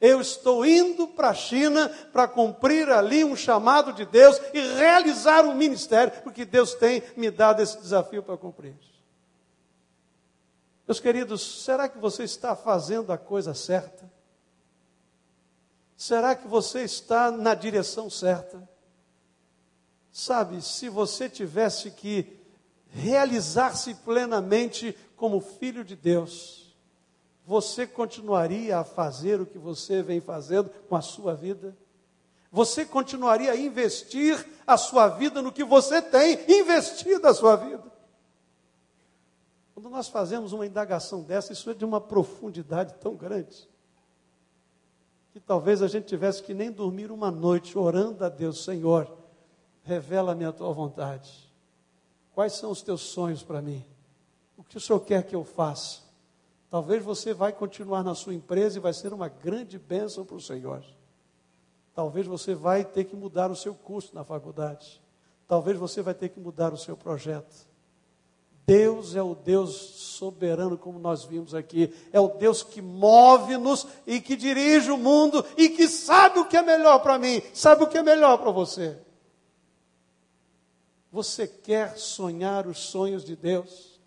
Eu 0.00 0.20
estou 0.20 0.64
indo 0.66 1.06
para 1.06 1.30
a 1.30 1.34
China 1.34 1.88
para 2.12 2.28
cumprir 2.28 2.88
ali 2.90 3.24
um 3.24 3.34
chamado 3.34 3.92
de 3.92 4.04
Deus 4.04 4.40
e 4.52 4.60
realizar 4.60 5.44
um 5.44 5.54
ministério, 5.54 6.12
porque 6.22 6.44
Deus 6.44 6.74
tem 6.74 7.02
me 7.16 7.30
dado 7.30 7.62
esse 7.62 7.78
desafio 7.78 8.22
para 8.22 8.36
cumprir. 8.36 8.74
Meus 10.86 11.00
queridos, 11.00 11.64
será 11.64 11.88
que 11.88 11.98
você 11.98 12.24
está 12.24 12.54
fazendo 12.54 13.12
a 13.12 13.18
coisa 13.18 13.54
certa? 13.54 14.08
Será 15.96 16.34
que 16.34 16.46
você 16.46 16.82
está 16.82 17.30
na 17.30 17.54
direção 17.54 18.10
certa? 18.10 18.68
Sabe, 20.12 20.62
se 20.62 20.88
você 20.88 21.28
tivesse 21.28 21.90
que 21.90 22.38
realizar-se 22.88 23.94
plenamente 23.94 24.96
como 25.16 25.40
filho 25.40 25.84
de 25.84 25.96
Deus, 25.96 26.74
você 27.46 27.86
continuaria 27.86 28.78
a 28.78 28.84
fazer 28.84 29.40
o 29.40 29.46
que 29.46 29.58
você 29.58 30.02
vem 30.02 30.20
fazendo 30.20 30.70
com 30.88 30.96
a 30.96 31.00
sua 31.00 31.34
vida? 31.34 31.76
Você 32.50 32.84
continuaria 32.84 33.52
a 33.52 33.56
investir 33.56 34.46
a 34.66 34.76
sua 34.76 35.08
vida 35.08 35.40
no 35.42 35.52
que 35.52 35.64
você 35.64 36.00
tem 36.00 36.38
investido 36.48 37.26
a 37.26 37.34
sua 37.34 37.56
vida? 37.56 37.84
Quando 39.74 39.90
nós 39.90 40.08
fazemos 40.08 40.52
uma 40.52 40.66
indagação 40.66 41.22
dessa, 41.22 41.52
isso 41.52 41.70
é 41.70 41.74
de 41.74 41.84
uma 41.84 42.00
profundidade 42.00 42.94
tão 42.94 43.14
grande, 43.14 43.68
que 45.36 45.40
talvez 45.40 45.82
a 45.82 45.86
gente 45.86 46.06
tivesse 46.06 46.42
que 46.42 46.54
nem 46.54 46.72
dormir 46.72 47.12
uma 47.12 47.30
noite 47.30 47.76
orando 47.76 48.24
a 48.24 48.28
Deus, 48.30 48.64
Senhor, 48.64 49.14
revela-me 49.82 50.46
a 50.46 50.50
tua 50.50 50.72
vontade. 50.72 51.30
Quais 52.32 52.54
são 52.54 52.70
os 52.70 52.80
teus 52.80 53.02
sonhos 53.02 53.42
para 53.42 53.60
mim? 53.60 53.84
O 54.56 54.64
que 54.64 54.78
o 54.78 54.80
Senhor 54.80 54.98
quer 55.00 55.22
que 55.24 55.36
eu 55.36 55.44
faça? 55.44 56.00
Talvez 56.70 57.04
você 57.04 57.34
vai 57.34 57.52
continuar 57.52 58.02
na 58.02 58.14
sua 58.14 58.32
empresa 58.32 58.78
e 58.78 58.80
vai 58.80 58.94
ser 58.94 59.12
uma 59.12 59.28
grande 59.28 59.78
bênção 59.78 60.24
para 60.24 60.36
o 60.36 60.40
Senhor. 60.40 60.82
Talvez 61.94 62.26
você 62.26 62.54
vai 62.54 62.82
ter 62.82 63.04
que 63.04 63.14
mudar 63.14 63.50
o 63.50 63.56
seu 63.56 63.74
curso 63.74 64.14
na 64.14 64.24
faculdade. 64.24 65.02
Talvez 65.46 65.76
você 65.76 66.00
vai 66.00 66.14
ter 66.14 66.30
que 66.30 66.40
mudar 66.40 66.72
o 66.72 66.78
seu 66.78 66.96
projeto. 66.96 67.68
Deus 68.66 69.14
é 69.14 69.22
o 69.22 69.34
Deus 69.34 69.70
soberano, 70.16 70.76
como 70.76 70.98
nós 70.98 71.24
vimos 71.24 71.54
aqui. 71.54 71.94
É 72.12 72.18
o 72.18 72.26
Deus 72.26 72.64
que 72.64 72.82
move-nos 72.82 73.86
e 74.04 74.20
que 74.20 74.34
dirige 74.34 74.90
o 74.90 74.98
mundo 74.98 75.44
e 75.56 75.68
que 75.68 75.86
sabe 75.86 76.40
o 76.40 76.46
que 76.46 76.56
é 76.56 76.62
melhor 76.62 76.98
para 76.98 77.16
mim, 77.16 77.40
sabe 77.54 77.84
o 77.84 77.86
que 77.86 77.96
é 77.96 78.02
melhor 78.02 78.38
para 78.38 78.50
você. 78.50 78.98
Você 81.12 81.46
quer 81.46 81.96
sonhar 81.96 82.66
os 82.66 82.78
sonhos 82.78 83.24
de 83.24 83.36
Deus? 83.36 84.00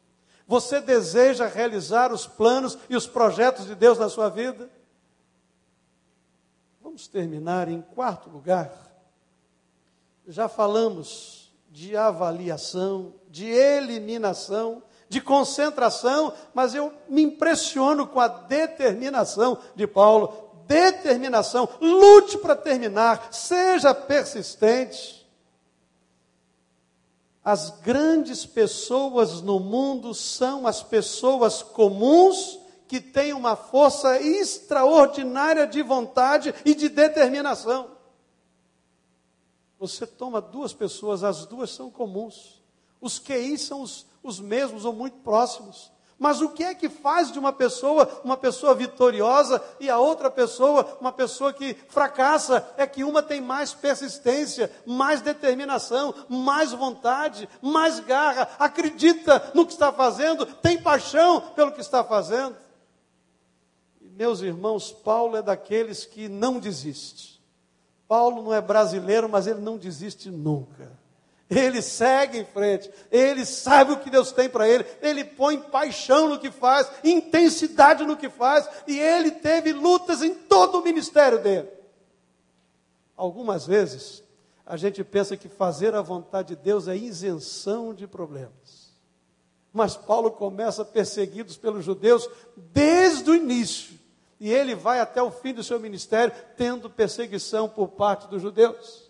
Você 0.46 0.82
deseja 0.82 1.48
realizar 1.48 2.12
os 2.12 2.28
planos 2.28 2.78
e 2.90 2.96
os 2.96 3.08
projetos 3.08 3.66
de 3.66 3.76
Deus 3.76 3.98
na 3.98 4.10
sua 4.10 4.30
vida? 4.30 4.70
Vamos 6.82 7.08
terminar 7.08 7.70
em 7.70 7.82
quarto 7.82 8.30
lugar. 8.30 8.74
Já 10.28 10.50
falamos 10.50 11.52
de 11.70 11.96
avaliação, 11.96 13.14
de 13.30 13.46
eliminação, 13.46 14.82
de 15.08 15.22
concentração, 15.22 16.34
mas 16.54 16.76
eu 16.76 16.92
me 17.08 17.22
impressiono 17.22 18.08
com 18.08 18.20
a 18.20 18.28
determinação 18.28 19.58
de 19.76 19.88
Paulo. 19.88 20.50
Determinação, 20.68 21.68
lute 21.80 22.38
para 22.38 22.56
terminar, 22.56 23.34
seja 23.34 23.94
persistente. 23.94 25.28
As 27.44 27.70
grandes 27.82 28.46
pessoas 28.46 29.42
no 29.42 29.60
mundo 29.60 30.14
são 30.14 30.68
as 30.68 30.84
pessoas 30.84 31.64
comuns 31.64 32.60
que 32.88 33.00
têm 33.00 33.34
uma 33.34 33.56
força 33.56 34.20
extraordinária 34.20 35.66
de 35.66 35.82
vontade 35.82 36.54
e 36.66 36.76
de 36.76 36.90
determinação. 36.90 37.92
Você 39.80 40.06
toma 40.06 40.42
duas 40.42 40.74
pessoas, 40.74 41.24
as 41.24 41.46
duas 41.46 41.70
são 41.70 41.90
comuns. 41.90 42.59
Os 43.02 43.20
QIs 43.20 43.62
são 43.62 43.82
os, 43.82 44.06
os 44.22 44.40
mesmos 44.40 44.86
ou 44.86 44.94
muito 44.94 45.18
próximos. 45.18 45.92
Mas 46.20 46.42
o 46.42 46.50
que 46.50 46.66
é 46.66 46.76
que 46.76 46.90
faz 46.90 47.32
de 47.32 47.40
uma 47.40 47.54
pessoa 47.54 48.22
uma 48.26 48.36
pessoa 48.36 48.76
vitoriosa 48.76 49.64
e 49.80 49.90
a 49.90 49.98
outra 49.98 50.30
pessoa 50.30 50.98
uma 51.00 51.14
pessoa 51.14 51.54
que 51.54 51.74
fracassa? 51.88 52.74
É 52.76 52.86
que 52.86 53.06
uma 53.06 53.24
tem 53.24 53.40
mais 53.40 53.74
persistência, 53.74 54.70
mais 54.86 55.22
determinação, 55.22 56.14
mais 56.28 56.74
vontade, 56.74 57.48
mais 57.62 58.02
garra, 58.02 58.50
acredita 58.60 59.50
no 59.56 59.66
que 59.66 59.72
está 59.72 59.94
fazendo, 59.94 60.46
tem 60.46 60.82
paixão 60.82 61.40
pelo 61.56 61.72
que 61.72 61.80
está 61.80 62.04
fazendo. 62.04 62.58
E, 64.02 64.10
meus 64.10 64.42
irmãos, 64.42 64.92
Paulo 64.92 65.38
é 65.38 65.42
daqueles 65.42 66.04
que 66.04 66.28
não 66.28 66.60
desiste. 66.60 67.42
Paulo 68.10 68.44
não 68.44 68.54
é 68.54 68.60
brasileiro, 68.60 69.30
mas 69.30 69.48
ele 69.48 69.62
não 69.62 69.78
desiste 69.78 70.30
nunca. 70.30 70.99
Ele 71.50 71.82
segue 71.82 72.38
em 72.38 72.46
frente, 72.46 72.92
ele 73.12 73.44
sabe 73.44 73.94
o 73.94 73.98
que 73.98 74.12
Deus 74.12 74.32
tem 74.32 74.48
para 74.48 74.70
ele, 74.70 74.86
ele 75.02 75.24
põe 75.24 75.60
paixão 75.60 76.30
no 76.30 76.40
que 76.40 76.52
faz, 76.52 76.92
intensidade 77.04 78.06
no 78.06 78.16
que 78.16 78.30
faz, 78.30 78.70
e 78.86 79.00
ele 79.00 79.32
teve 79.32 79.74
lutas 79.74 80.22
em 80.22 80.34
todo 80.34 80.78
o 80.78 80.84
ministério 80.84 81.40
dele. 81.40 81.68
Algumas 83.18 83.66
vezes, 83.66 84.24
a 84.64 84.78
gente 84.78 85.04
pensa 85.04 85.36
que 85.36 85.50
fazer 85.50 85.96
a 85.96 86.02
vontade 86.02 86.50
de 86.50 86.62
Deus 86.62 86.88
é 86.88 86.96
isenção 86.96 87.96
de 87.96 88.06
problemas. 88.06 88.94
Mas 89.74 89.98
Paulo 89.98 90.30
começa 90.30 90.86
perseguidos 90.86 91.58
pelos 91.58 91.84
judeus 91.84 92.30
desde 92.56 93.32
o 93.32 93.36
início. 93.36 93.98
E 94.40 94.52
ele 94.52 94.76
vai 94.76 95.00
até 95.00 95.22
o 95.22 95.32
fim 95.32 95.54
do 95.54 95.64
seu 95.64 95.80
ministério 95.80 96.34
tendo 96.56 96.90
perseguição 96.90 97.68
por 97.68 97.90
parte 97.90 98.28
dos 98.28 98.42
judeus. 98.42 99.09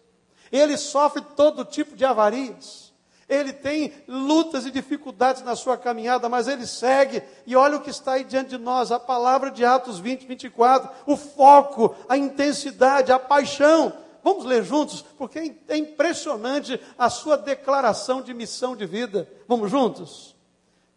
Ele 0.52 0.78
sofre 0.78 1.22
todo 1.36 1.66
tipo 1.66 1.96
de 1.96 2.06
avarias. 2.06 2.90
Ele 3.28 3.54
tem 3.54 3.94
lutas 4.08 4.66
e 4.66 4.72
dificuldades 4.72 5.44
na 5.44 5.56
sua 5.56 5.78
caminhada, 5.78 6.28
mas 6.28 6.48
ele 6.48 6.66
segue. 6.66 7.22
E 7.46 7.56
olha 7.56 7.78
o 7.78 7.82
que 7.82 7.92
está 7.92 8.14
aí 8.14 8.24
diante 8.24 8.50
de 8.50 8.58
nós: 8.58 8.92
a 8.92 9.00
palavra 9.00 9.52
de 9.52 9.64
Atos 9.64 10.00
20, 10.00 10.26
24. 10.26 10.90
O 11.06 11.16
foco, 11.16 11.96
a 12.08 12.18
intensidade, 12.18 13.12
a 13.12 13.20
paixão. 13.20 13.94
Vamos 14.24 14.46
ler 14.46 14.64
juntos, 14.64 15.06
porque 15.18 15.56
é 15.68 15.78
impressionante 15.78 16.80
a 16.98 17.10
sua 17.10 17.38
declaração 17.38 18.22
de 18.22 18.34
missão 18.34 18.76
de 18.76 18.86
vida. 18.86 19.30
Vamos 19.48 19.70
juntos? 19.70 20.36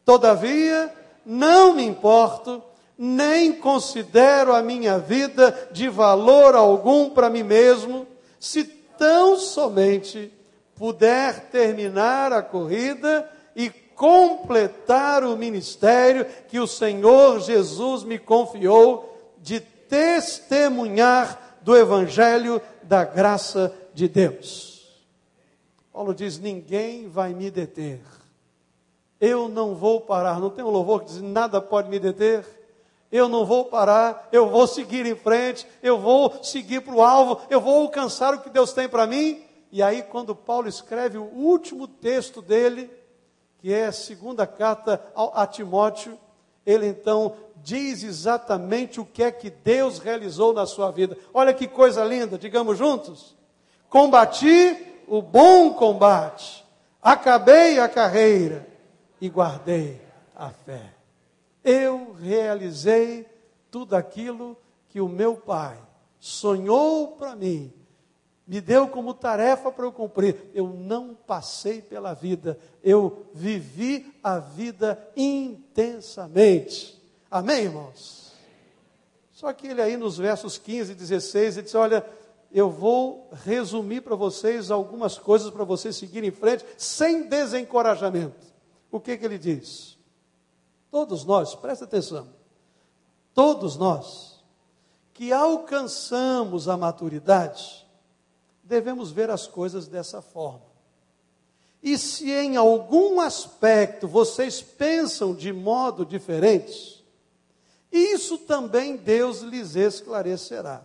Todavia, 0.04 0.92
não 1.24 1.74
me 1.74 1.84
importo 1.84 2.62
nem 2.96 3.52
considero 3.52 4.54
a 4.54 4.62
minha 4.62 4.98
vida 4.98 5.70
de 5.72 5.88
valor 5.88 6.54
algum 6.54 7.10
para 7.10 7.30
mim 7.30 7.42
mesmo, 7.42 8.06
se 8.38 8.64
tão 9.02 9.36
somente 9.36 10.32
puder 10.76 11.50
terminar 11.50 12.32
a 12.32 12.40
corrida 12.40 13.28
e 13.56 13.68
completar 13.68 15.24
o 15.24 15.36
ministério 15.36 16.24
que 16.46 16.60
o 16.60 16.68
Senhor 16.68 17.40
Jesus 17.40 18.04
me 18.04 18.16
confiou 18.16 19.34
de 19.38 19.58
testemunhar 19.58 21.58
do 21.62 21.76
Evangelho 21.76 22.62
da 22.84 23.02
graça 23.02 23.74
de 23.92 24.06
Deus. 24.06 25.02
Paulo 25.92 26.14
diz: 26.14 26.38
ninguém 26.38 27.08
vai 27.08 27.34
me 27.34 27.50
deter. 27.50 27.98
Eu 29.20 29.48
não 29.48 29.74
vou 29.74 30.00
parar. 30.00 30.38
Não 30.38 30.48
tem 30.48 30.64
um 30.64 30.70
louvor 30.70 31.00
que 31.00 31.06
diz: 31.06 31.20
nada 31.20 31.60
pode 31.60 31.88
me 31.88 31.98
deter? 31.98 32.46
Eu 33.12 33.28
não 33.28 33.44
vou 33.44 33.66
parar, 33.66 34.26
eu 34.32 34.48
vou 34.48 34.66
seguir 34.66 35.04
em 35.04 35.14
frente, 35.14 35.66
eu 35.82 35.98
vou 35.98 36.42
seguir 36.42 36.80
para 36.80 36.94
o 36.94 37.02
alvo, 37.02 37.42
eu 37.50 37.60
vou 37.60 37.82
alcançar 37.82 38.32
o 38.32 38.40
que 38.40 38.48
Deus 38.48 38.72
tem 38.72 38.88
para 38.88 39.06
mim. 39.06 39.42
E 39.70 39.82
aí, 39.82 40.02
quando 40.02 40.34
Paulo 40.34 40.66
escreve 40.66 41.18
o 41.18 41.24
último 41.24 41.86
texto 41.86 42.40
dele, 42.40 42.90
que 43.58 43.72
é 43.72 43.86
a 43.86 43.92
segunda 43.92 44.46
carta 44.46 45.00
a 45.14 45.46
Timóteo, 45.46 46.18
ele 46.64 46.86
então 46.86 47.34
diz 47.62 48.02
exatamente 48.02 48.98
o 48.98 49.04
que 49.04 49.22
é 49.22 49.30
que 49.30 49.50
Deus 49.50 49.98
realizou 49.98 50.54
na 50.54 50.64
sua 50.64 50.90
vida. 50.90 51.16
Olha 51.34 51.52
que 51.52 51.68
coisa 51.68 52.02
linda, 52.02 52.38
digamos 52.38 52.78
juntos. 52.78 53.36
Combati 53.90 55.04
o 55.06 55.20
bom 55.20 55.74
combate, 55.74 56.64
acabei 57.02 57.78
a 57.78 57.88
carreira 57.88 58.66
e 59.20 59.28
guardei 59.28 60.00
a 60.34 60.48
fé. 60.48 61.01
Eu 61.64 62.12
realizei 62.12 63.26
tudo 63.70 63.94
aquilo 63.94 64.56
que 64.88 65.00
o 65.00 65.08
meu 65.08 65.36
pai 65.36 65.78
sonhou 66.18 67.16
para 67.16 67.34
mim, 67.34 67.72
me 68.46 68.60
deu 68.60 68.86
como 68.86 69.14
tarefa 69.14 69.72
para 69.72 69.84
eu 69.84 69.92
cumprir. 69.92 70.50
Eu 70.54 70.68
não 70.68 71.14
passei 71.14 71.80
pela 71.80 72.14
vida, 72.14 72.58
eu 72.82 73.26
vivi 73.32 74.14
a 74.22 74.38
vida 74.38 75.10
intensamente. 75.16 77.00
Amém, 77.30 77.64
irmãos? 77.64 78.32
Só 79.32 79.52
que 79.52 79.68
ele 79.68 79.80
aí 79.80 79.96
nos 79.96 80.18
versos 80.18 80.58
15 80.58 80.92
e 80.92 80.94
16, 80.94 81.56
ele 81.56 81.64
diz: 81.64 81.74
Olha, 81.74 82.04
eu 82.52 82.70
vou 82.70 83.30
resumir 83.44 84.02
para 84.02 84.14
vocês 84.14 84.70
algumas 84.70 85.18
coisas 85.18 85.50
para 85.50 85.64
vocês 85.64 85.96
seguirem 85.96 86.28
em 86.28 86.32
frente, 86.32 86.64
sem 86.76 87.26
desencorajamento. 87.28 88.46
O 88.90 89.00
que, 89.00 89.16
que 89.16 89.24
ele 89.24 89.38
diz? 89.38 89.98
Todos 90.92 91.24
nós, 91.24 91.54
presta 91.54 91.86
atenção, 91.86 92.28
todos 93.32 93.78
nós 93.78 94.44
que 95.14 95.32
alcançamos 95.32 96.68
a 96.68 96.76
maturidade, 96.76 97.88
devemos 98.62 99.10
ver 99.10 99.30
as 99.30 99.46
coisas 99.46 99.88
dessa 99.88 100.20
forma. 100.20 100.66
E 101.82 101.96
se 101.96 102.30
em 102.30 102.56
algum 102.56 103.20
aspecto 103.20 104.06
vocês 104.06 104.60
pensam 104.60 105.34
de 105.34 105.50
modo 105.50 106.04
diferente, 106.04 107.02
isso 107.90 108.36
também 108.36 108.94
Deus 108.94 109.40
lhes 109.40 109.74
esclarecerá. 109.74 110.84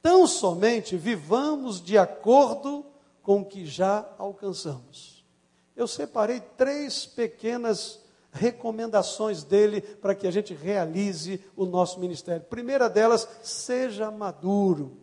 Tão 0.00 0.28
somente 0.28 0.96
vivamos 0.96 1.82
de 1.82 1.98
acordo 1.98 2.86
com 3.20 3.40
o 3.40 3.44
que 3.44 3.66
já 3.66 4.08
alcançamos. 4.16 5.24
Eu 5.74 5.88
separei 5.88 6.38
três 6.56 7.04
pequenas 7.04 8.01
recomendações 8.32 9.44
dele 9.44 9.82
para 9.82 10.14
que 10.14 10.26
a 10.26 10.30
gente 10.30 10.54
realize 10.54 11.44
o 11.54 11.66
nosso 11.66 12.00
ministério. 12.00 12.42
Primeira 12.48 12.88
delas, 12.88 13.28
seja 13.42 14.10
maduro. 14.10 14.96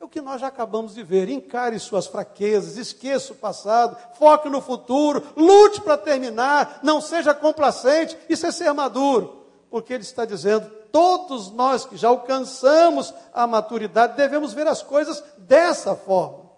É 0.00 0.04
o 0.04 0.08
que 0.08 0.20
nós 0.20 0.40
já 0.40 0.48
acabamos 0.48 0.94
de 0.94 1.02
ver. 1.02 1.28
Encare 1.28 1.78
suas 1.78 2.06
fraquezas, 2.06 2.76
esqueça 2.76 3.32
o 3.32 3.36
passado, 3.36 3.96
foque 4.18 4.48
no 4.48 4.60
futuro, 4.60 5.22
lute 5.36 5.80
para 5.80 5.98
terminar, 5.98 6.80
não 6.82 7.00
seja 7.00 7.34
complacente. 7.34 8.16
Isso 8.28 8.46
é 8.46 8.50
ser 8.50 8.72
maduro. 8.72 9.44
Porque 9.70 9.92
ele 9.92 10.02
está 10.02 10.24
dizendo: 10.24 10.70
todos 10.90 11.50
nós 11.50 11.84
que 11.84 11.96
já 11.96 12.08
alcançamos 12.08 13.12
a 13.32 13.46
maturidade 13.46 14.16
devemos 14.16 14.52
ver 14.52 14.66
as 14.66 14.82
coisas 14.82 15.22
dessa 15.38 15.94
forma. 15.94 16.50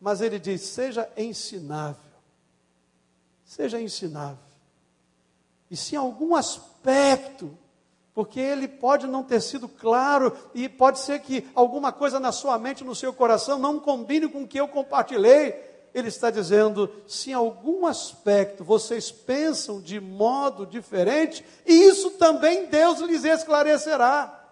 Mas 0.00 0.20
ele 0.20 0.38
diz: 0.38 0.60
seja 0.62 1.08
ensinável. 1.16 2.03
Seja 3.54 3.80
ensinável. 3.80 4.42
E 5.70 5.76
se 5.76 5.94
em 5.94 5.98
algum 5.98 6.34
aspecto, 6.34 7.56
porque 8.12 8.40
ele 8.40 8.66
pode 8.66 9.06
não 9.06 9.22
ter 9.22 9.40
sido 9.40 9.68
claro, 9.68 10.36
e 10.52 10.68
pode 10.68 10.98
ser 10.98 11.20
que 11.20 11.48
alguma 11.54 11.92
coisa 11.92 12.18
na 12.18 12.32
sua 12.32 12.58
mente, 12.58 12.82
no 12.82 12.96
seu 12.96 13.12
coração, 13.12 13.56
não 13.56 13.78
combine 13.78 14.28
com 14.28 14.42
o 14.42 14.48
que 14.48 14.58
eu 14.58 14.66
compartilhei, 14.66 15.54
ele 15.94 16.08
está 16.08 16.32
dizendo: 16.32 16.90
se 17.06 17.30
em 17.30 17.34
algum 17.34 17.86
aspecto 17.86 18.64
vocês 18.64 19.12
pensam 19.12 19.80
de 19.80 20.00
modo 20.00 20.66
diferente, 20.66 21.46
isso 21.64 22.10
também 22.12 22.66
Deus 22.66 22.98
lhes 22.98 23.22
esclarecerá. 23.22 24.50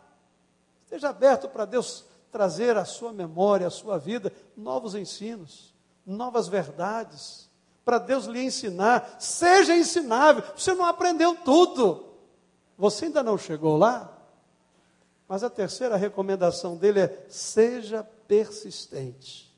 Esteja 0.85 1.09
aberto 1.09 1.49
para 1.49 1.65
Deus 1.65 2.05
trazer 2.31 2.77
à 2.77 2.85
sua 2.85 3.13
memória, 3.13 3.67
à 3.67 3.71
sua 3.71 3.99
vida, 3.99 4.33
novos 4.57 4.95
ensinos, 4.95 5.75
novas 6.07 6.47
verdades, 6.47 7.51
para 7.85 7.99
Deus 7.99 8.27
lhe 8.27 8.43
ensinar. 8.43 9.17
Seja 9.19 9.77
ensinável. 9.77 10.43
Você 10.57 10.75
não 10.75 10.85
aprendeu 10.85 11.35
tudo. 11.37 12.07
Você 12.79 13.07
ainda 13.07 13.23
não 13.23 13.37
chegou 13.37 13.77
lá. 13.77 14.13
Mas 15.29 15.43
a 15.43 15.51
terceira 15.51 15.97
recomendação 15.97 16.77
dele 16.77 17.01
é: 17.01 17.27
seja 17.29 18.03
persistente. 18.27 19.53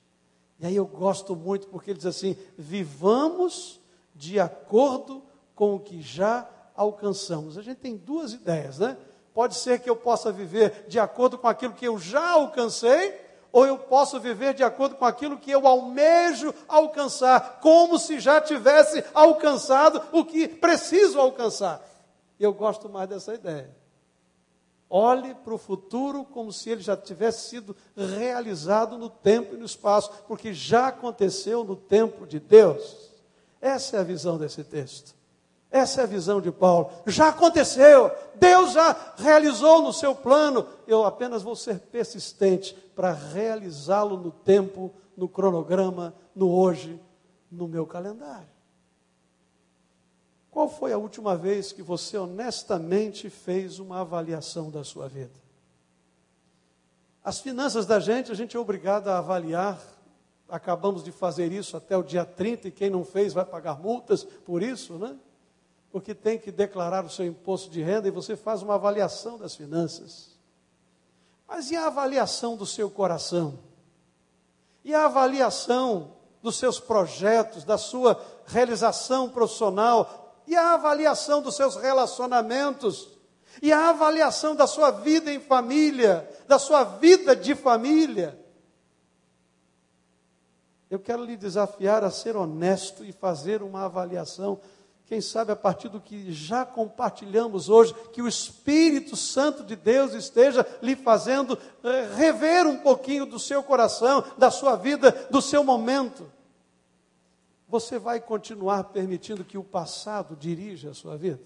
E 0.60 0.66
aí 0.66 0.76
eu 0.76 0.86
gosto 0.86 1.34
muito 1.34 1.66
porque 1.68 1.90
ele 1.90 1.98
diz 1.98 2.06
assim: 2.06 2.36
vivamos 2.56 3.80
de 4.14 4.38
acordo 4.38 5.22
com 5.54 5.74
o 5.74 5.80
que 5.80 6.00
já 6.00 6.48
alcançamos. 6.76 7.58
A 7.58 7.62
gente 7.62 7.78
tem 7.78 7.96
duas 7.96 8.32
ideias, 8.32 8.78
né? 8.78 8.96
Pode 9.32 9.56
ser 9.56 9.80
que 9.80 9.90
eu 9.90 9.96
possa 9.96 10.30
viver 10.30 10.86
de 10.86 10.98
acordo 10.98 11.36
com 11.36 11.48
aquilo 11.48 11.74
que 11.74 11.86
eu 11.86 11.98
já 11.98 12.30
alcancei, 12.30 13.12
ou 13.54 13.64
eu 13.64 13.78
posso 13.78 14.18
viver 14.18 14.52
de 14.52 14.64
acordo 14.64 14.96
com 14.96 15.04
aquilo 15.04 15.38
que 15.38 15.48
eu 15.48 15.64
almejo 15.64 16.52
alcançar, 16.66 17.60
como 17.60 18.00
se 18.00 18.18
já 18.18 18.40
tivesse 18.40 19.04
alcançado 19.14 20.02
o 20.10 20.24
que 20.24 20.48
preciso 20.48 21.20
alcançar. 21.20 21.80
Eu 22.38 22.52
gosto 22.52 22.88
mais 22.88 23.08
dessa 23.08 23.32
ideia. 23.32 23.70
Olhe 24.90 25.36
para 25.36 25.54
o 25.54 25.58
futuro 25.58 26.24
como 26.24 26.52
se 26.52 26.68
ele 26.68 26.80
já 26.80 26.96
tivesse 26.96 27.48
sido 27.48 27.76
realizado 27.96 28.98
no 28.98 29.08
tempo 29.08 29.54
e 29.54 29.56
no 29.58 29.66
espaço, 29.66 30.10
porque 30.26 30.52
já 30.52 30.88
aconteceu 30.88 31.62
no 31.62 31.76
tempo 31.76 32.26
de 32.26 32.40
Deus. 32.40 33.12
Essa 33.60 33.98
é 33.98 34.00
a 34.00 34.04
visão 34.04 34.36
desse 34.36 34.64
texto. 34.64 35.14
Essa 35.74 36.02
é 36.02 36.04
a 36.04 36.06
visão 36.06 36.40
de 36.40 36.52
Paulo. 36.52 36.92
Já 37.04 37.30
aconteceu, 37.30 38.08
Deus 38.36 38.74
já 38.74 38.96
realizou 39.16 39.82
no 39.82 39.92
seu 39.92 40.14
plano. 40.14 40.68
Eu 40.86 41.04
apenas 41.04 41.42
vou 41.42 41.56
ser 41.56 41.80
persistente 41.80 42.72
para 42.94 43.10
realizá-lo 43.10 44.16
no 44.16 44.30
tempo, 44.30 44.94
no 45.16 45.28
cronograma, 45.28 46.14
no 46.32 46.48
hoje, 46.48 47.02
no 47.50 47.66
meu 47.66 47.84
calendário. 47.84 48.46
Qual 50.48 50.68
foi 50.68 50.92
a 50.92 50.96
última 50.96 51.36
vez 51.36 51.72
que 51.72 51.82
você 51.82 52.16
honestamente 52.16 53.28
fez 53.28 53.80
uma 53.80 54.02
avaliação 54.02 54.70
da 54.70 54.84
sua 54.84 55.08
vida? 55.08 55.42
As 57.24 57.40
finanças 57.40 57.84
da 57.84 57.98
gente, 57.98 58.30
a 58.30 58.36
gente 58.36 58.56
é 58.56 58.60
obrigado 58.60 59.08
a 59.08 59.18
avaliar. 59.18 59.82
Acabamos 60.48 61.02
de 61.02 61.10
fazer 61.10 61.50
isso 61.50 61.76
até 61.76 61.96
o 61.96 62.04
dia 62.04 62.24
30 62.24 62.68
e 62.68 62.70
quem 62.70 62.90
não 62.90 63.04
fez 63.04 63.32
vai 63.32 63.44
pagar 63.44 63.80
multas 63.80 64.22
por 64.22 64.62
isso, 64.62 64.94
né? 64.94 65.18
Porque 65.94 66.12
tem 66.12 66.40
que 66.40 66.50
declarar 66.50 67.04
o 67.04 67.08
seu 67.08 67.24
imposto 67.24 67.70
de 67.70 67.80
renda 67.80 68.08
e 68.08 68.10
você 68.10 68.34
faz 68.34 68.62
uma 68.62 68.74
avaliação 68.74 69.38
das 69.38 69.54
finanças. 69.54 70.30
Mas 71.46 71.70
e 71.70 71.76
a 71.76 71.86
avaliação 71.86 72.56
do 72.56 72.66
seu 72.66 72.90
coração? 72.90 73.60
E 74.84 74.92
a 74.92 75.04
avaliação 75.04 76.16
dos 76.42 76.56
seus 76.56 76.80
projetos, 76.80 77.62
da 77.62 77.78
sua 77.78 78.20
realização 78.44 79.30
profissional, 79.30 80.42
e 80.48 80.56
a 80.56 80.74
avaliação 80.74 81.40
dos 81.40 81.54
seus 81.54 81.76
relacionamentos, 81.76 83.10
e 83.62 83.72
a 83.72 83.90
avaliação 83.90 84.56
da 84.56 84.66
sua 84.66 84.90
vida 84.90 85.32
em 85.32 85.38
família, 85.38 86.28
da 86.48 86.58
sua 86.58 86.82
vida 86.82 87.36
de 87.36 87.54
família. 87.54 88.36
Eu 90.90 90.98
quero 90.98 91.24
lhe 91.24 91.36
desafiar 91.36 92.02
a 92.02 92.10
ser 92.10 92.36
honesto 92.36 93.04
e 93.04 93.12
fazer 93.12 93.62
uma 93.62 93.84
avaliação, 93.84 94.60
quem 95.06 95.20
sabe 95.20 95.52
a 95.52 95.56
partir 95.56 95.88
do 95.88 96.00
que 96.00 96.32
já 96.32 96.64
compartilhamos 96.64 97.68
hoje, 97.68 97.94
que 98.12 98.22
o 98.22 98.28
Espírito 98.28 99.16
Santo 99.16 99.62
de 99.62 99.76
Deus 99.76 100.14
esteja 100.14 100.66
lhe 100.80 100.96
fazendo 100.96 101.58
eh, 101.82 102.08
rever 102.14 102.66
um 102.66 102.78
pouquinho 102.78 103.26
do 103.26 103.38
seu 103.38 103.62
coração, 103.62 104.24
da 104.38 104.50
sua 104.50 104.76
vida, 104.76 105.10
do 105.30 105.42
seu 105.42 105.62
momento. 105.62 106.30
Você 107.68 107.98
vai 107.98 108.18
continuar 108.18 108.84
permitindo 108.84 109.44
que 109.44 109.58
o 109.58 109.64
passado 109.64 110.34
dirija 110.34 110.90
a 110.90 110.94
sua 110.94 111.18
vida? 111.18 111.40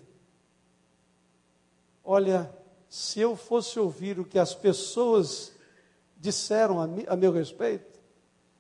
Olha, 2.05 2.55
se 2.89 3.19
eu 3.19 3.35
fosse 3.35 3.79
ouvir 3.81 4.21
o 4.21 4.25
que 4.25 4.39
as 4.39 4.55
pessoas 4.55 5.53
disseram 6.17 6.81
a, 6.81 6.87
mi, 6.87 7.05
a 7.09 7.17
meu 7.17 7.33
respeito, 7.33 7.88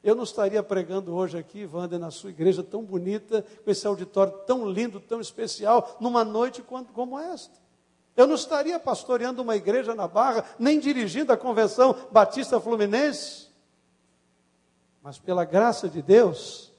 eu 0.08 0.14
não 0.14 0.24
estaria 0.24 0.62
pregando 0.62 1.14
hoje 1.14 1.36
aqui, 1.36 1.66
Wander, 1.66 1.98
na 1.98 2.10
sua 2.10 2.30
igreja 2.30 2.62
tão 2.62 2.82
bonita, 2.82 3.44
com 3.64 3.70
esse 3.70 3.86
auditório 3.86 4.32
tão 4.46 4.68
lindo, 4.68 5.00
tão 5.00 5.20
especial, 5.20 5.96
numa 6.00 6.24
noite 6.24 6.62
como 6.62 7.18
esta. 7.18 7.58
Eu 8.16 8.26
não 8.26 8.34
estaria 8.34 8.78
pastoreando 8.80 9.42
uma 9.42 9.54
igreja 9.54 9.94
na 9.94 10.08
Barra, 10.08 10.44
nem 10.58 10.80
dirigindo 10.80 11.32
a 11.32 11.36
convenção 11.36 11.94
Batista 12.10 12.58
Fluminense. 12.60 13.48
Mas 15.02 15.18
pela 15.18 15.44
graça 15.44 15.88
de 15.88 16.02
Deus, 16.02 16.72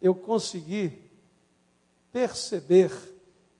eu 0.00 0.14
consegui 0.14 1.02
perceber 2.12 2.92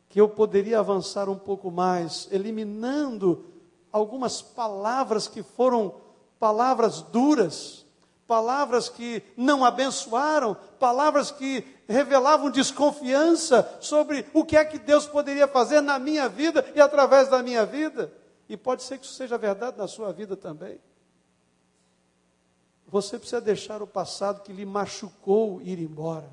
que 0.08 0.20
eu 0.20 0.28
poderia 0.28 0.78
avançar 0.78 1.28
um 1.28 1.38
pouco 1.38 1.70
mais, 1.70 2.28
eliminando 2.30 3.44
algumas 3.92 4.40
palavras 4.42 5.26
que 5.28 5.42
foram 5.42 5.94
palavras 6.38 7.02
duras, 7.02 7.85
palavras 8.26 8.88
que 8.88 9.22
não 9.36 9.64
abençoaram, 9.64 10.56
palavras 10.78 11.30
que 11.30 11.64
revelavam 11.88 12.50
desconfiança 12.50 13.78
sobre 13.80 14.26
o 14.34 14.44
que 14.44 14.56
é 14.56 14.64
que 14.64 14.78
Deus 14.78 15.06
poderia 15.06 15.46
fazer 15.46 15.80
na 15.80 15.98
minha 15.98 16.28
vida 16.28 16.64
e 16.74 16.80
através 16.80 17.28
da 17.28 17.42
minha 17.42 17.64
vida. 17.64 18.12
E 18.48 18.56
pode 18.56 18.82
ser 18.82 18.98
que 18.98 19.06
isso 19.06 19.14
seja 19.14 19.38
verdade 19.38 19.78
na 19.78 19.88
sua 19.88 20.12
vida 20.12 20.36
também. 20.36 20.80
Você 22.86 23.18
precisa 23.18 23.40
deixar 23.40 23.82
o 23.82 23.86
passado 23.86 24.42
que 24.42 24.52
lhe 24.52 24.64
machucou 24.64 25.60
ir 25.62 25.78
embora. 25.78 26.28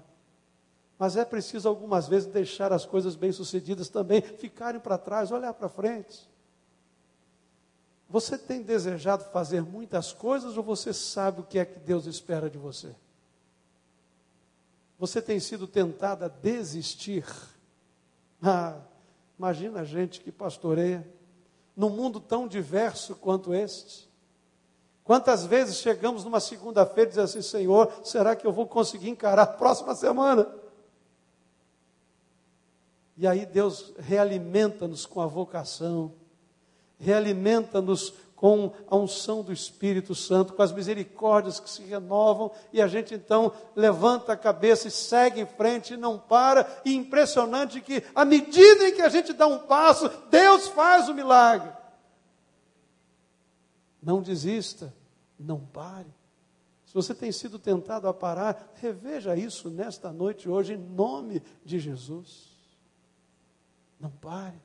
Mas 0.97 1.17
é 1.17 1.25
preciso 1.25 1.67
algumas 1.67 2.07
vezes 2.07 2.31
deixar 2.31 2.71
as 2.71 2.85
coisas 2.85 3.15
bem-sucedidas 3.15 3.89
também 3.89 4.21
ficarem 4.21 4.79
para 4.79 4.97
trás, 4.97 5.31
olhar 5.31 5.53
para 5.53 5.67
frente. 5.67 6.29
Você 8.13 8.37
tem 8.37 8.61
desejado 8.61 9.23
fazer 9.31 9.63
muitas 9.63 10.13
coisas 10.13 10.55
ou 10.55 10.61
você 10.61 10.93
sabe 10.93 11.41
o 11.41 11.43
que 11.43 11.57
é 11.57 11.65
que 11.65 11.79
Deus 11.79 12.05
espera 12.05 12.47
de 12.47 12.59
você? 12.59 12.95
Você 14.99 15.19
tem 15.19 15.39
sido 15.39 15.65
tentado 15.65 16.23
a 16.23 16.27
desistir? 16.27 17.25
Ah, 18.39 18.79
imagina 19.35 19.79
a 19.79 19.83
gente 19.83 20.21
que 20.21 20.31
pastoreia 20.31 21.11
num 21.75 21.89
mundo 21.89 22.19
tão 22.19 22.47
diverso 22.47 23.15
quanto 23.15 23.51
este? 23.51 24.07
Quantas 25.03 25.47
vezes 25.47 25.77
chegamos 25.77 26.23
numa 26.23 26.39
segunda-feira 26.39 27.09
e 27.09 27.13
dizemos 27.13 27.31
assim, 27.31 27.41
Senhor, 27.41 27.91
será 28.03 28.35
que 28.35 28.45
eu 28.45 28.53
vou 28.53 28.67
conseguir 28.67 29.09
encarar 29.09 29.41
a 29.41 29.47
próxima 29.47 29.95
semana? 29.95 30.53
E 33.17 33.25
aí 33.25 33.43
Deus 33.43 33.91
realimenta-nos 33.97 35.03
com 35.03 35.19
a 35.19 35.25
vocação, 35.25 36.13
realimenta-nos 37.03 38.13
com 38.43 38.73
a 38.89 38.97
unção 38.97 39.41
do 39.41 39.53
Espírito 39.53 40.13
Santo, 40.13 40.53
com 40.53 40.61
as 40.61 40.73
misericórdias 40.73 41.61
que 41.61 41.69
se 41.69 41.81
renovam, 41.83 42.51
e 42.73 42.81
a 42.81 42.87
gente 42.87 43.13
então 43.13 43.53
levanta 43.73 44.33
a 44.33 44.37
cabeça 44.37 44.89
e 44.89 44.91
segue 44.91 45.39
em 45.39 45.45
frente 45.45 45.93
e 45.93 45.97
não 45.97 46.19
para. 46.19 46.81
E 46.83 46.93
impressionante 46.93 47.79
que, 47.79 48.03
à 48.13 48.25
medida 48.25 48.89
em 48.89 48.95
que 48.95 49.01
a 49.01 49.07
gente 49.07 49.31
dá 49.31 49.47
um 49.47 49.59
passo, 49.59 50.09
Deus 50.29 50.67
faz 50.67 51.07
o 51.07 51.13
milagre. 51.13 51.71
Não 54.01 54.21
desista, 54.21 54.93
não 55.39 55.59
pare. 55.59 56.13
Se 56.85 56.93
você 56.93 57.15
tem 57.15 57.31
sido 57.31 57.57
tentado 57.57 58.09
a 58.09 58.13
parar, 58.13 58.73
reveja 58.75 59.37
isso 59.37 59.69
nesta 59.69 60.11
noite, 60.11 60.49
hoje, 60.49 60.73
em 60.73 60.77
nome 60.77 61.41
de 61.63 61.79
Jesus. 61.79 62.49
Não 63.99 64.11
pare. 64.11 64.61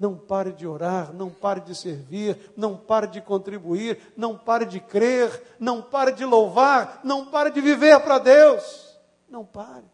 Não 0.00 0.16
pare 0.16 0.50
de 0.54 0.66
orar, 0.66 1.12
não 1.12 1.28
pare 1.28 1.60
de 1.60 1.74
servir, 1.74 2.52
não 2.56 2.74
pare 2.74 3.06
de 3.06 3.20
contribuir, 3.20 4.00
não 4.16 4.34
pare 4.34 4.64
de 4.64 4.80
crer, 4.80 5.56
não 5.60 5.82
pare 5.82 6.12
de 6.12 6.24
louvar, 6.24 7.02
não 7.04 7.26
pare 7.26 7.50
de 7.50 7.60
viver 7.60 8.00
para 8.00 8.18
Deus. 8.18 8.98
Não 9.28 9.44
pare. 9.44 9.84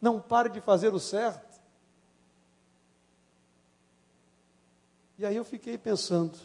Não 0.00 0.20
pare 0.20 0.48
de 0.48 0.60
fazer 0.60 0.94
o 0.94 1.00
certo. 1.00 1.60
E 5.18 5.26
aí 5.26 5.34
eu 5.34 5.44
fiquei 5.44 5.76
pensando, 5.76 6.38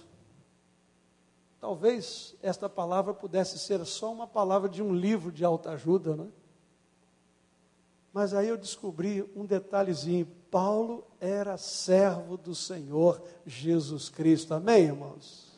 talvez 1.60 2.36
esta 2.42 2.68
palavra 2.68 3.14
pudesse 3.14 3.60
ser 3.60 3.86
só 3.86 4.12
uma 4.12 4.26
palavra 4.26 4.68
de 4.68 4.82
um 4.82 4.92
livro 4.92 5.32
de 5.32 5.46
alta 5.46 5.70
ajuda, 5.70 6.16
não 6.16 6.26
é? 6.26 6.47
Mas 8.18 8.34
aí 8.34 8.48
eu 8.48 8.58
descobri 8.58 9.24
um 9.36 9.46
detalhezinho. 9.46 10.28
Paulo 10.50 11.06
era 11.22 11.56
servo 11.56 12.36
do 12.36 12.56
Senhor 12.56 13.22
Jesus 13.46 14.10
Cristo. 14.10 14.56
Amém, 14.56 14.86
irmãos? 14.86 15.52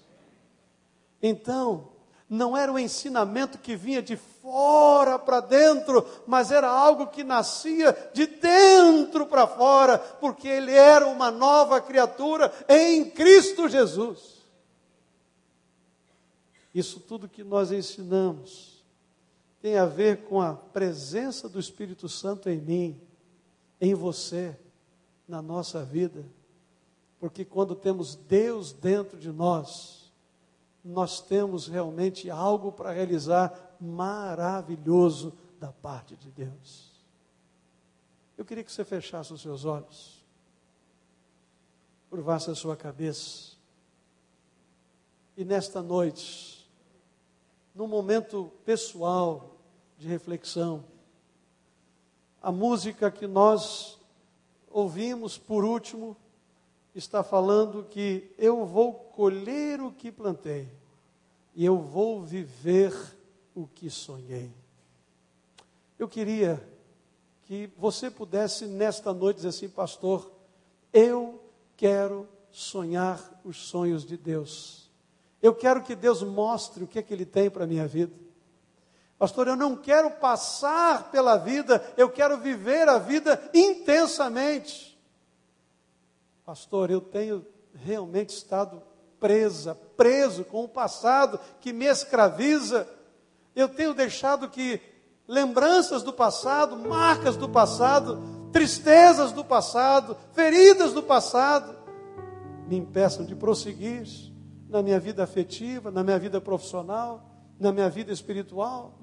Então, 1.23 1.87
não 2.29 2.57
era 2.57 2.69
o 2.69 2.77
ensinamento 2.77 3.59
que 3.59 3.77
vinha 3.77 4.01
de 4.01 4.17
fora 4.17 5.17
para 5.17 5.39
dentro, 5.39 6.05
mas 6.27 6.51
era 6.51 6.67
algo 6.69 7.07
que 7.07 7.23
nascia 7.23 7.95
de 8.13 8.27
dentro 8.27 9.25
para 9.25 9.47
fora, 9.47 9.97
porque 9.97 10.49
ele 10.49 10.73
era 10.73 11.07
uma 11.07 11.31
nova 11.31 11.79
criatura 11.79 12.51
em 12.67 13.09
Cristo 13.09 13.69
Jesus. 13.69 14.43
Isso 16.75 16.99
tudo 16.99 17.29
que 17.29 17.41
nós 17.41 17.71
ensinamos 17.71 18.78
tem 19.61 19.77
a 19.77 19.85
ver 19.85 20.23
com 20.23 20.41
a 20.41 20.53
presença 20.53 21.49
do 21.49 21.59
Espírito 21.59 22.07
Santo 22.07 22.49
em 22.49 22.59
mim, 22.59 23.01
em 23.79 23.93
você, 23.93 24.57
na 25.27 25.41
nossa 25.41 25.83
vida. 25.83 26.25
Porque 27.19 27.43
quando 27.43 27.75
temos 27.75 28.15
Deus 28.15 28.71
dentro 28.71 29.17
de 29.17 29.31
nós, 29.31 30.11
nós 30.83 31.21
temos 31.21 31.67
realmente 31.67 32.29
algo 32.29 32.71
para 32.71 32.91
realizar 32.91 33.75
maravilhoso 33.79 35.33
da 35.59 35.71
parte 35.71 36.15
de 36.15 36.31
Deus. 36.31 36.89
Eu 38.37 38.45
queria 38.45 38.63
que 38.63 38.71
você 38.71 38.85
fechasse 38.85 39.33
os 39.33 39.41
seus 39.41 39.65
olhos, 39.65 40.23
curvasse 42.09 42.49
a 42.49 42.55
sua 42.55 42.77
cabeça, 42.77 43.57
e 45.35 45.43
nesta 45.45 45.81
noite, 45.81 46.69
num 47.73 47.87
momento 47.87 48.51
pessoal 48.65 49.48
de 49.99 50.07
reflexão. 50.07 50.85
A 52.41 52.53
música 52.53 53.11
que 53.11 53.27
nós 53.27 53.99
ouvimos 54.71 55.37
por 55.37 55.65
último 55.65 56.15
está 56.95 57.21
falando 57.21 57.83
que 57.83 58.31
eu 58.37 58.65
vou 58.65 58.93
colher 58.93 59.81
o 59.81 59.91
que 59.91 60.09
plantei 60.09 60.69
e 61.53 61.65
eu 61.65 61.77
vou 61.77 62.23
viver 62.23 62.93
o 63.53 63.67
que 63.67 63.89
sonhei. 63.89 64.49
Eu 65.97 66.07
queria 66.07 66.65
que 67.43 67.69
você 67.77 68.09
pudesse 68.09 68.67
nesta 68.67 69.13
noite 69.13 69.37
dizer 69.37 69.49
assim, 69.49 69.67
pastor, 69.67 70.31
eu 70.93 71.43
quero 71.75 72.25
sonhar 72.51 73.41
os 73.43 73.57
sonhos 73.67 74.05
de 74.05 74.15
Deus. 74.15 74.89
Eu 75.41 75.53
quero 75.53 75.83
que 75.83 75.93
Deus 75.93 76.23
mostre 76.23 76.85
o 76.85 76.87
que 76.87 76.99
é 76.99 77.01
que 77.01 77.13
Ele 77.13 77.25
tem 77.25 77.49
para 77.49 77.67
minha 77.67 77.85
vida. 77.85 78.28
Pastor, 79.19 79.49
eu 79.49 79.55
não 79.57 79.75
quero 79.75 80.11
passar 80.11 81.11
pela 81.11 81.35
vida, 81.35 81.83
eu 81.97 82.09
quero 82.09 82.37
viver 82.37 82.87
a 82.87 82.97
vida 82.97 83.37
intensamente. 83.53 84.97
Pastor, 86.45 86.89
eu 86.89 87.01
tenho 87.01 87.45
realmente 87.75 88.29
estado 88.29 88.81
presa, 89.19 89.75
preso 89.97 90.45
com 90.45 90.63
o 90.63 90.69
passado 90.69 91.37
que 91.59 91.73
me 91.73 91.83
escraviza. 91.83 92.87
Eu 93.53 93.67
tenho 93.67 93.93
deixado 93.93 94.47
que 94.47 94.81
lembranças 95.27 96.01
do 96.01 96.13
passado, 96.13 96.77
marcas 96.77 97.35
do 97.35 97.49
passado, 97.49 98.23
tristezas 98.53 99.33
do 99.33 99.43
passado, 99.43 100.15
feridas 100.31 100.93
do 100.93 101.03
passado, 101.03 101.77
me 102.69 102.77
impeçam 102.77 103.25
de 103.25 103.35
prosseguir 103.35 104.07
na 104.69 104.81
minha 104.81 104.99
vida 104.99 105.25
afetiva, 105.25 105.91
na 105.91 106.05
minha 106.05 106.17
vida 106.17 106.39
profissional, 106.39 107.28
na 107.59 107.71
minha 107.71 107.89
vida 107.89 108.11
espiritual. 108.11 108.93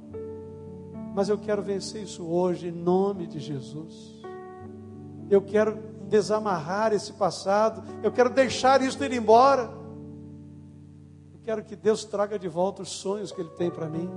Mas 1.15 1.29
eu 1.29 1.39
quero 1.39 1.63
vencer 1.63 2.03
isso 2.03 2.25
hoje 2.27 2.69
em 2.69 2.73
nome 2.73 3.27
de 3.27 3.39
Jesus. 3.39 4.23
Eu 5.31 5.43
quero 5.43 5.79
desamarrar 6.09 6.93
esse 6.93 7.13
passado, 7.13 7.83
eu 8.03 8.13
quero 8.13 8.31
deixar 8.31 8.81
isso 8.83 9.03
ir 9.03 9.13
embora. 9.13 9.71
Eu 11.33 11.41
quero 11.43 11.65
que 11.65 11.75
Deus 11.75 12.05
traga 12.05 12.39
de 12.39 12.49
volta 12.49 12.83
os 12.83 12.91
sonhos 12.91 13.33
que 13.33 13.41
Ele 13.41 13.51
tem 13.51 13.71
para 13.71 13.89
mim. 13.89 14.09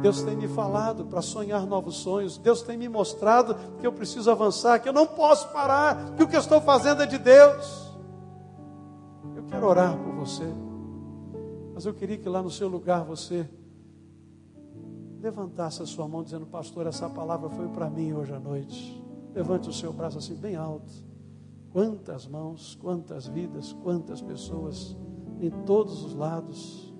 Deus 0.00 0.22
tem 0.22 0.36
me 0.36 0.46
falado 0.46 1.04
para 1.06 1.20
sonhar 1.20 1.66
novos 1.66 1.96
sonhos. 1.96 2.38
Deus 2.38 2.62
tem 2.62 2.76
me 2.76 2.88
mostrado 2.88 3.56
que 3.80 3.86
eu 3.86 3.92
preciso 3.92 4.30
avançar, 4.30 4.78
que 4.78 4.88
eu 4.88 4.92
não 4.92 5.06
posso 5.06 5.48
parar, 5.48 6.14
que 6.14 6.22
o 6.22 6.28
que 6.28 6.36
eu 6.36 6.40
estou 6.40 6.60
fazendo 6.60 7.02
é 7.02 7.06
de 7.06 7.18
Deus 7.18 7.88
quero 9.48 9.66
orar 9.66 9.96
por 9.96 10.12
você. 10.14 10.67
Mas 11.78 11.86
eu 11.86 11.94
queria 11.94 12.18
que 12.18 12.28
lá 12.28 12.42
no 12.42 12.50
seu 12.50 12.66
lugar 12.66 13.04
você 13.04 13.48
levantasse 15.20 15.80
a 15.80 15.86
sua 15.86 16.08
mão 16.08 16.24
dizendo, 16.24 16.44
pastor, 16.44 16.88
essa 16.88 17.08
palavra 17.08 17.48
foi 17.50 17.68
para 17.68 17.88
mim 17.88 18.12
hoje 18.12 18.34
à 18.34 18.40
noite. 18.40 19.00
Levante 19.32 19.68
o 19.68 19.72
seu 19.72 19.92
braço 19.92 20.18
assim 20.18 20.34
bem 20.34 20.56
alto. 20.56 20.92
Quantas 21.70 22.26
mãos, 22.26 22.74
quantas 22.74 23.28
vidas, 23.28 23.72
quantas 23.74 24.20
pessoas 24.20 24.96
em 25.40 25.50
todos 25.50 26.02
os 26.02 26.14
lados. 26.14 26.92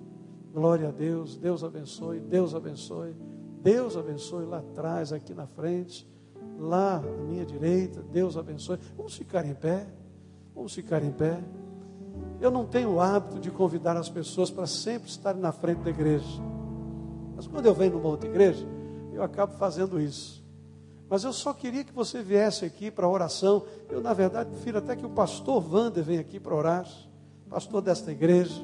Glória 0.52 0.90
a 0.90 0.92
Deus, 0.92 1.36
Deus 1.36 1.64
abençoe, 1.64 2.20
Deus 2.20 2.54
abençoe, 2.54 3.16
Deus 3.60 3.96
abençoe 3.96 4.46
lá 4.46 4.58
atrás, 4.58 5.12
aqui 5.12 5.34
na 5.34 5.48
frente, 5.48 6.08
lá 6.56 6.98
à 6.98 7.22
minha 7.24 7.44
direita, 7.44 8.00
Deus 8.00 8.36
abençoe. 8.36 8.78
Vamos 8.96 9.16
ficar 9.16 9.44
em 9.44 9.54
pé, 9.56 9.92
vamos 10.54 10.72
ficar 10.72 11.02
em 11.02 11.10
pé. 11.10 11.42
Eu 12.40 12.50
não 12.50 12.64
tenho 12.64 12.94
o 12.94 13.00
hábito 13.00 13.38
de 13.40 13.50
convidar 13.50 13.96
as 13.96 14.08
pessoas 14.08 14.50
para 14.50 14.66
sempre 14.66 15.08
estarem 15.08 15.40
na 15.40 15.52
frente 15.52 15.82
da 15.82 15.90
igreja. 15.90 16.40
Mas 17.34 17.46
quando 17.46 17.66
eu 17.66 17.74
venho 17.74 17.92
numa 17.92 18.08
outra 18.08 18.28
igreja, 18.28 18.66
eu 19.12 19.22
acabo 19.22 19.54
fazendo 19.54 20.00
isso. 20.00 20.44
Mas 21.08 21.24
eu 21.24 21.32
só 21.32 21.52
queria 21.52 21.84
que 21.84 21.92
você 21.92 22.22
viesse 22.22 22.64
aqui 22.64 22.90
para 22.90 23.08
oração. 23.08 23.64
Eu, 23.88 24.00
na 24.00 24.12
verdade, 24.12 24.50
prefiro 24.50 24.78
até 24.78 24.94
que 24.94 25.06
o 25.06 25.10
pastor 25.10 25.64
Wander 25.72 26.04
venha 26.04 26.20
aqui 26.20 26.38
para 26.38 26.54
orar, 26.54 26.86
pastor 27.48 27.80
desta 27.80 28.12
igreja. 28.12 28.62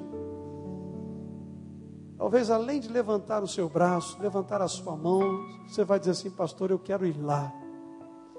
Talvez 2.16 2.50
além 2.50 2.80
de 2.80 2.88
levantar 2.88 3.42
o 3.42 3.48
seu 3.48 3.68
braço, 3.68 4.20
levantar 4.20 4.62
a 4.62 4.68
sua 4.68 4.96
mão, 4.96 5.44
você 5.66 5.84
vai 5.84 5.98
dizer 5.98 6.12
assim, 6.12 6.30
pastor, 6.30 6.70
eu 6.70 6.78
quero 6.78 7.06
ir 7.06 7.20
lá. 7.20 7.52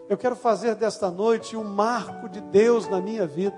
Eu 0.07 0.17
quero 0.17 0.35
fazer 0.35 0.75
desta 0.75 1.09
noite 1.09 1.57
um 1.57 1.63
marco 1.63 2.29
de 2.29 2.39
Deus 2.39 2.87
na 2.87 3.01
minha 3.01 3.25
vida. 3.25 3.57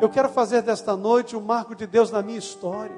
Eu 0.00 0.10
quero 0.10 0.28
fazer 0.28 0.62
desta 0.62 0.94
noite 0.96 1.34
o 1.34 1.38
um 1.38 1.42
marco 1.42 1.74
de 1.74 1.86
Deus 1.86 2.10
na 2.10 2.22
minha 2.22 2.38
história. 2.38 2.96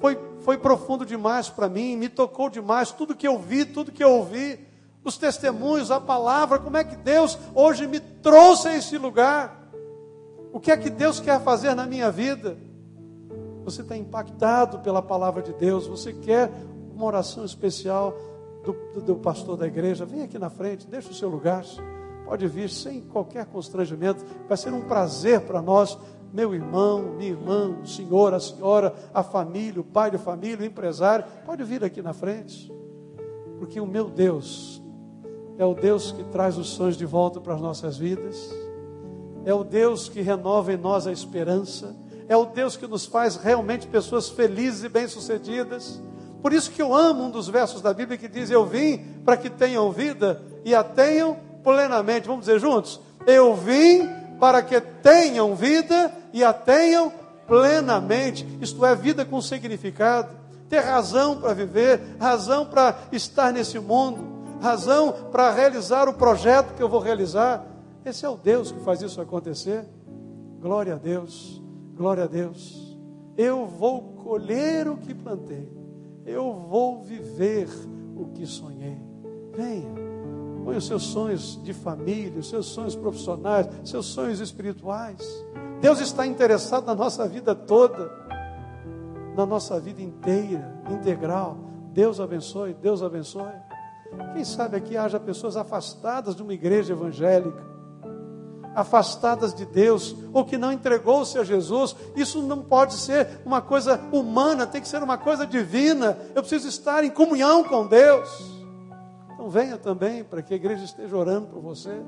Foi, 0.00 0.18
foi 0.40 0.56
profundo 0.58 1.04
demais 1.04 1.48
para 1.48 1.68
mim, 1.68 1.96
me 1.96 2.08
tocou 2.08 2.48
demais, 2.48 2.90
tudo 2.90 3.14
que 3.14 3.26
eu 3.26 3.38
vi, 3.38 3.64
tudo 3.64 3.92
que 3.92 4.02
eu 4.02 4.10
ouvi, 4.10 4.58
os 5.04 5.16
testemunhos, 5.16 5.90
a 5.90 6.00
palavra, 6.00 6.58
como 6.58 6.76
é 6.76 6.84
que 6.84 6.96
Deus 6.96 7.38
hoje 7.54 7.86
me 7.86 8.00
trouxe 8.00 8.68
a 8.68 8.76
esse 8.76 8.98
lugar. 8.98 9.70
O 10.52 10.60
que 10.60 10.70
é 10.70 10.76
que 10.76 10.90
Deus 10.90 11.20
quer 11.20 11.40
fazer 11.42 11.74
na 11.74 11.86
minha 11.86 12.10
vida? 12.10 12.56
Você 13.64 13.82
está 13.82 13.96
impactado 13.96 14.78
pela 14.78 15.02
palavra 15.02 15.42
de 15.42 15.52
Deus, 15.52 15.86
você 15.86 16.12
quer 16.12 16.50
uma 16.94 17.04
oração 17.04 17.44
especial 17.44 18.16
do, 18.64 18.72
do, 18.94 19.02
do 19.02 19.16
pastor 19.16 19.56
da 19.56 19.66
igreja, 19.66 20.06
vem 20.06 20.22
aqui 20.22 20.38
na 20.38 20.48
frente, 20.48 20.86
deixa 20.86 21.10
o 21.10 21.14
seu 21.14 21.28
lugar. 21.28 21.62
Pode 22.26 22.46
vir 22.48 22.68
sem 22.68 23.00
qualquer 23.00 23.46
constrangimento. 23.46 24.24
Vai 24.48 24.56
ser 24.56 24.72
um 24.72 24.82
prazer 24.82 25.42
para 25.42 25.62
nós, 25.62 25.96
meu 26.32 26.52
irmão, 26.54 27.14
minha 27.16 27.30
irmã, 27.30 27.78
o 27.80 27.86
senhor, 27.86 28.34
a 28.34 28.40
senhora, 28.40 28.92
a 29.14 29.22
família, 29.22 29.80
o 29.80 29.84
pai 29.84 30.10
de 30.10 30.18
família, 30.18 30.58
o 30.58 30.64
empresário. 30.64 31.24
Pode 31.46 31.62
vir 31.62 31.84
aqui 31.84 32.02
na 32.02 32.12
frente, 32.12 32.70
porque 33.58 33.80
o 33.80 33.86
meu 33.86 34.10
Deus 34.10 34.82
é 35.56 35.64
o 35.64 35.72
Deus 35.72 36.12
que 36.12 36.24
traz 36.24 36.58
os 36.58 36.68
sonhos 36.68 36.96
de 36.96 37.06
volta 37.06 37.40
para 37.40 37.54
as 37.54 37.60
nossas 37.60 37.96
vidas, 37.96 38.52
é 39.44 39.54
o 39.54 39.64
Deus 39.64 40.08
que 40.08 40.20
renova 40.20 40.72
em 40.72 40.76
nós 40.76 41.06
a 41.06 41.12
esperança, 41.12 41.96
é 42.28 42.36
o 42.36 42.44
Deus 42.44 42.76
que 42.76 42.86
nos 42.86 43.06
faz 43.06 43.36
realmente 43.36 43.86
pessoas 43.86 44.28
felizes 44.28 44.82
e 44.82 44.88
bem-sucedidas. 44.88 46.02
Por 46.42 46.52
isso 46.52 46.70
que 46.70 46.82
eu 46.82 46.92
amo 46.92 47.24
um 47.24 47.30
dos 47.30 47.48
versos 47.48 47.80
da 47.80 47.94
Bíblia 47.94 48.18
que 48.18 48.28
diz: 48.28 48.50
Eu 48.50 48.66
vim 48.66 48.98
para 49.24 49.36
que 49.36 49.48
tenham 49.48 49.90
vida 49.92 50.42
e 50.64 50.74
a 50.74 50.82
tenham 50.82 51.45
plenamente. 51.66 52.28
Vamos 52.28 52.46
dizer 52.46 52.60
juntos? 52.60 53.00
Eu 53.26 53.56
vim 53.56 54.08
para 54.38 54.62
que 54.62 54.80
tenham 54.80 55.56
vida 55.56 56.12
e 56.32 56.44
a 56.44 56.52
tenham 56.52 57.12
plenamente. 57.48 58.46
Isto 58.60 58.86
é, 58.86 58.94
vida 58.94 59.24
com 59.24 59.42
significado. 59.42 60.28
Ter 60.68 60.78
razão 60.78 61.40
para 61.40 61.52
viver, 61.54 62.00
razão 62.20 62.66
para 62.66 62.96
estar 63.10 63.52
nesse 63.52 63.80
mundo, 63.80 64.58
razão 64.60 65.12
para 65.32 65.52
realizar 65.52 66.08
o 66.08 66.14
projeto 66.14 66.74
que 66.74 66.82
eu 66.82 66.88
vou 66.88 67.00
realizar. 67.00 67.66
Esse 68.04 68.24
é 68.24 68.28
o 68.28 68.36
Deus 68.36 68.70
que 68.70 68.80
faz 68.80 69.02
isso 69.02 69.20
acontecer. 69.20 69.84
Glória 70.60 70.94
a 70.94 70.98
Deus, 70.98 71.60
glória 71.96 72.24
a 72.24 72.28
Deus. 72.28 72.96
Eu 73.36 73.66
vou 73.66 74.14
colher 74.24 74.88
o 74.88 74.96
que 74.96 75.14
plantei, 75.14 75.68
eu 76.24 76.52
vou 76.52 77.02
viver 77.02 77.68
o 78.16 78.26
que 78.26 78.46
sonhei. 78.46 78.98
Venha. 79.52 80.05
Põe 80.66 80.78
os 80.78 80.86
seus 80.88 81.04
sonhos 81.04 81.62
de 81.62 81.72
família, 81.72 82.40
os 82.40 82.48
seus 82.48 82.66
sonhos 82.66 82.96
profissionais, 82.96 83.68
seus 83.84 84.06
sonhos 84.06 84.40
espirituais. 84.40 85.20
Deus 85.80 86.00
está 86.00 86.26
interessado 86.26 86.86
na 86.86 86.94
nossa 86.94 87.28
vida 87.28 87.54
toda, 87.54 88.10
na 89.36 89.46
nossa 89.46 89.78
vida 89.78 90.02
inteira, 90.02 90.76
integral. 90.90 91.56
Deus 91.92 92.18
abençoe, 92.18 92.74
Deus 92.74 93.00
abençoe. 93.00 93.54
Quem 94.32 94.42
sabe 94.44 94.76
aqui 94.76 94.96
haja 94.96 95.20
pessoas 95.20 95.56
afastadas 95.56 96.34
de 96.34 96.42
uma 96.42 96.52
igreja 96.52 96.94
evangélica, 96.94 97.64
afastadas 98.74 99.54
de 99.54 99.64
Deus, 99.64 100.16
ou 100.32 100.44
que 100.44 100.58
não 100.58 100.72
entregou-se 100.72 101.38
a 101.38 101.44
Jesus. 101.44 101.94
Isso 102.16 102.42
não 102.42 102.60
pode 102.60 102.94
ser 102.94 103.40
uma 103.46 103.62
coisa 103.62 104.00
humana, 104.10 104.66
tem 104.66 104.80
que 104.80 104.88
ser 104.88 105.00
uma 105.00 105.16
coisa 105.16 105.46
divina. 105.46 106.18
Eu 106.34 106.42
preciso 106.42 106.66
estar 106.66 107.04
em 107.04 107.10
comunhão 107.10 107.62
com 107.62 107.86
Deus. 107.86 108.55
Então 109.46 109.50
venha 109.62 109.78
também 109.78 110.24
para 110.24 110.42
que 110.42 110.52
a 110.52 110.56
igreja 110.56 110.84
esteja 110.84 111.16
orando 111.16 111.46
por 111.46 111.60
você. 111.60 112.02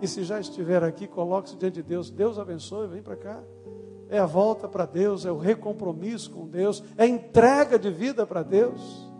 E 0.00 0.06
se 0.06 0.22
já 0.22 0.38
estiver 0.38 0.84
aqui, 0.84 1.08
coloque-se 1.08 1.56
diante 1.56 1.74
de 1.74 1.82
Deus. 1.82 2.08
Deus 2.08 2.38
abençoe, 2.38 2.86
vem 2.86 3.02
para 3.02 3.16
cá. 3.16 3.42
É 4.08 4.20
a 4.20 4.26
volta 4.26 4.68
para 4.68 4.86
Deus, 4.86 5.26
é 5.26 5.32
o 5.32 5.38
recompromisso 5.38 6.30
com 6.30 6.46
Deus, 6.46 6.80
é 6.96 7.02
a 7.02 7.06
entrega 7.06 7.76
de 7.80 7.90
vida 7.90 8.24
para 8.24 8.44
Deus. 8.44 9.10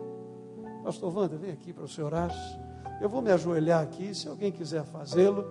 Pastor 0.85 1.13
Wanda, 1.13 1.35
vem 1.35 1.51
aqui 1.51 1.73
para 1.73 1.83
o 1.83 1.87
senhor 1.87 2.07
orar. 2.07 2.31
Eu 3.01 3.09
vou 3.09 3.21
me 3.21 3.29
ajoelhar 3.29 3.83
aqui, 3.83 4.15
se 4.15 4.29
alguém 4.29 4.49
quiser 4.49 4.85
fazê-lo, 4.85 5.43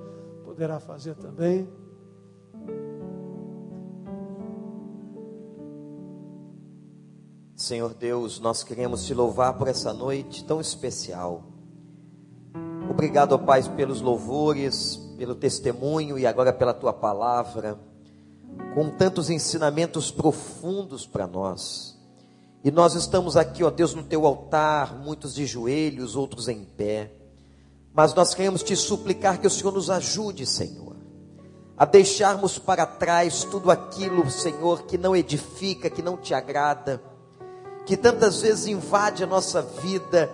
poderá 0.47 0.81
fazer 0.81 1.15
também. 1.17 1.69
Senhor 7.55 7.93
Deus, 7.93 8.41
nós 8.41 8.65
queremos 8.65 9.05
te 9.05 9.13
louvar 9.13 9.59
por 9.59 9.69
essa 9.69 9.93
noite 9.93 10.43
tão 10.43 10.59
especial. 10.59 11.52
Obrigado, 12.93 13.33
ó 13.33 13.39
Pai, 13.39 13.63
pelos 13.75 14.03
louvores, 14.03 14.97
pelo 15.17 15.35
testemunho 15.35 16.19
e 16.19 16.27
agora 16.27 16.53
pela 16.53 16.75
tua 16.75 16.93
palavra, 16.93 17.81
com 18.75 18.91
tantos 18.91 19.31
ensinamentos 19.31 20.11
profundos 20.11 21.07
para 21.07 21.27
nós. 21.27 21.99
E 22.63 22.71
nós 22.71 22.95
estamos 22.95 23.35
aqui, 23.35 23.65
ó 23.65 23.71
Deus, 23.71 23.95
no 23.95 24.03
teu 24.03 24.27
altar, 24.27 24.95
muitos 24.99 25.35
de 25.35 25.47
joelhos, 25.47 26.17
outros 26.17 26.49
em 26.49 26.65
pé. 26.65 27.11
Mas 27.95 28.13
nós 28.13 28.35
queremos 28.35 28.63
te 28.63 28.77
suplicar 28.77 29.41
que 29.41 29.47
o 29.47 29.51
Senhor 29.51 29.73
nos 29.73 29.89
ajude, 29.89 30.45
Senhor, 30.45 30.95
a 31.79 31.87
deixarmos 31.87 32.59
para 32.59 32.85
trás 32.85 33.43
tudo 33.43 33.71
aquilo, 33.71 34.31
Senhor, 34.31 34.83
que 34.83 34.99
não 34.99 35.17
edifica, 35.17 35.89
que 35.89 36.03
não 36.03 36.19
te 36.19 36.35
agrada, 36.35 37.03
que 37.87 37.97
tantas 37.97 38.43
vezes 38.43 38.67
invade 38.67 39.25
a 39.25 39.27
nossa 39.27 39.63
vida 39.63 40.31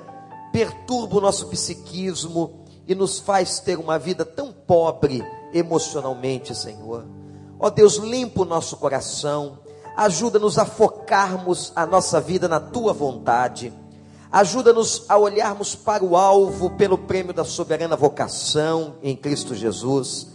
perturba 0.53 1.19
o 1.19 1.21
nosso 1.21 1.47
psiquismo 1.49 2.65
e 2.87 2.95
nos 2.95 3.19
faz 3.19 3.61
ter 3.61 3.79
uma 3.79 3.99
vida 3.99 4.25
tão 4.25 4.53
pobre 4.53 5.23
emocionalmente, 5.53 6.55
Senhor. 6.55 7.05
Ó 7.59 7.69
Deus, 7.71 7.97
limpa 7.97 8.43
o 8.43 8.47
nosso 8.47 8.77
coração, 8.77 9.59
ajuda-nos 9.97 10.59
a 10.59 10.65
focarmos 10.65 11.73
a 11.75 11.85
nossa 11.85 12.21
vida 12.21 12.49
na 12.49 12.61
tua 12.61 12.93
vontade. 12.93 13.73
Ajuda-nos 14.31 15.05
a 15.09 15.17
olharmos 15.17 15.75
para 15.75 16.05
o 16.05 16.17
alvo 16.17 16.71
pelo 16.71 16.99
prêmio 16.99 17.33
da 17.33 17.45
soberana 17.45 17.97
vocação 17.97 18.97
em 19.03 19.17
Cristo 19.17 19.55
Jesus. 19.55 20.29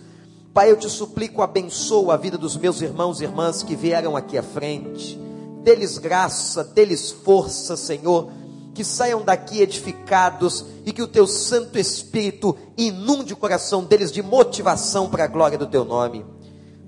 Pai, 0.53 0.72
eu 0.72 0.78
te 0.78 0.89
suplico, 0.89 1.41
abençoa 1.41 2.14
a 2.14 2.18
vida 2.18 2.38
dos 2.38 2.57
meus 2.57 2.82
irmãos 2.82 3.22
e 3.22 3.24
irmãs 3.24 3.64
que 3.64 3.76
vieram 3.76 4.16
aqui 4.16 4.38
à 4.38 4.43
frente. 4.43 5.20
Dê-lhes 5.64 5.97
graça, 5.97 6.64
dê-lhes 6.64 7.11
força, 7.11 7.78
Senhor 7.78 8.30
que 8.74 8.84
saiam 8.84 9.21
daqui 9.21 9.61
edificados 9.61 10.65
e 10.86 10.91
que 10.91 11.01
o 11.01 11.07
teu 11.07 11.28
Santo 11.28 11.78
Espírito 11.78 12.57
inunde 12.78 13.34
o 13.34 13.38
coração 13.38 13.84
deles 13.84 14.11
de 14.11 14.21
motivação 14.21 15.09
para 15.09 15.26
a 15.26 15.28
glória 15.28 15.57
do 15.57 15.67
teu 15.67 15.86
nome. 15.86 16.26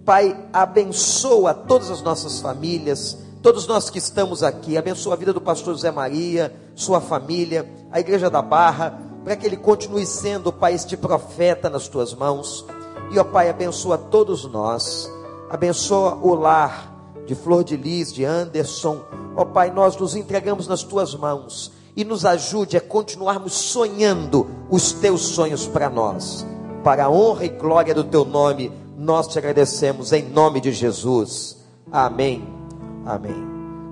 Pai, 0.04 0.38
abençoa 0.52 1.54
todas 1.54 1.90
as 1.90 2.02
nossas 2.02 2.40
famílias, 2.40 3.18
todos 3.42 3.68
nós 3.68 3.90
que 3.90 4.00
estamos 4.00 4.44
aqui, 4.44 4.78
abençoa 4.78 5.14
a 5.14 5.18
vida 5.18 5.34
do 5.34 5.42
pastor 5.42 5.74
José 5.74 5.92
Maria, 5.92 6.54
sua 6.76 7.02
família, 7.02 7.70
a 7.92 8.00
igreja 8.00 8.30
da 8.30 8.42
Barra, 8.42 9.00
para 9.24 9.36
que 9.36 9.46
ele 9.46 9.58
continue 9.58 10.06
sendo, 10.06 10.52
Pai, 10.54 10.74
este 10.74 10.96
profeta 10.96 11.70
nas 11.70 11.88
tuas 11.88 12.14
mãos. 12.14 12.66
E, 13.12 13.20
ó 13.20 13.24
Pai, 13.24 13.50
abençoa 13.50 13.98
todos 13.98 14.46
nós, 14.46 15.12
abençoa 15.50 16.16
o 16.22 16.34
lar 16.36 16.95
de 17.26 17.36
Flor 17.36 17.64
de 17.64 17.76
Lis, 17.76 18.14
de 18.14 18.24
Anderson. 18.24 19.02
Ó 19.36 19.46
Pai, 19.46 19.72
nós 19.72 19.98
nos 19.98 20.16
entregamos 20.16 20.68
nas 20.68 20.84
tuas 20.84 21.16
mãos 21.16 21.72
e 21.96 22.04
nos 22.04 22.26
ajude 22.26 22.78
a 22.78 22.82
continuarmos 22.82 23.54
sonhando 23.54 24.48
os 24.70 24.92
teus 24.92 25.22
sonhos 25.22 25.68
para 25.68 25.90
nós. 25.90 26.46
Para 26.84 27.06
a 27.06 27.10
honra 27.10 27.46
e 27.46 27.50
glória 27.50 27.94
do 27.94 28.04
teu 28.04 28.26
nome, 28.26 28.72
nós 28.98 29.28
te 29.28 29.40
agradecemos 29.40 30.12
em 30.12 30.24
nome 30.24 30.62
de 30.62 30.72
Jesus. 30.72 31.58
Amém. 31.92 32.48
Amém. 33.06 33.55